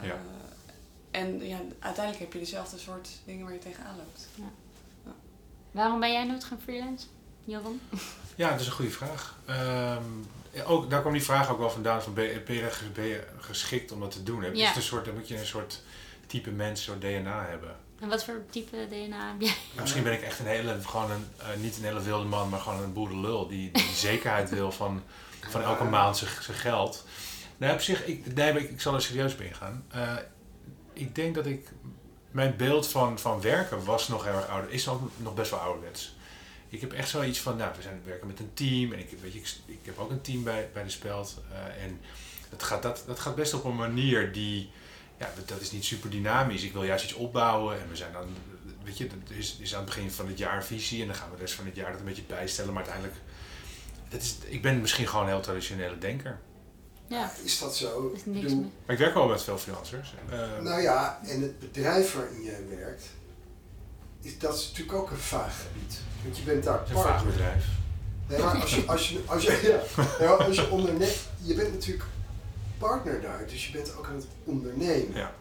Ja. 0.00 0.06
Eh, 0.06 1.20
en 1.20 1.46
ja, 1.46 1.58
uiteindelijk 1.78 2.24
heb 2.24 2.32
je 2.32 2.38
dezelfde 2.38 2.78
soort 2.78 3.08
dingen 3.24 3.44
waar 3.44 3.54
je 3.54 3.58
tegenaan 3.58 3.96
loopt. 3.96 4.28
Waarom 5.70 6.00
ben 6.00 6.12
jij 6.12 6.24
nooit 6.24 6.44
gaan 6.44 6.60
freelance, 6.62 7.06
Jeroen? 7.44 7.80
Ja, 8.34 8.50
dat 8.50 8.60
is 8.60 8.66
een 8.66 8.72
goede 8.72 8.90
vraag. 8.90 9.38
Ehm, 9.46 9.56
ja, 9.56 10.45
ook, 10.64 10.90
daar 10.90 11.00
kwam 11.00 11.12
die 11.12 11.22
vraag 11.22 11.50
ook 11.50 11.58
wel 11.58 11.70
vandaan 11.70 12.02
van 12.02 12.14
ben 12.14 12.24
je, 12.24 12.40
ben 12.40 12.56
je, 12.56 12.70
ben 12.94 13.04
je 13.04 13.24
geschikt 13.38 13.92
om 13.92 14.00
dat 14.00 14.10
te 14.10 14.22
doen? 14.22 14.42
Ja. 14.42 14.50
Dus 14.50 14.76
een 14.76 14.82
soort, 14.82 15.04
dan 15.04 15.14
moet 15.14 15.28
je 15.28 15.38
een 15.38 15.46
soort 15.46 15.82
type 16.26 16.50
mens, 16.50 16.82
soort 16.82 17.00
DNA 17.00 17.46
hebben. 17.48 17.76
En 18.00 18.08
wat 18.08 18.24
voor 18.24 18.44
type 18.50 18.86
DNA 18.88 19.28
heb 19.28 19.40
jij? 19.40 19.54
Misschien 19.80 20.02
ben 20.02 20.12
ik 20.12 20.22
echt 20.22 20.38
een 20.38 20.46
hele, 20.46 20.78
gewoon 20.82 21.10
een, 21.10 21.26
eh, 21.36 21.46
niet 21.56 21.76
een 21.76 21.84
hele 21.84 22.02
wilde 22.02 22.24
man, 22.24 22.48
maar 22.48 22.60
gewoon 22.60 22.82
een 22.82 22.92
boerenlul 22.92 23.48
die, 23.48 23.70
die 23.70 23.94
zekerheid 24.08 24.50
wil 24.50 24.72
van, 24.72 25.02
van 25.50 25.62
elke 25.62 25.84
maand 25.84 26.16
zijn 26.16 26.30
geld. 26.56 27.04
Nou, 27.56 27.72
op 27.74 27.80
zich, 27.80 28.06
ik, 28.06 28.34
nee, 28.34 28.52
ik, 28.52 28.70
ik 28.70 28.80
zal 28.80 28.94
er 28.94 29.02
serieus 29.02 29.32
op 29.32 29.40
ingaan. 29.40 29.84
Eh, 29.88 30.16
ik 30.92 31.14
denk 31.14 31.34
dat 31.34 31.46
ik, 31.46 31.68
mijn 32.30 32.56
beeld 32.56 32.88
van, 32.88 33.18
van 33.18 33.40
werken 33.40 33.84
was 33.84 34.08
nog 34.08 34.24
heel 34.24 34.34
erg 34.34 34.48
ouder, 34.48 34.70
is 34.70 34.84
nog, 34.84 35.00
nog 35.16 35.34
best 35.34 35.50
wel 35.50 35.60
ouderwets. 35.60 36.15
Ik 36.68 36.80
heb 36.80 36.92
echt 36.92 37.08
zoiets 37.08 37.40
van, 37.40 37.56
nou, 37.56 37.72
we 37.76 37.82
zijn 37.82 38.00
werken 38.04 38.26
met 38.26 38.38
een 38.40 38.50
team 38.54 38.92
en 38.92 38.98
ik, 38.98 39.08
weet 39.22 39.32
je, 39.32 39.38
ik, 39.38 39.48
ik 39.66 39.78
heb 39.82 39.98
ook 39.98 40.10
een 40.10 40.20
team 40.20 40.42
bij, 40.44 40.68
bij 40.72 40.82
de 40.82 40.90
Speld. 40.90 41.36
eh, 41.52 41.84
en 41.84 42.00
dat 42.50 42.62
gaat, 42.62 42.82
dat, 42.82 43.02
dat 43.06 43.18
gaat 43.18 43.34
best 43.34 43.54
op 43.54 43.64
een 43.64 43.76
manier 43.76 44.32
die, 44.32 44.70
ja, 45.18 45.30
dat- 45.46 45.60
is 45.60 45.72
niet 45.72 45.84
super 45.84 46.10
dynamisch. 46.10 46.62
Ik 46.62 46.72
wil 46.72 46.84
juist 46.84 47.04
iets 47.04 47.12
opbouwen 47.14 47.80
en 47.80 47.88
we 47.88 47.96
zijn 47.96 48.12
dan, 48.12 48.26
weet 48.84 48.98
je, 48.98 49.06
dat 49.06 49.36
is, 49.36 49.56
is 49.60 49.72
aan 49.74 49.80
het 49.84 49.94
begin 49.94 50.10
van 50.10 50.26
het 50.28 50.38
jaar 50.38 50.56
een 50.56 50.62
visie 50.64 51.00
en 51.00 51.06
dan 51.06 51.16
gaan 51.16 51.30
we 51.30 51.34
de 51.36 51.40
rest 51.42 51.54
van 51.54 51.66
het 51.66 51.76
jaar 51.76 51.90
dat 51.90 52.00
een 52.00 52.06
beetje 52.06 52.22
bijstellen. 52.22 52.72
Maar 52.72 52.82
uiteindelijk, 52.88 53.20
dat 54.08 54.20
is, 54.22 54.36
ik 54.44 54.62
ben 54.62 54.80
misschien 54.80 55.08
gewoon 55.08 55.24
een 55.24 55.30
heel 55.32 55.40
traditionele 55.40 55.98
denker. 55.98 56.38
Ja, 57.08 57.32
Is 57.44 57.58
dat 57.58 57.76
zo? 57.76 58.12
is 58.14 58.24
niks. 58.24 58.52
Maar 58.52 58.94
ik 58.94 58.98
werk 58.98 59.14
wel 59.14 59.28
met 59.28 59.42
veel 59.42 59.58
freelancers. 59.58 60.14
Eh, 60.30 60.58
Nou 60.62 60.80
ja, 60.82 61.20
en 61.26 61.40
het 61.42 61.58
bedrijf 61.58 62.14
waarin 62.14 62.42
jij 62.42 62.60
werkt, 62.68 63.04
is, 64.26 64.38
dat 64.38 64.54
is 64.56 64.68
natuurlijk 64.68 64.98
ook 64.98 65.10
een 65.10 65.16
vaag 65.16 65.62
gebied. 65.62 65.98
Want 66.22 66.36
je 66.36 66.42
bent 66.42 66.64
daar 66.64 66.78
het 66.78 66.88
is 66.88 66.94
een 66.96 67.02
vaag 67.02 67.24
bedrijf. 67.24 67.64
Nee, 68.28 68.38
maar 68.38 68.60
als 68.60 68.74
je, 68.74 68.84
als 68.86 69.08
je, 69.08 69.22
als 69.26 69.42
je, 69.42 69.84
ja, 70.20 70.26
als 70.46 70.56
je 70.56 70.70
onderneemt, 70.70 71.18
je 71.42 71.54
bent 71.54 71.72
natuurlijk 71.72 72.04
partner 72.78 73.20
daar, 73.20 73.46
dus 73.46 73.66
je 73.66 73.72
bent 73.72 73.96
ook 73.96 74.06
aan 74.06 74.14
het 74.14 74.26
ondernemen. 74.44 75.14
Ja. 75.16 75.32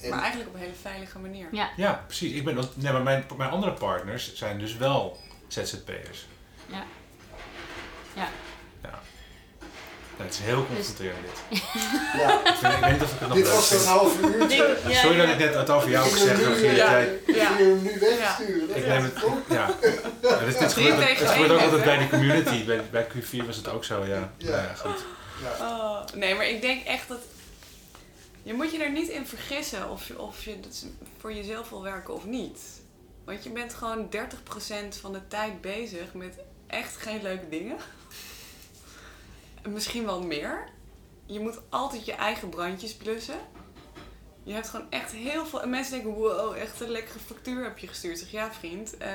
En, 0.00 0.10
Maar 0.10 0.18
eigenlijk 0.20 0.48
op 0.50 0.54
een 0.54 0.60
hele 0.60 0.74
veilige 0.80 1.18
manier. 1.18 1.48
Ja, 1.52 1.70
Ja, 1.76 2.04
precies. 2.06 2.32
Ik 2.32 2.44
ben, 2.44 2.54
want- 2.54 2.76
nee, 2.76 2.92
maar 2.92 3.02
mijn, 3.02 3.24
mijn 3.36 3.50
andere 3.50 3.72
partners 3.72 4.34
zijn 4.34 4.58
dus 4.58 4.76
wel 4.76 5.18
ZZP'ers. 5.48 6.26
Ja. 6.66 6.84
Ja. 8.16 8.28
Ja, 10.18 10.24
het 10.24 10.32
is 10.32 10.40
heel 10.40 10.66
confronterend 10.66 11.18
dit. 11.24 11.60
ja, 12.20 12.40
Ik, 12.44 12.56
vind, 12.56 12.72
ik 12.72 12.80
weet 12.80 12.92
niet 12.92 13.02
of 13.02 13.12
ik 13.12 13.18
het 13.18 13.28
nog 13.28 13.36
dit 13.36 13.54
was 13.54 13.70
een 13.70 13.86
half 13.86 14.22
uurtje. 14.22 14.78
Ja, 14.88 15.00
Sorry 15.00 15.16
ja. 15.16 15.24
dat 15.24 15.34
ik 15.34 15.38
net 15.38 15.54
het 15.54 15.70
over 15.70 15.90
jou 15.90 16.10
gezegd 16.10 16.40
heb. 16.40 16.76
Ja. 17.26 17.56
Hem 17.56 17.82
nu 17.82 17.98
wegsturen. 18.00 18.68
dat 18.68 18.76
Ik 18.76 18.86
neem 18.86 19.02
het, 19.02 19.12
ja. 19.48 19.70
ja 20.22 20.38
dit, 20.44 20.58
dit 20.58 20.72
gebeurt, 20.72 21.18
het 21.18 21.28
gebeurt 21.28 21.50
ook 21.50 21.60
altijd 21.60 21.84
bij 21.84 21.98
de 21.98 22.08
community. 22.08 22.64
Bij, 22.64 22.82
bij 22.90 23.06
Q4 23.06 23.46
was 23.46 23.56
het 23.56 23.68
ook 23.68 23.84
zo, 23.84 24.04
ja. 24.04 24.32
Ja. 24.36 24.50
Nou 24.50 24.62
ja, 24.62 24.74
goed. 24.74 25.04
Ja. 25.42 25.66
Oh, 25.66 26.04
nee, 26.14 26.34
maar 26.34 26.48
ik 26.48 26.60
denk 26.60 26.84
echt 26.84 27.08
dat. 27.08 27.20
Je 28.42 28.54
moet 28.54 28.72
je 28.72 28.82
er 28.82 28.90
niet 28.90 29.08
in 29.08 29.26
vergissen 29.26 29.90
of 29.90 30.06
je, 30.06 30.20
of 30.20 30.44
je 30.44 30.60
dat 30.60 30.84
voor 31.18 31.32
jezelf 31.32 31.70
wil 31.70 31.82
werken 31.82 32.14
of 32.14 32.24
niet. 32.24 32.60
Want 33.24 33.44
je 33.44 33.50
bent 33.50 33.74
gewoon 33.74 34.08
30% 34.10 34.18
van 35.00 35.12
de 35.12 35.28
tijd 35.28 35.60
bezig 35.60 36.14
met 36.14 36.34
echt 36.66 36.96
geen 36.96 37.22
leuke 37.22 37.48
dingen. 37.48 37.76
En 39.62 39.72
Misschien 39.72 40.04
wel 40.04 40.22
meer. 40.22 40.68
Je 41.26 41.40
moet 41.40 41.60
altijd 41.68 42.04
je 42.04 42.12
eigen 42.12 42.48
brandjes 42.48 42.94
blussen. 42.94 43.38
Je 44.42 44.52
hebt 44.52 44.68
gewoon 44.68 44.86
echt 44.90 45.12
heel 45.12 45.46
veel. 45.46 45.62
En 45.62 45.70
mensen 45.70 45.92
denken: 45.92 46.12
wow, 46.20 46.54
echt 46.56 46.80
een 46.80 46.90
lekkere 46.90 47.18
factuur 47.18 47.64
heb 47.64 47.78
je 47.78 47.86
gestuurd. 47.88 48.18
Zeg 48.18 48.30
ja, 48.30 48.52
vriend. 48.52 48.96
eh, 48.96 49.10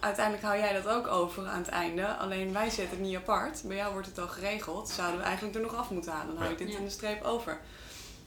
uiteindelijk 0.00 0.44
hou 0.46 0.58
jij 0.58 0.72
dat 0.72 0.88
ook 0.88 1.06
over 1.06 1.46
aan 1.46 1.58
het 1.58 1.68
einde. 1.68 2.06
Alleen 2.16 2.52
wij 2.52 2.70
zetten 2.70 2.96
het 2.98 3.06
niet 3.06 3.16
apart. 3.16 3.62
Bij 3.64 3.76
jou 3.76 3.92
wordt 3.92 4.06
het 4.06 4.18
al 4.18 4.28
geregeld. 4.28 4.88
Zouden 4.88 5.18
we 5.18 5.24
eigenlijk 5.24 5.56
er 5.56 5.62
nog 5.62 5.74
af 5.74 5.90
moeten 5.90 6.12
halen. 6.12 6.26
Dan 6.34 6.36
hou 6.36 6.50
je 6.50 6.64
dit 6.64 6.74
in 6.74 6.84
de 6.84 6.90
streep 6.90 7.22
over. 7.24 7.60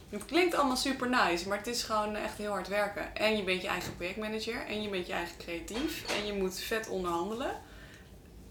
Het 0.09 0.25
klinkt 0.25 0.55
allemaal 0.55 0.75
super 0.75 1.09
nice, 1.09 1.47
maar 1.47 1.57
het 1.57 1.67
is 1.67 1.83
gewoon 1.83 2.15
echt 2.15 2.37
heel 2.37 2.51
hard 2.51 2.67
werken. 2.67 3.15
En 3.15 3.37
je 3.37 3.43
bent 3.43 3.61
je 3.61 3.67
eigen 3.67 3.95
projectmanager 3.95 4.65
en 4.67 4.81
je 4.81 4.89
bent 4.89 5.07
je 5.07 5.13
eigen 5.13 5.37
creatief. 5.37 6.17
En 6.17 6.25
je 6.25 6.33
moet 6.33 6.59
vet 6.59 6.89
onderhandelen. 6.89 7.59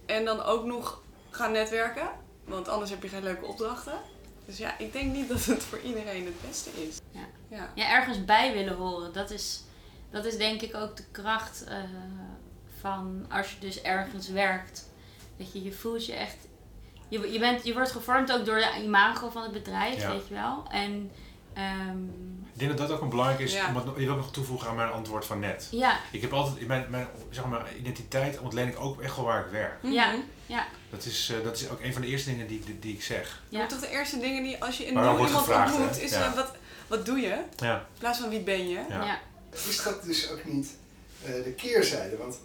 En 0.06 0.24
dan 0.24 0.42
ook 0.42 0.64
nog 0.64 1.02
gaan 1.30 1.52
netwerken, 1.52 2.08
want 2.50 2.68
anders 2.68 2.90
heb 2.90 3.02
je 3.02 3.08
geen 3.08 3.22
leuke 3.22 3.46
opdrachten. 3.46 3.98
Dus 4.46 4.58
ja, 4.58 4.78
ik 4.78 4.92
denk 4.92 5.12
niet 5.12 5.28
dat 5.28 5.44
het 5.44 5.62
voor 5.62 5.80
iedereen 5.80 6.24
het 6.24 6.40
beste 6.48 6.70
is. 6.88 6.98
Ja. 7.10 7.26
ja. 7.48 7.70
ja, 7.74 7.90
ergens 7.90 8.24
bij 8.24 8.52
willen 8.52 8.76
horen. 8.76 9.12
Dat 9.12 9.30
is, 9.30 9.62
dat 10.10 10.24
is 10.24 10.36
denk 10.36 10.60
ik 10.60 10.74
ook 10.74 10.96
de 10.96 11.04
kracht 11.10 11.64
eh, 11.64 11.76
van 12.80 13.26
als 13.28 13.50
je 13.52 13.58
dus 13.60 13.82
ergens 13.82 14.28
werkt. 14.28 14.88
Weet 15.36 15.52
je, 15.52 15.62
je 15.62 15.72
voelt 15.72 16.06
je 16.06 16.12
echt. 16.12 16.36
Je, 17.08 17.32
je, 17.32 17.38
bent, 17.38 17.64
je 17.64 17.72
wordt 17.72 17.90
gevormd 17.90 18.32
ook 18.32 18.44
door 18.44 18.58
de 18.58 18.82
imago 18.82 19.30
van 19.30 19.42
het 19.42 19.52
bedrijf, 19.52 20.00
Ja. 20.00 20.10
weet 20.10 20.28
je 20.28 20.34
wel. 20.34 20.64
En 20.70 21.10
ehm, 21.52 22.04
Ik 22.52 22.66
denk 22.66 22.78
dat 22.78 22.88
dat 22.88 22.96
ook 22.96 23.02
een 23.02 23.08
belangrijk 23.08 23.40
is. 23.40 23.52
Ja. 23.52 23.66
om 23.68 23.72
wat- 23.74 23.84
je 23.96 24.04
wil 24.06 24.16
nog 24.16 24.32
toevoegen 24.32 24.68
aan 24.68 24.76
mijn 24.76 24.90
antwoord 24.90 25.24
van 25.24 25.38
net. 25.40 25.68
ja, 25.70 25.98
Ik 26.12 26.20
heb 26.20 26.32
altijd, 26.32 26.66
mijn, 26.66 26.86
mijn, 26.90 27.06
zeg 27.30 27.44
maar, 27.46 27.74
identiteit 27.78 28.38
ontleen 28.38 28.68
ik 28.68 28.80
ook 28.80 29.00
echt 29.00 29.16
wel 29.16 29.24
waar 29.24 29.44
ik 29.44 29.50
werk. 29.52 29.78
Ja. 29.82 30.12
Mhm. 30.12 30.20
Dat 30.90 31.04
is, 31.04 31.32
eh, 31.38 31.44
dat 31.44 31.56
is 31.60 31.68
ook 31.68 31.80
een 31.80 31.92
van 31.92 32.02
de 32.02 32.08
eerste 32.08 32.30
dingen 32.30 32.46
die, 32.46 32.60
die, 32.64 32.78
die 32.78 32.94
ik 32.94 33.02
zeg. 33.02 33.42
Je 33.48 33.58
moet 33.58 33.68
toch 33.68 33.80
de 33.80 33.90
eerste 33.90 34.18
dingen 34.18 34.42
die 34.42 34.62
als 34.64 34.78
je 34.78 34.92
Maar 34.92 35.04
wordt 35.16 35.26
iemand 35.26 35.44
gevraagd, 35.46 35.74
ontmoet, 35.74 35.96
hè? 35.96 36.02
is 36.02 36.10
Ja. 36.10 36.24
eh, 36.26 36.34
wat, 36.34 36.52
wat 36.86 37.06
doe 37.06 37.18
je? 37.18 37.42
Ja. 37.56 37.76
In 37.78 37.98
plaats 37.98 38.18
van 38.18 38.28
wie 38.28 38.40
ben 38.40 38.68
je? 38.68 38.80
Ja. 38.88 39.04
ja. 39.04 39.18
Is 39.68 39.82
dat 39.82 40.02
dus 40.04 40.30
ook 40.30 40.44
niet 40.44 40.68
eh, 41.22 41.32
de 41.44 41.52
keerzijde? 41.56 42.16
Want 42.16 42.38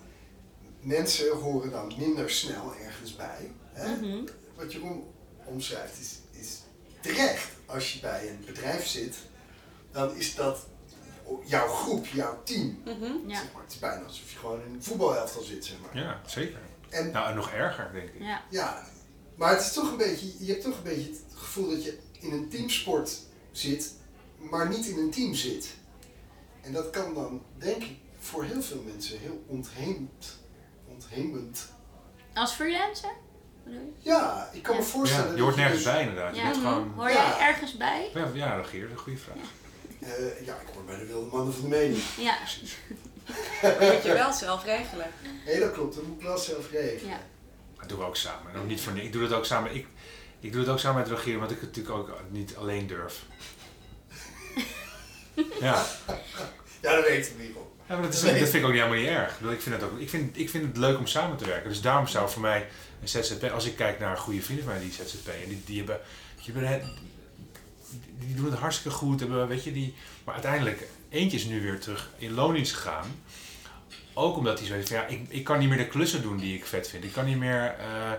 mensen 0.81 1.31
horen 1.37 1.71
dan 1.71 1.93
minder 1.97 2.29
snel 2.29 2.73
ergens 2.83 3.15
bij. 3.15 3.51
Hè? 3.73 3.95
Mhm. 3.95 4.17
Wat 4.55 4.71
Jeroen 4.73 5.03
omschrijft 5.45 5.99
is 5.99 6.19
terecht. 7.13 7.47
Als 7.65 7.93
je 7.93 7.99
bij 7.99 8.29
een 8.29 8.43
bedrijf 8.45 8.87
zit, 8.87 9.15
dan 9.91 10.15
is 10.15 10.35
dat 10.35 10.65
jouw 11.45 11.67
groep, 11.67 12.05
jouw 12.05 12.43
team. 12.43 12.81
Mhm. 12.85 13.29
Ja. 13.29 13.35
Zeg 13.39 13.53
maar. 13.53 13.61
Het 13.63 13.71
is 13.71 13.79
bijna 13.79 14.03
alsof 14.03 14.31
je 14.31 14.37
gewoon 14.37 14.61
in 14.61 14.73
een 14.73 14.83
voetbalelftal 14.83 15.41
zit, 15.41 15.65
zeg 15.65 15.77
maar. 15.81 16.03
ja, 16.03 16.21
zeker. 16.25 16.59
En 16.89 17.11
Nou, 17.11 17.29
en 17.29 17.35
nog 17.35 17.51
erger, 17.51 17.89
denk 17.93 18.09
ik. 18.09 18.21
ja. 18.21 18.43
ja, 18.49 18.87
maar 19.35 19.51
het 19.51 19.61
is 19.61 19.73
toch 19.73 19.91
een 19.91 19.97
beetje, 19.97 20.45
je 20.45 20.51
hebt 20.51 20.63
toch 20.63 20.77
een 20.77 20.83
beetje 20.83 21.09
het 21.09 21.21
gevoel 21.35 21.69
dat 21.69 21.83
je 21.83 21.97
in 22.19 22.31
een 22.31 22.49
teamsport 22.49 23.19
zit, 23.51 23.93
maar 24.37 24.69
niet 24.69 24.85
in 24.85 24.97
een 24.97 25.11
team 25.11 25.33
zit. 25.33 25.67
En 26.61 26.71
dat 26.71 26.89
kan 26.89 27.13
dan, 27.13 27.41
denk 27.57 27.83
ik, 27.83 27.97
voor 28.19 28.43
heel 28.43 28.61
veel 28.61 28.81
mensen 28.81 29.19
heel 29.19 29.43
ontheemd, 29.47 30.37
ontheemend. 30.87 31.69
Als 32.33 32.51
freelancer? 32.53 33.11
Ja, 33.97 34.49
ik 34.53 34.63
kan 34.63 34.75
me 34.75 34.83
voorstellen. 34.83 35.29
Ja, 35.29 35.35
je 35.35 35.41
hoort 35.41 35.55
nergens 35.55 35.83
dus- 35.83 35.91
bij 35.93 36.01
inderdaad. 36.01 36.35
Je 36.35 36.41
Ja. 36.41 36.47
bent 36.49 36.55
gewoon... 36.61 36.91
Hoor 36.95 37.09
Ja. 37.09 37.13
jij 37.37 37.47
ergens 37.47 37.77
bij? 37.77 38.09
Ja, 38.13 38.29
ja 38.33 38.55
Regeer, 38.55 38.79
dat 38.81 38.89
is 38.89 38.95
een 38.95 39.01
goede 39.01 39.19
vraag. 39.19 39.35
Eh, 39.99 40.45
ja, 40.45 40.53
ik 40.53 40.67
hoor 40.73 40.83
bij 40.83 40.97
de 40.97 41.05
wilde 41.05 41.35
mannen 41.35 41.53
van 41.53 41.63
de 41.63 41.69
mening. 41.69 42.03
Ja. 42.17 42.37
Precies. 42.43 42.77
Dat 43.61 43.79
moet 43.79 44.03
je 44.03 44.13
wel 44.13 44.33
zelf 44.33 44.63
regelen. 44.63 45.07
Nee, 45.45 45.59
dat 45.59 45.71
klopt. 45.71 45.95
Dat 45.95 46.03
moet 46.03 46.17
ik 46.19 46.25
wel 46.25 46.37
zelf 46.37 46.71
regelen. 46.71 47.11
ja. 47.11 47.19
Dat 47.79 47.89
doen 47.89 47.99
we 47.99 48.05
ook 48.05 48.15
samen. 48.15 48.51
En 48.53 48.59
ook 48.59 48.67
niet 48.67 48.81
voor 48.81 48.93
niks. 48.93 49.05
Ik 49.05 49.11
doe 49.13 49.27
dat 49.27 49.37
ook 49.37 49.45
samen. 49.45 49.75
Ik, 49.75 49.87
ik 50.39 50.51
doe 50.51 50.61
het 50.61 50.69
ook 50.69 50.79
samen 50.79 51.01
met 51.01 51.09
regeren, 51.09 51.39
want 51.39 51.51
ik 51.51 51.59
het 51.59 51.75
natuurlijk 51.75 51.95
ook 51.97 52.19
niet 52.29 52.55
alleen 52.55 52.87
durf. 52.87 53.21
Ja. 55.59 55.85
Ja, 56.81 56.95
dat 56.95 57.07
weet 57.07 57.25
ik 57.27 57.37
niet. 57.39 57.55
Ja, 57.87 57.93
maar 57.95 58.03
dat, 58.03 58.13
is, 58.13 58.21
Nee. 58.21 58.39
dat 58.39 58.49
vind 58.49 58.53
ik 58.53 58.63
ook 58.63 58.71
niet 58.73 58.81
helemaal 58.81 59.03
niet 59.03 59.09
erg. 59.09 59.39
Ik 59.53 59.61
vind, 59.61 59.75
het 59.75 59.83
ook, 59.83 59.99
ik, 59.99 60.09
vind, 60.09 60.37
ik 60.37 60.49
vind 60.49 60.65
het 60.67 60.77
leuk 60.77 60.97
om 60.97 61.07
samen 61.07 61.37
te 61.37 61.45
werken. 61.45 61.69
Dus 61.69 61.81
daarom 61.81 62.07
zou 62.07 62.29
voor 62.29 62.41
mij 62.41 62.67
een 63.01 63.07
ZZP, 63.07 63.43
als 63.53 63.65
ik 63.65 63.75
kijk 63.75 63.99
naar 63.99 64.17
goede 64.17 64.41
vrienden 64.41 64.65
van 64.65 64.73
mij 64.73 64.83
die 64.83 64.91
ZZP, 64.93 65.27
en 65.27 65.47
die, 65.49 65.61
die 65.65 65.77
hebben, 65.77 65.99
je 66.39 66.51
hebben, 66.51 66.97
die 68.19 68.35
doen 68.35 68.45
het 68.51 68.59
hartstikke 68.59 68.97
goed. 68.97 69.19
Hebben, 69.19 69.47
weet 69.47 69.63
je, 69.63 69.71
die, 69.71 69.95
maar 70.23 70.33
uiteindelijk, 70.33 70.87
eentje 71.09 71.37
is 71.37 71.45
nu 71.45 71.61
weer 71.61 71.79
terug 71.79 72.09
in 72.17 72.33
loondienst 72.33 72.73
gegaan. 72.73 73.05
Ook 74.13 74.37
omdat 74.37 74.57
hij 74.59 74.67
zo 74.67 74.73
heeft 74.73 74.87
van 74.87 74.97
ja, 74.97 75.05
ik, 75.05 75.25
ik 75.29 75.43
kan 75.43 75.59
niet 75.59 75.69
meer 75.69 75.77
de 75.77 75.87
klussen 75.87 76.21
doen 76.21 76.37
die 76.37 76.55
ik 76.55 76.65
vet 76.65 76.89
vind. 76.89 77.03
Ik 77.03 77.11
kan 77.13 77.25
niet 77.25 77.37
meer 77.37 77.75
eh, 77.79 78.11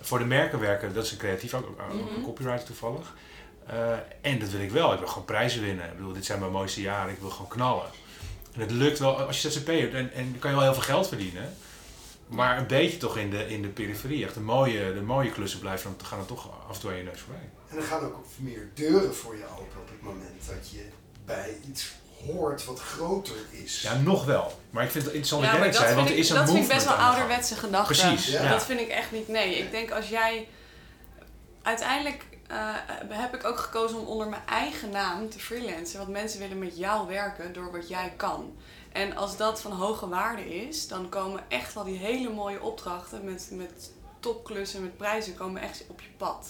voor 0.00 0.18
de 0.18 0.24
merken 0.24 0.58
werken. 0.60 0.94
Dat 0.94 1.04
is 1.04 1.12
een 1.12 1.18
creatief, 1.18 1.54
ook, 1.54 1.66
ook 1.66 1.90
een 1.90 1.96
Mhm. 2.12 2.22
copyright 2.22 2.66
toevallig. 2.66 3.14
Eh, 3.66 3.92
en 4.20 4.38
dat 4.38 4.48
wil 4.50 4.60
ik 4.60 4.70
wel. 4.70 4.92
Ik 4.92 4.98
wil 4.98 5.08
gewoon 5.08 5.24
prijzen 5.24 5.62
winnen. 5.62 5.84
Ik 5.84 5.96
bedoel, 5.96 6.12
dit 6.12 6.24
zijn 6.24 6.38
mijn 6.40 6.52
mooiste 6.52 6.80
jaren. 6.80 7.12
Ik 7.12 7.20
wil 7.20 7.30
gewoon 7.30 7.48
knallen. 7.50 7.86
En 8.58 8.64
het 8.64 8.70
lukt 8.76 8.98
wel 8.98 9.20
als 9.20 9.42
je 9.42 9.50
ZZP 9.50 9.66
hebt. 9.66 9.94
En, 9.94 10.12
en 10.12 10.30
dan 10.30 10.38
kan 10.38 10.50
je 10.50 10.56
wel 10.56 10.64
heel 10.64 10.74
veel 10.74 10.94
geld 10.94 11.08
verdienen. 11.08 11.56
Maar 12.28 12.58
een 12.58 12.66
beetje 12.66 12.96
toch 12.96 13.16
in 13.16 13.30
de, 13.30 13.48
in 13.48 13.62
de 13.62 13.68
periferie. 13.68 14.24
Echt 14.24 14.34
de 14.34 14.40
mooie, 14.40 14.94
de 14.94 15.00
mooie 15.00 15.30
klussen 15.30 15.60
blijven 15.60 15.94
dan, 15.96 16.06
gaan 16.06 16.18
er 16.18 16.26
toch 16.26 16.50
af 16.68 16.74
en 16.74 16.80
toe 16.80 16.90
aan 16.90 16.96
je 16.96 17.02
neus 17.02 17.20
voorbij. 17.20 17.48
En 17.70 17.76
er 17.76 17.82
gaan 17.82 18.04
ook 18.04 18.24
meer 18.36 18.68
deuren 18.74 19.14
voor 19.14 19.36
je 19.36 19.44
open 19.44 19.80
op 19.80 19.88
het 19.88 20.02
moment 20.02 20.46
dat 20.46 20.70
je 20.70 20.88
bij 21.24 21.56
iets 21.68 21.92
hoort 22.26 22.64
wat 22.64 22.80
groter 22.80 23.36
is. 23.50 23.82
Ja, 23.82 23.94
nog 23.94 24.24
wel. 24.24 24.60
Maar 24.70 24.84
ik 24.84 24.90
vind 24.90 25.04
het 25.04 25.14
interessant 25.14 25.42
Ja, 25.42 25.50
dat 25.50 25.60
maar 25.60 25.68
jij 25.68 25.78
het 25.78 25.86
dat 25.86 25.88
zei, 25.88 25.94
vind 25.94 25.96
want 25.96 26.08
er 26.08 26.14
ik, 26.14 26.22
is 26.22 26.30
een 26.30 26.36
dat 26.36 26.50
vind 26.50 26.62
ik 26.62 26.74
best 26.74 26.86
wel 26.86 27.06
ouderwetse 27.06 27.54
gedachten. 27.54 27.96
Precies, 28.08 28.32
Ja. 28.32 28.42
ja. 28.42 28.50
Dat 28.50 28.64
vind 28.64 28.80
ik 28.80 28.88
echt 28.88 29.12
niet. 29.12 29.28
Nee, 29.28 29.58
ik 29.58 29.70
denk 29.70 29.90
als 29.90 30.08
jij. 30.08 30.48
Uiteindelijk 31.62 32.24
eh, 32.48 32.56
heb 33.08 33.34
ik 33.34 33.44
ook 33.44 33.58
gekozen 33.58 33.98
om 33.98 34.06
onder 34.06 34.28
mijn 34.28 34.42
eigen 34.46 34.90
naam 34.90 35.30
te 35.30 35.38
freelancen. 35.38 35.98
Want 35.98 36.10
mensen 36.10 36.40
willen 36.40 36.58
met 36.58 36.76
jou 36.78 37.06
werken 37.08 37.52
door 37.52 37.72
wat 37.72 37.88
jij 37.88 38.12
kan. 38.16 38.56
En 38.92 39.16
als 39.16 39.36
dat 39.36 39.60
van 39.60 39.72
hoge 39.72 40.08
waarde 40.08 40.56
is, 40.68 40.88
dan 40.88 41.08
komen 41.08 41.40
echt 41.48 41.74
wel 41.74 41.84
die 41.84 41.98
hele 41.98 42.30
mooie 42.30 42.62
opdrachten 42.62 43.24
met, 43.24 43.48
met 43.52 43.90
topklussen, 44.20 44.82
met 44.82 44.96
prijzen, 44.96 45.34
komen 45.34 45.62
echt 45.62 45.84
op 45.88 46.00
je 46.00 46.08
pad. 46.16 46.48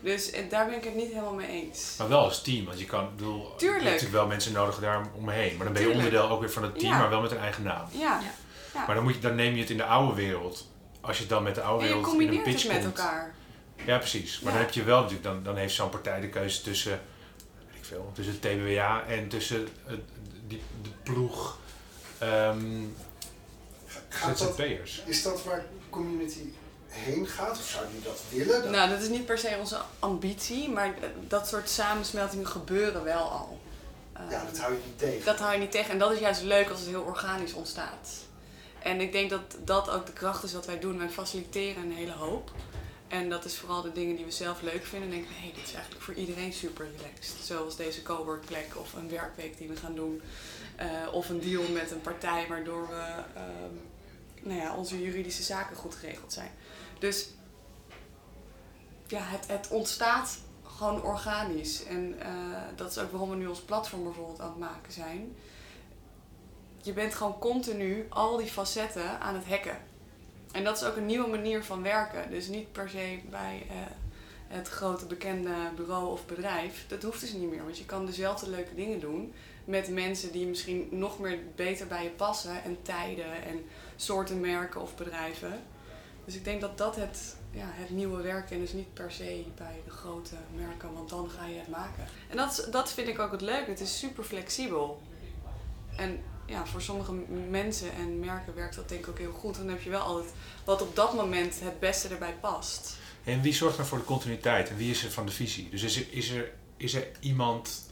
Dus 0.00 0.30
eh, 0.30 0.50
daar 0.50 0.66
ben 0.66 0.74
ik 0.76 0.84
het 0.84 0.94
niet 0.94 1.08
helemaal 1.08 1.34
mee 1.34 1.48
eens. 1.48 1.94
Maar 1.98 2.08
wel 2.08 2.18
als 2.24 2.42
team, 2.42 2.64
want 2.64 2.78
je 2.78 2.84
kan, 2.84 3.08
bedoel, 3.16 3.36
je 3.38 3.44
hebt 3.46 3.58
Tuurlijk. 3.58 3.84
natuurlijk 3.84 4.12
wel 4.12 4.26
mensen 4.26 4.52
nodig 4.52 4.78
daar 4.78 5.06
omheen. 5.14 5.56
Maar 5.56 5.64
dan 5.64 5.72
ben 5.74 5.82
je 5.82 5.88
Tuurlijk. 5.88 5.94
onderdeel 6.06 6.28
ook 6.28 6.40
weer 6.40 6.50
van 6.50 6.62
het 6.62 6.78
team, 6.78 6.92
Ja. 6.92 6.98
maar 6.98 7.10
wel 7.10 7.20
met 7.20 7.30
een 7.30 7.38
eigen 7.38 7.62
naam. 7.62 7.86
Ja. 7.90 8.20
Ja. 8.72 8.84
Maar 8.86 8.94
dan, 8.94 9.04
moet 9.04 9.14
je, 9.14 9.20
dan 9.20 9.34
neem 9.34 9.54
je 9.54 9.60
het 9.60 9.70
in 9.70 9.76
de 9.76 9.84
oude 9.84 10.14
wereld. 10.14 10.66
Als 11.00 11.16
je 11.16 11.22
het 11.22 11.30
dan 11.32 11.42
met 11.42 11.54
de 11.54 11.60
oude 11.62 11.82
En 11.82 11.88
je 11.88 11.94
wereld 11.94 12.14
in 12.14 12.20
een 12.20 12.26
combineert 12.26 12.50
pitch 12.56 12.62
het 12.62 12.72
met 12.72 12.82
komt. 12.84 12.98
elkaar. 12.98 13.34
Ja, 13.86 13.98
precies. 13.98 14.40
Maar 14.40 14.52
Ja. 14.52 14.58
dan 14.58 14.66
heb 14.66 14.74
je 14.74 14.82
wel 14.84 14.96
natuurlijk, 14.96 15.24
dan, 15.24 15.42
dan 15.42 15.56
heeft 15.56 15.74
zo'n 15.74 15.88
partij 15.88 16.20
de 16.20 16.28
keuze 16.28 16.62
tussen, 16.62 17.00
weet 17.70 17.78
ik 17.78 17.84
veel, 17.84 18.10
tussen 18.14 18.32
het 18.34 18.42
TBWA 18.42 19.04
en 19.06 19.28
tussen 19.28 19.68
het, 19.84 20.00
die, 20.46 20.62
de 20.82 20.88
ploeg 21.02 21.58
ehm 22.18 22.82
Gaat 24.08 24.38
dat, 24.38 24.48
ZZP'ers. 24.56 25.02
is 25.06 25.22
dat 25.22 25.44
waar 25.44 25.64
community 25.90 26.42
heen 26.88 27.26
gaat? 27.26 27.50
Of 27.58 27.64
zou 27.68 27.84
die 27.92 28.00
dat 28.02 28.22
willen? 28.30 28.70
Nou, 28.70 28.90
dat 28.90 29.00
is 29.02 29.08
niet 29.08 29.26
per 29.26 29.38
se 29.38 29.56
onze 29.60 29.78
ambitie, 29.98 30.68
maar 30.70 30.94
dat 31.28 31.48
soort 31.48 31.68
samensmeltingen 31.68 32.46
gebeuren 32.46 33.04
wel 33.04 33.30
al. 33.30 33.60
ja, 34.14 34.20
Ehm, 34.20 34.44
dat 34.46 34.58
hou 34.58 34.72
je 34.72 34.78
niet 34.86 34.98
tegen. 34.98 35.24
dat 35.24 35.38
hou 35.38 35.52
je 35.52 35.58
niet 35.58 35.70
tegen. 35.70 35.90
En 35.90 35.98
dat 35.98 36.12
is 36.12 36.18
juist 36.18 36.42
leuk 36.42 36.68
als 36.70 36.80
het 36.80 36.88
heel 36.88 37.02
organisch 37.02 37.52
ontstaat. 37.52 38.08
En 38.82 39.00
ik 39.00 39.12
denk 39.12 39.30
dat 39.30 39.56
dat 39.64 39.90
ook 39.90 40.06
de 40.06 40.12
kracht 40.12 40.42
is 40.44 40.52
wat 40.52 40.66
wij 40.66 40.78
doen. 40.78 40.98
Wij 40.98 41.08
faciliteren 41.10 41.82
een 41.82 41.92
hele 41.92 42.12
hoop. 42.12 42.50
En 43.14 43.28
dat 43.28 43.44
is 43.44 43.56
vooral 43.56 43.82
de 43.82 43.92
dingen 43.92 44.16
die 44.16 44.24
we 44.24 44.30
zelf 44.30 44.62
leuk 44.62 44.84
vinden. 44.84 45.08
En 45.08 45.14
denken, 45.14 45.34
hé, 45.34 45.40
hey, 45.40 45.52
dit 45.54 45.64
is 45.64 45.74
eigenlijk 45.74 46.04
voor 46.04 46.14
iedereen 46.14 46.52
super 46.52 46.86
relaxed. 46.96 47.44
Zoals 47.44 47.76
deze 47.76 48.02
coworkplek 48.02 48.76
of 48.76 48.92
een 48.92 49.08
werkweek 49.08 49.58
die 49.58 49.68
we 49.68 49.76
gaan 49.76 49.94
doen. 49.94 50.22
Eh, 50.76 50.88
of 51.12 51.28
een 51.28 51.40
deal 51.40 51.68
met 51.72 51.90
een 51.90 52.00
partij 52.00 52.46
waardoor 52.48 52.88
we 52.88 53.22
ehm, 53.34 53.74
nou 54.42 54.60
ja, 54.60 54.76
onze 54.76 55.02
juridische 55.02 55.42
zaken 55.42 55.76
goed 55.76 55.94
geregeld 55.94 56.32
zijn. 56.32 56.50
Dus 56.98 57.28
ja, 59.06 59.22
het, 59.46 59.68
ontstaat 59.68 60.38
gewoon 60.62 61.02
organisch. 61.02 61.84
En 61.84 62.20
eh, 62.20 62.28
dat 62.76 62.90
is 62.90 62.98
ook 62.98 63.10
waarom 63.10 63.30
we 63.30 63.36
nu 63.36 63.46
ons 63.46 63.60
platform 63.60 64.02
bijvoorbeeld 64.02 64.40
aan 64.40 64.48
het 64.48 64.58
maken 64.58 64.92
zijn. 64.92 65.36
Je 66.82 66.92
bent 66.92 67.14
gewoon 67.14 67.38
continu 67.38 68.06
al 68.08 68.36
die 68.36 68.50
facetten 68.50 69.20
aan 69.20 69.34
het 69.34 69.46
hacken. 69.46 69.78
En 70.54 70.64
dat 70.64 70.76
is 70.76 70.84
ook 70.84 70.96
een 70.96 71.06
nieuwe 71.06 71.28
manier 71.28 71.64
van 71.64 71.82
werken. 71.82 72.30
Dus 72.30 72.48
niet 72.48 72.72
per 72.72 72.88
se 72.88 73.18
bij 73.30 73.66
eh, 73.68 73.76
het 74.46 74.68
grote 74.68 75.06
bekende 75.06 75.54
bureau 75.76 76.10
of 76.10 76.26
bedrijf. 76.26 76.84
Dat 76.88 77.02
hoeft 77.02 77.20
dus 77.20 77.32
niet 77.32 77.50
meer. 77.50 77.64
Want 77.64 77.78
je 77.78 77.84
kan 77.84 78.06
dezelfde 78.06 78.50
leuke 78.50 78.74
dingen 78.74 79.00
doen 79.00 79.32
met 79.64 79.88
mensen 79.88 80.32
die 80.32 80.46
misschien 80.46 80.88
nog 80.90 81.18
meer 81.18 81.38
beter 81.54 81.86
bij 81.86 82.04
je 82.04 82.10
passen. 82.10 82.62
En 82.62 82.78
tijden 82.82 83.42
en 83.44 83.64
soorten 83.96 84.40
merken 84.40 84.80
of 84.80 84.94
bedrijven. 84.94 85.62
Dus 86.24 86.34
ik 86.34 86.44
denk 86.44 86.60
dat 86.60 86.78
dat 86.78 86.96
het, 86.96 87.36
ja, 87.50 87.66
het 87.66 87.90
nieuwe 87.90 88.22
werken 88.22 88.62
is 88.62 88.72
niet 88.72 88.94
per 88.94 89.12
se 89.12 89.44
bij 89.56 89.80
de 89.84 89.90
grote 89.90 90.34
merken, 90.56 90.92
want 90.92 91.08
dan 91.08 91.30
ga 91.30 91.46
je 91.46 91.58
het 91.58 91.68
maken. 91.68 92.04
En 92.30 92.36
dat, 92.36 92.68
dat 92.70 92.92
vind 92.92 93.08
ik 93.08 93.18
ook 93.18 93.32
het 93.32 93.40
leuke. 93.40 93.70
Het 93.70 93.80
is 93.80 93.98
super 93.98 94.24
flexibel. 94.24 95.02
En 95.96 96.22
ja, 96.46 96.66
voor 96.66 96.82
sommige 96.82 97.12
mensen 97.48 97.92
en 97.92 98.18
merken 98.20 98.54
werkt 98.54 98.74
dat 98.74 98.88
denk 98.88 99.00
ik 99.00 99.08
ook 99.08 99.18
heel 99.18 99.32
goed. 99.32 99.56
Dan 99.56 99.68
heb 99.68 99.82
je 99.82 99.90
wel 99.90 100.00
altijd 100.00 100.32
wat 100.64 100.82
op 100.82 100.96
dat 100.96 101.14
moment 101.14 101.60
het 101.60 101.80
beste 101.80 102.08
erbij 102.08 102.34
past. 102.40 102.96
En 103.24 103.40
wie 103.40 103.52
zorgt 103.52 103.76
dan 103.76 103.86
voor 103.86 103.98
de 103.98 104.04
continuïteit 104.04 104.68
en 104.68 104.76
wie 104.76 104.90
is 104.90 105.04
er 105.04 105.10
van 105.10 105.26
de 105.26 105.32
visie? 105.32 105.68
Dus 105.70 105.82
is 105.82 105.96
er, 105.96 106.06
is 106.10 106.30
er, 106.30 106.52
is 106.76 106.94
er 106.94 107.06
iemand 107.20 107.88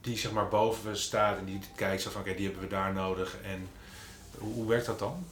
die 0.00 0.18
zeg 0.18 0.32
maar 0.32 0.48
boven 0.48 0.98
staat 0.98 1.38
en 1.38 1.44
die 1.44 1.60
kijkt 1.74 2.02
zo 2.02 2.10
van 2.10 2.20
oké, 2.20 2.34
die 2.34 2.44
hebben 2.44 2.62
we 2.62 2.68
daar 2.68 2.92
nodig 2.92 3.36
en 3.42 3.68
hoe, 4.38 4.54
hoe 4.54 4.66
werkt 4.66 4.86
dat 4.86 4.98
dan? 4.98 5.24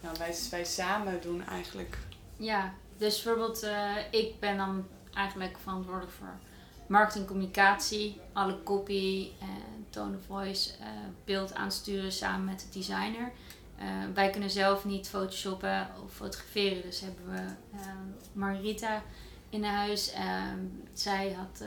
Nou, 0.00 0.16
wij, 0.18 0.34
wij 0.50 0.64
samen 0.64 1.20
doen 1.22 1.46
eigenlijk. 1.46 1.98
Ja, 2.36 2.74
dus 2.98 3.22
bijvoorbeeld, 3.22 3.62
eh, 3.62 3.96
ik 4.10 4.40
ben 4.40 4.56
dan 4.56 4.86
eigenlijk 5.14 5.56
verantwoordelijk 5.62 6.12
voor 6.12 6.38
marketing, 6.86 7.26
communicatie, 7.26 8.20
alle 8.32 8.62
copy, 8.62 9.28
eh, 9.40 9.46
tone 9.90 10.16
of 10.16 10.24
voice, 10.24 10.70
eh, 10.76 10.86
beeld 11.24 11.54
aansturen 11.54 12.12
samen 12.12 12.44
met 12.44 12.60
de 12.60 12.78
designer. 12.78 13.32
Eh, 13.80 13.86
wij 14.14 14.30
kunnen 14.30 14.50
zelf 14.50 14.84
niet 14.84 15.08
photoshoppen 15.08 15.88
of 16.04 16.12
fotograferen, 16.12 16.82
dus 16.82 17.00
hebben 17.00 17.30
we 17.30 17.38
eh, 17.76 17.86
Margarita 18.32 19.02
in 19.48 19.64
huis. 19.64 20.12
Eh, 20.12 20.52
zij 20.92 21.32
had 21.32 21.64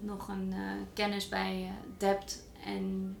nog 0.00 0.28
een 0.28 0.54
kennis 0.92 1.28
bij 1.28 1.72
Dept 1.96 2.42
en 2.64 3.16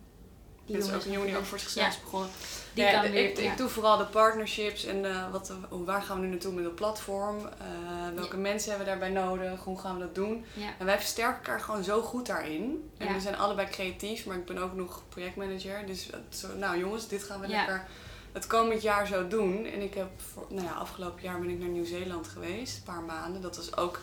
die 0.66 0.76
is 0.76 0.92
ook 0.92 1.04
een 1.04 1.10
jongen 1.10 1.26
die 1.28 1.36
ook 1.36 1.44
voor 1.44 1.58
zichzelf 1.58 1.88
is 1.88 2.00
begonnen. 2.00 2.30
Die 2.74 2.84
Ja, 2.84 2.92
kan 2.92 3.02
de- 3.02 3.10
weer, 3.10 3.28
ik, 3.30 3.38
ik 3.38 3.56
doe 3.56 3.68
vooral 3.68 3.96
de 3.96 4.04
partnerships 4.04 4.84
en 4.84 5.04
eh, 5.04 5.30
wat, 5.30 5.52
waar 5.68 6.02
gaan 6.02 6.16
we 6.20 6.24
nu 6.26 6.30
naartoe 6.30 6.52
met 6.52 6.64
het 6.64 6.74
platform? 6.74 7.38
Eh, 7.38 8.14
welke 8.14 8.36
mensen 8.36 8.68
hebben 8.68 8.86
we 8.86 8.98
daarbij 8.98 9.22
nodig? 9.22 9.60
Hoe 9.64 9.78
gaan 9.78 9.94
we 9.94 10.00
dat 10.00 10.14
doen? 10.14 10.44
En 10.78 10.86
wij 10.86 10.96
versterken 10.98 11.36
elkaar 11.36 11.60
gewoon 11.60 11.84
zo 11.84 12.02
goed 12.02 12.26
daarin. 12.26 12.90
En 12.98 13.14
we 13.14 13.20
zijn 13.20 13.36
allebei 13.36 13.68
creatief, 13.68 14.26
maar 14.26 14.36
ik 14.36 14.44
ben 14.44 14.58
ook 14.58 14.74
nog 14.74 15.02
projectmanager. 15.08 15.86
Dus 15.86 16.10
nou 16.58 16.78
jongens, 16.78 17.08
dit 17.08 17.22
gaan 17.22 17.40
we 17.40 17.46
lekker 17.48 17.86
het 18.32 18.46
komend 18.46 18.82
jaar 18.82 19.06
zo 19.06 19.28
doen. 19.28 19.64
En 19.66 19.80
ik 19.82 19.94
heb, 19.94 20.08
voor, 20.32 20.46
nou 20.48 20.66
ja, 20.66 20.72
afgelopen 20.72 21.22
jaar 21.22 21.40
ben 21.40 21.48
ik 21.48 21.58
naar 21.58 21.68
Nieuw-Zeeland 21.68 22.28
geweest, 22.28 22.76
een 22.76 22.82
paar 22.82 23.02
maanden. 23.02 23.42
Dat 23.42 23.56
was 23.56 23.76
ook 23.76 23.94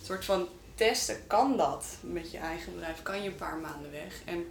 een 0.00 0.06
soort 0.06 0.24
van 0.24 0.48
testen. 0.74 1.26
Kan 1.26 1.56
dat 1.56 1.84
met 2.00 2.30
je 2.30 2.38
eigen 2.38 2.72
bedrijf? 2.74 3.02
Kan 3.02 3.22
je 3.22 3.28
een 3.28 3.34
paar 3.36 3.56
maanden 3.56 3.90
weg? 3.90 4.20
En 4.24 4.44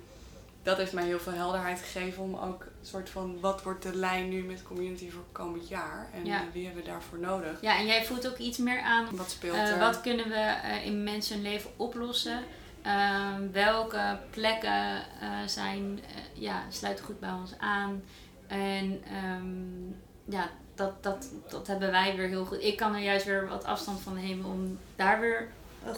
dat 0.70 0.78
heeft 0.78 0.94
mij 0.94 1.06
heel 1.06 1.20
veel 1.20 1.34
helderheid 1.34 1.80
gegeven 1.80 2.24
om 2.24 2.36
ook 2.36 2.62
een 2.64 2.86
soort 2.86 3.10
van 3.10 3.40
wat 3.40 3.64
wordt 3.64 3.84
de 3.84 3.96
lijn 3.96 4.30
nu 4.30 4.44
met 4.44 4.64
community 4.64 5.10
voor 5.10 5.24
komend 5.32 5.68
jaar 5.68 6.10
en 6.14 6.26
Ja. 6.26 6.42
wie 6.54 6.66
hebben 6.66 6.84
we 6.84 6.90
daarvoor 6.90 7.20
nodig? 7.20 7.62
ja, 7.62 7.78
en 7.78 7.86
jij 7.86 8.06
voelt 8.06 8.28
ook 8.28 8.38
iets 8.38 8.58
meer 8.58 8.82
aan 8.82 9.08
Wat 9.16 9.30
speelt 9.32 9.56
Eh, 9.56 9.70
er? 9.72 9.80
wat 9.80 10.02
kunnen 10.02 10.28
we 10.30 10.36
eh, 10.36 10.86
in 10.86 11.04
mensen 11.04 11.34
hun 11.36 11.44
leven 11.44 11.70
oplossen? 11.78 12.44
Ehm, 12.82 13.52
welke 13.52 14.20
plekken 14.30 14.96
eh, 15.22 15.30
zijn, 15.46 16.00
ja, 16.34 16.64
sluiten 16.70 17.06
goed 17.06 17.20
bij 17.20 17.32
ons 17.32 17.52
aan? 17.58 18.04
En 18.48 19.04
ehm, 19.04 19.92
ja, 20.36 20.50
dat, 20.76 21.04
dat, 21.04 21.30
dat 21.50 21.68
hebben 21.68 21.92
wij 21.92 22.16
weer 22.16 22.28
heel 22.28 22.46
goed. 22.46 22.64
Ik 22.64 22.78
kan 22.78 22.94
er 22.96 23.02
juist 23.02 23.26
weer 23.26 23.48
wat 23.48 23.64
afstand 23.64 24.00
van 24.02 24.14
nemen 24.14 24.46
om 24.46 24.78
daar 24.96 25.20
weer 25.20 25.48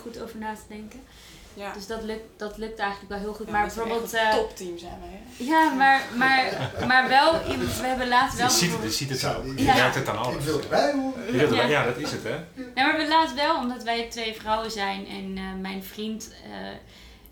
goed 0.01 0.21
over 0.21 0.37
na 0.37 0.53
te 0.53 0.61
denken. 0.67 0.99
Ja. 1.53 1.73
Dus 1.73 1.87
dat 1.87 2.03
lukt, 2.03 2.23
dat 2.39 2.57
lukt 2.57 2.79
eigenlijk 2.79 3.09
wel 3.11 3.19
heel 3.19 3.33
goed. 3.33 3.45
Ja, 3.45 3.51
maar 3.51 3.61
bijvoorbeeld. 3.65 4.13
echt 4.13 4.23
een 4.23 4.29
eh, 4.29 4.35
topteam 4.35 4.77
zijn 4.77 4.97
wij. 4.99 5.09
Hè? 5.37 5.43
ja, 5.43 5.73
maar, 5.73 6.01
maar, 6.15 6.71
maar 6.87 7.07
wel, 7.07 7.31
we 7.57 7.81
hebben 7.87 8.07
laatst 8.07 8.37
wel. 8.37 8.47
Je 8.47 8.53
ziet, 8.53 8.71
het- 8.71 8.83
je 8.83 8.91
ziet 8.91 9.09
het 9.09 9.19
Zo, 9.19 9.33
ook. 9.33 9.45
ik- 9.45 9.57
Je 9.59 9.63
Ja. 9.65 9.73
merkt 9.73 9.95
het 9.95 10.07
aan 10.09 10.15
Ik 10.15 10.21
alles. 10.25 10.43
wil 10.43 10.59
erbij 10.61 10.91
horen. 10.93 11.53
Ja. 11.55 11.65
Ja, 11.67 11.85
dat 11.85 11.97
is 11.97 12.11
het 12.11 12.23
hè. 12.23 12.35
Nee, 12.55 12.85
maar 12.85 12.97
we 12.97 13.07
laten 13.07 13.35
wel, 13.35 13.55
omdat 13.55 13.83
wij 13.83 14.07
twee 14.09 14.33
vrouwen 14.33 14.71
zijn 14.71 15.07
en 15.07 15.37
eh, 15.37 15.43
mijn 15.61 15.83
vriend 15.83 16.31
eh, 16.43 16.49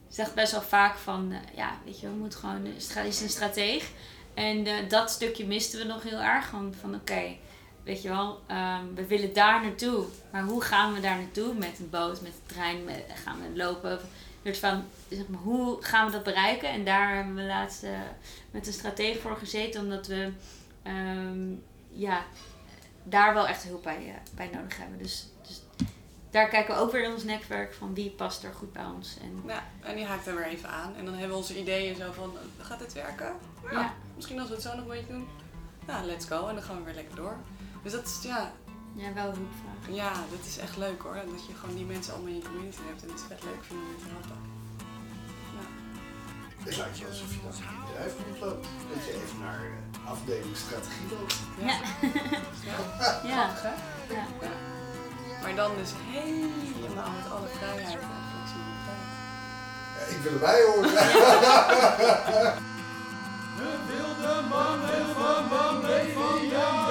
zegt 0.09 0.34
best 0.34 0.51
wel 0.51 0.61
vaak 0.61 0.97
van, 0.97 1.32
eh, 1.32 1.38
ja, 1.57 1.72
weet 1.86 1.99
je, 1.99 2.07
we 2.07 2.13
moeten 2.13 2.39
gewoon, 2.39 2.65
is 3.05 3.22
een 3.22 3.30
strateeg. 3.30 3.84
En 4.34 4.65
eh, 4.67 4.74
dat 4.89 5.11
stukje 5.11 5.45
misten 5.47 5.80
we 5.80 5.86
nog 5.86 6.03
heel 6.03 6.20
erg. 6.20 6.49
Gewoon 6.49 6.74
van, 6.82 6.95
oké, 6.95 7.22
weet 7.89 8.01
je 8.01 8.09
wel, 8.09 8.41
ehm, 8.47 8.93
we 8.93 9.05
willen 9.07 9.33
daar 9.33 9.61
naartoe. 9.61 10.05
Maar 10.31 10.43
hoe 10.43 10.61
gaan 10.61 10.93
we 10.93 10.99
daar 10.99 11.17
naartoe? 11.17 11.53
Met 11.53 11.79
een 11.79 11.89
boot, 11.89 12.21
met 12.21 12.31
de 12.31 12.53
trein, 12.53 12.83
met, 12.83 13.03
gaan 13.23 13.37
we 13.41 13.57
lopen? 13.57 13.99
Dus 14.41 14.59
van, 14.59 14.83
zeg 15.09 15.27
maar, 15.27 15.39
hoe 15.39 15.83
gaan 15.83 16.05
we 16.05 16.11
dat 16.11 16.23
bereiken? 16.23 16.69
En 16.69 16.85
daar 16.85 17.15
hebben 17.15 17.35
we 17.35 17.43
laatst 17.43 17.83
eh, 17.83 17.91
met 18.51 18.67
een 18.67 18.73
strateeg 18.73 19.19
voor 19.19 19.35
gezeten, 19.35 19.81
omdat 19.81 20.07
we, 20.07 20.31
ehm, 20.83 21.51
ja, 21.89 22.23
daar 23.03 23.33
wel 23.33 23.47
echt 23.47 23.63
hulp 23.63 23.83
bij, 23.83 24.07
eh, 24.07 24.35
bij 24.35 24.49
nodig 24.53 24.77
hebben. 24.77 24.97
Dus, 24.97 25.27
dus 25.47 25.61
daar 26.29 26.47
kijken 26.49 26.75
we 26.75 26.81
ook 26.81 26.91
weer 26.91 27.03
in 27.03 27.11
ons 27.13 27.23
netwerk 27.23 27.73
van 27.73 27.93
wie 27.93 28.09
past 28.09 28.43
er 28.43 28.53
goed 28.53 28.73
bij 28.73 28.85
ons. 28.85 29.17
En, 29.21 29.43
Ja, 29.47 29.63
en 29.81 29.95
die 29.95 30.05
haakt 30.05 30.27
er 30.27 30.35
weer 30.35 30.45
even 30.45 30.69
aan. 30.69 30.95
En 30.95 31.05
dan 31.05 31.13
hebben 31.13 31.31
we 31.31 31.37
onze 31.41 31.59
ideeën 31.59 31.95
zo 31.95 32.11
van, 32.11 32.33
eh, 32.37 32.65
gaat 32.65 32.79
dit 32.79 32.93
werken? 32.93 33.33
Ja. 33.63 33.71
Ja. 33.71 33.93
Misschien 34.15 34.39
als 34.39 34.47
we 34.47 34.53
het 34.53 34.63
zo 34.63 34.75
nog 34.75 34.81
een 34.81 34.87
beetje 34.87 35.13
doen. 35.13 35.27
Ja, 35.87 36.03
let's 36.05 36.25
go. 36.25 36.47
En 36.47 36.55
dan 36.55 36.63
gaan 36.63 36.77
we 36.77 36.83
weer 36.83 36.93
lekker 36.93 37.15
door. 37.15 37.37
Dus 37.84 37.91
dat 37.91 38.05
is 38.05 38.19
ja. 38.21 38.51
Ja, 38.95 39.13
wel 39.13 39.23
hulpvraag. 39.23 39.82
Ja, 40.01 40.11
dat 40.30 40.45
is 40.45 40.57
echt 40.57 40.77
leuk 40.77 41.01
hoor. 41.01 41.13
Dat 41.13 41.45
je 41.47 41.53
gewoon 41.59 41.75
die 41.75 41.86
mensen 41.86 42.13
allemaal 42.13 42.32
in 42.32 42.36
je 42.36 42.47
community 42.49 42.82
hebt 42.89 43.01
en 43.01 43.07
dat 43.07 43.19
is 43.19 43.25
vet 43.27 43.43
leuk 43.43 43.63
vinden 43.67 43.86
om 43.86 43.91
je 43.95 43.99
te 44.03 44.09
helpen. 44.15 44.39
Ja. 45.55 45.65
Het 46.65 46.77
lijkt 46.77 46.97
je 46.99 47.05
alsof 47.07 47.30
je 47.36 47.39
dan 47.43 47.51
een 47.51 47.86
bedrijf 47.86 48.13
rondloopt. 48.25 48.67
Dat 48.93 49.01
je 49.05 49.11
even 49.23 49.39
naar 49.45 49.61
eh, 49.65 50.11
afdeling 50.11 50.55
strategie 50.65 51.07
loopt. 51.15 51.38
Ja. 51.69 51.77
Ja. 53.34 53.49
ja. 54.09 54.25
Maar 55.41 55.55
dan 55.55 55.71
dus 55.77 55.91
helemaal 55.95 57.11
met 57.19 57.32
alle 57.32 57.47
vrijheid 57.57 57.88
en 57.88 57.99
flexibiliteit. 58.32 59.05
Ja, 59.95 60.03
ik 60.15 60.19
wil 60.23 60.32
erbij 60.32 60.61
horen. 60.63 60.91
De 63.57 63.71
wilde 63.88 64.41
mannen 64.49 65.15
van 66.13 66.47
jou. 66.47 66.88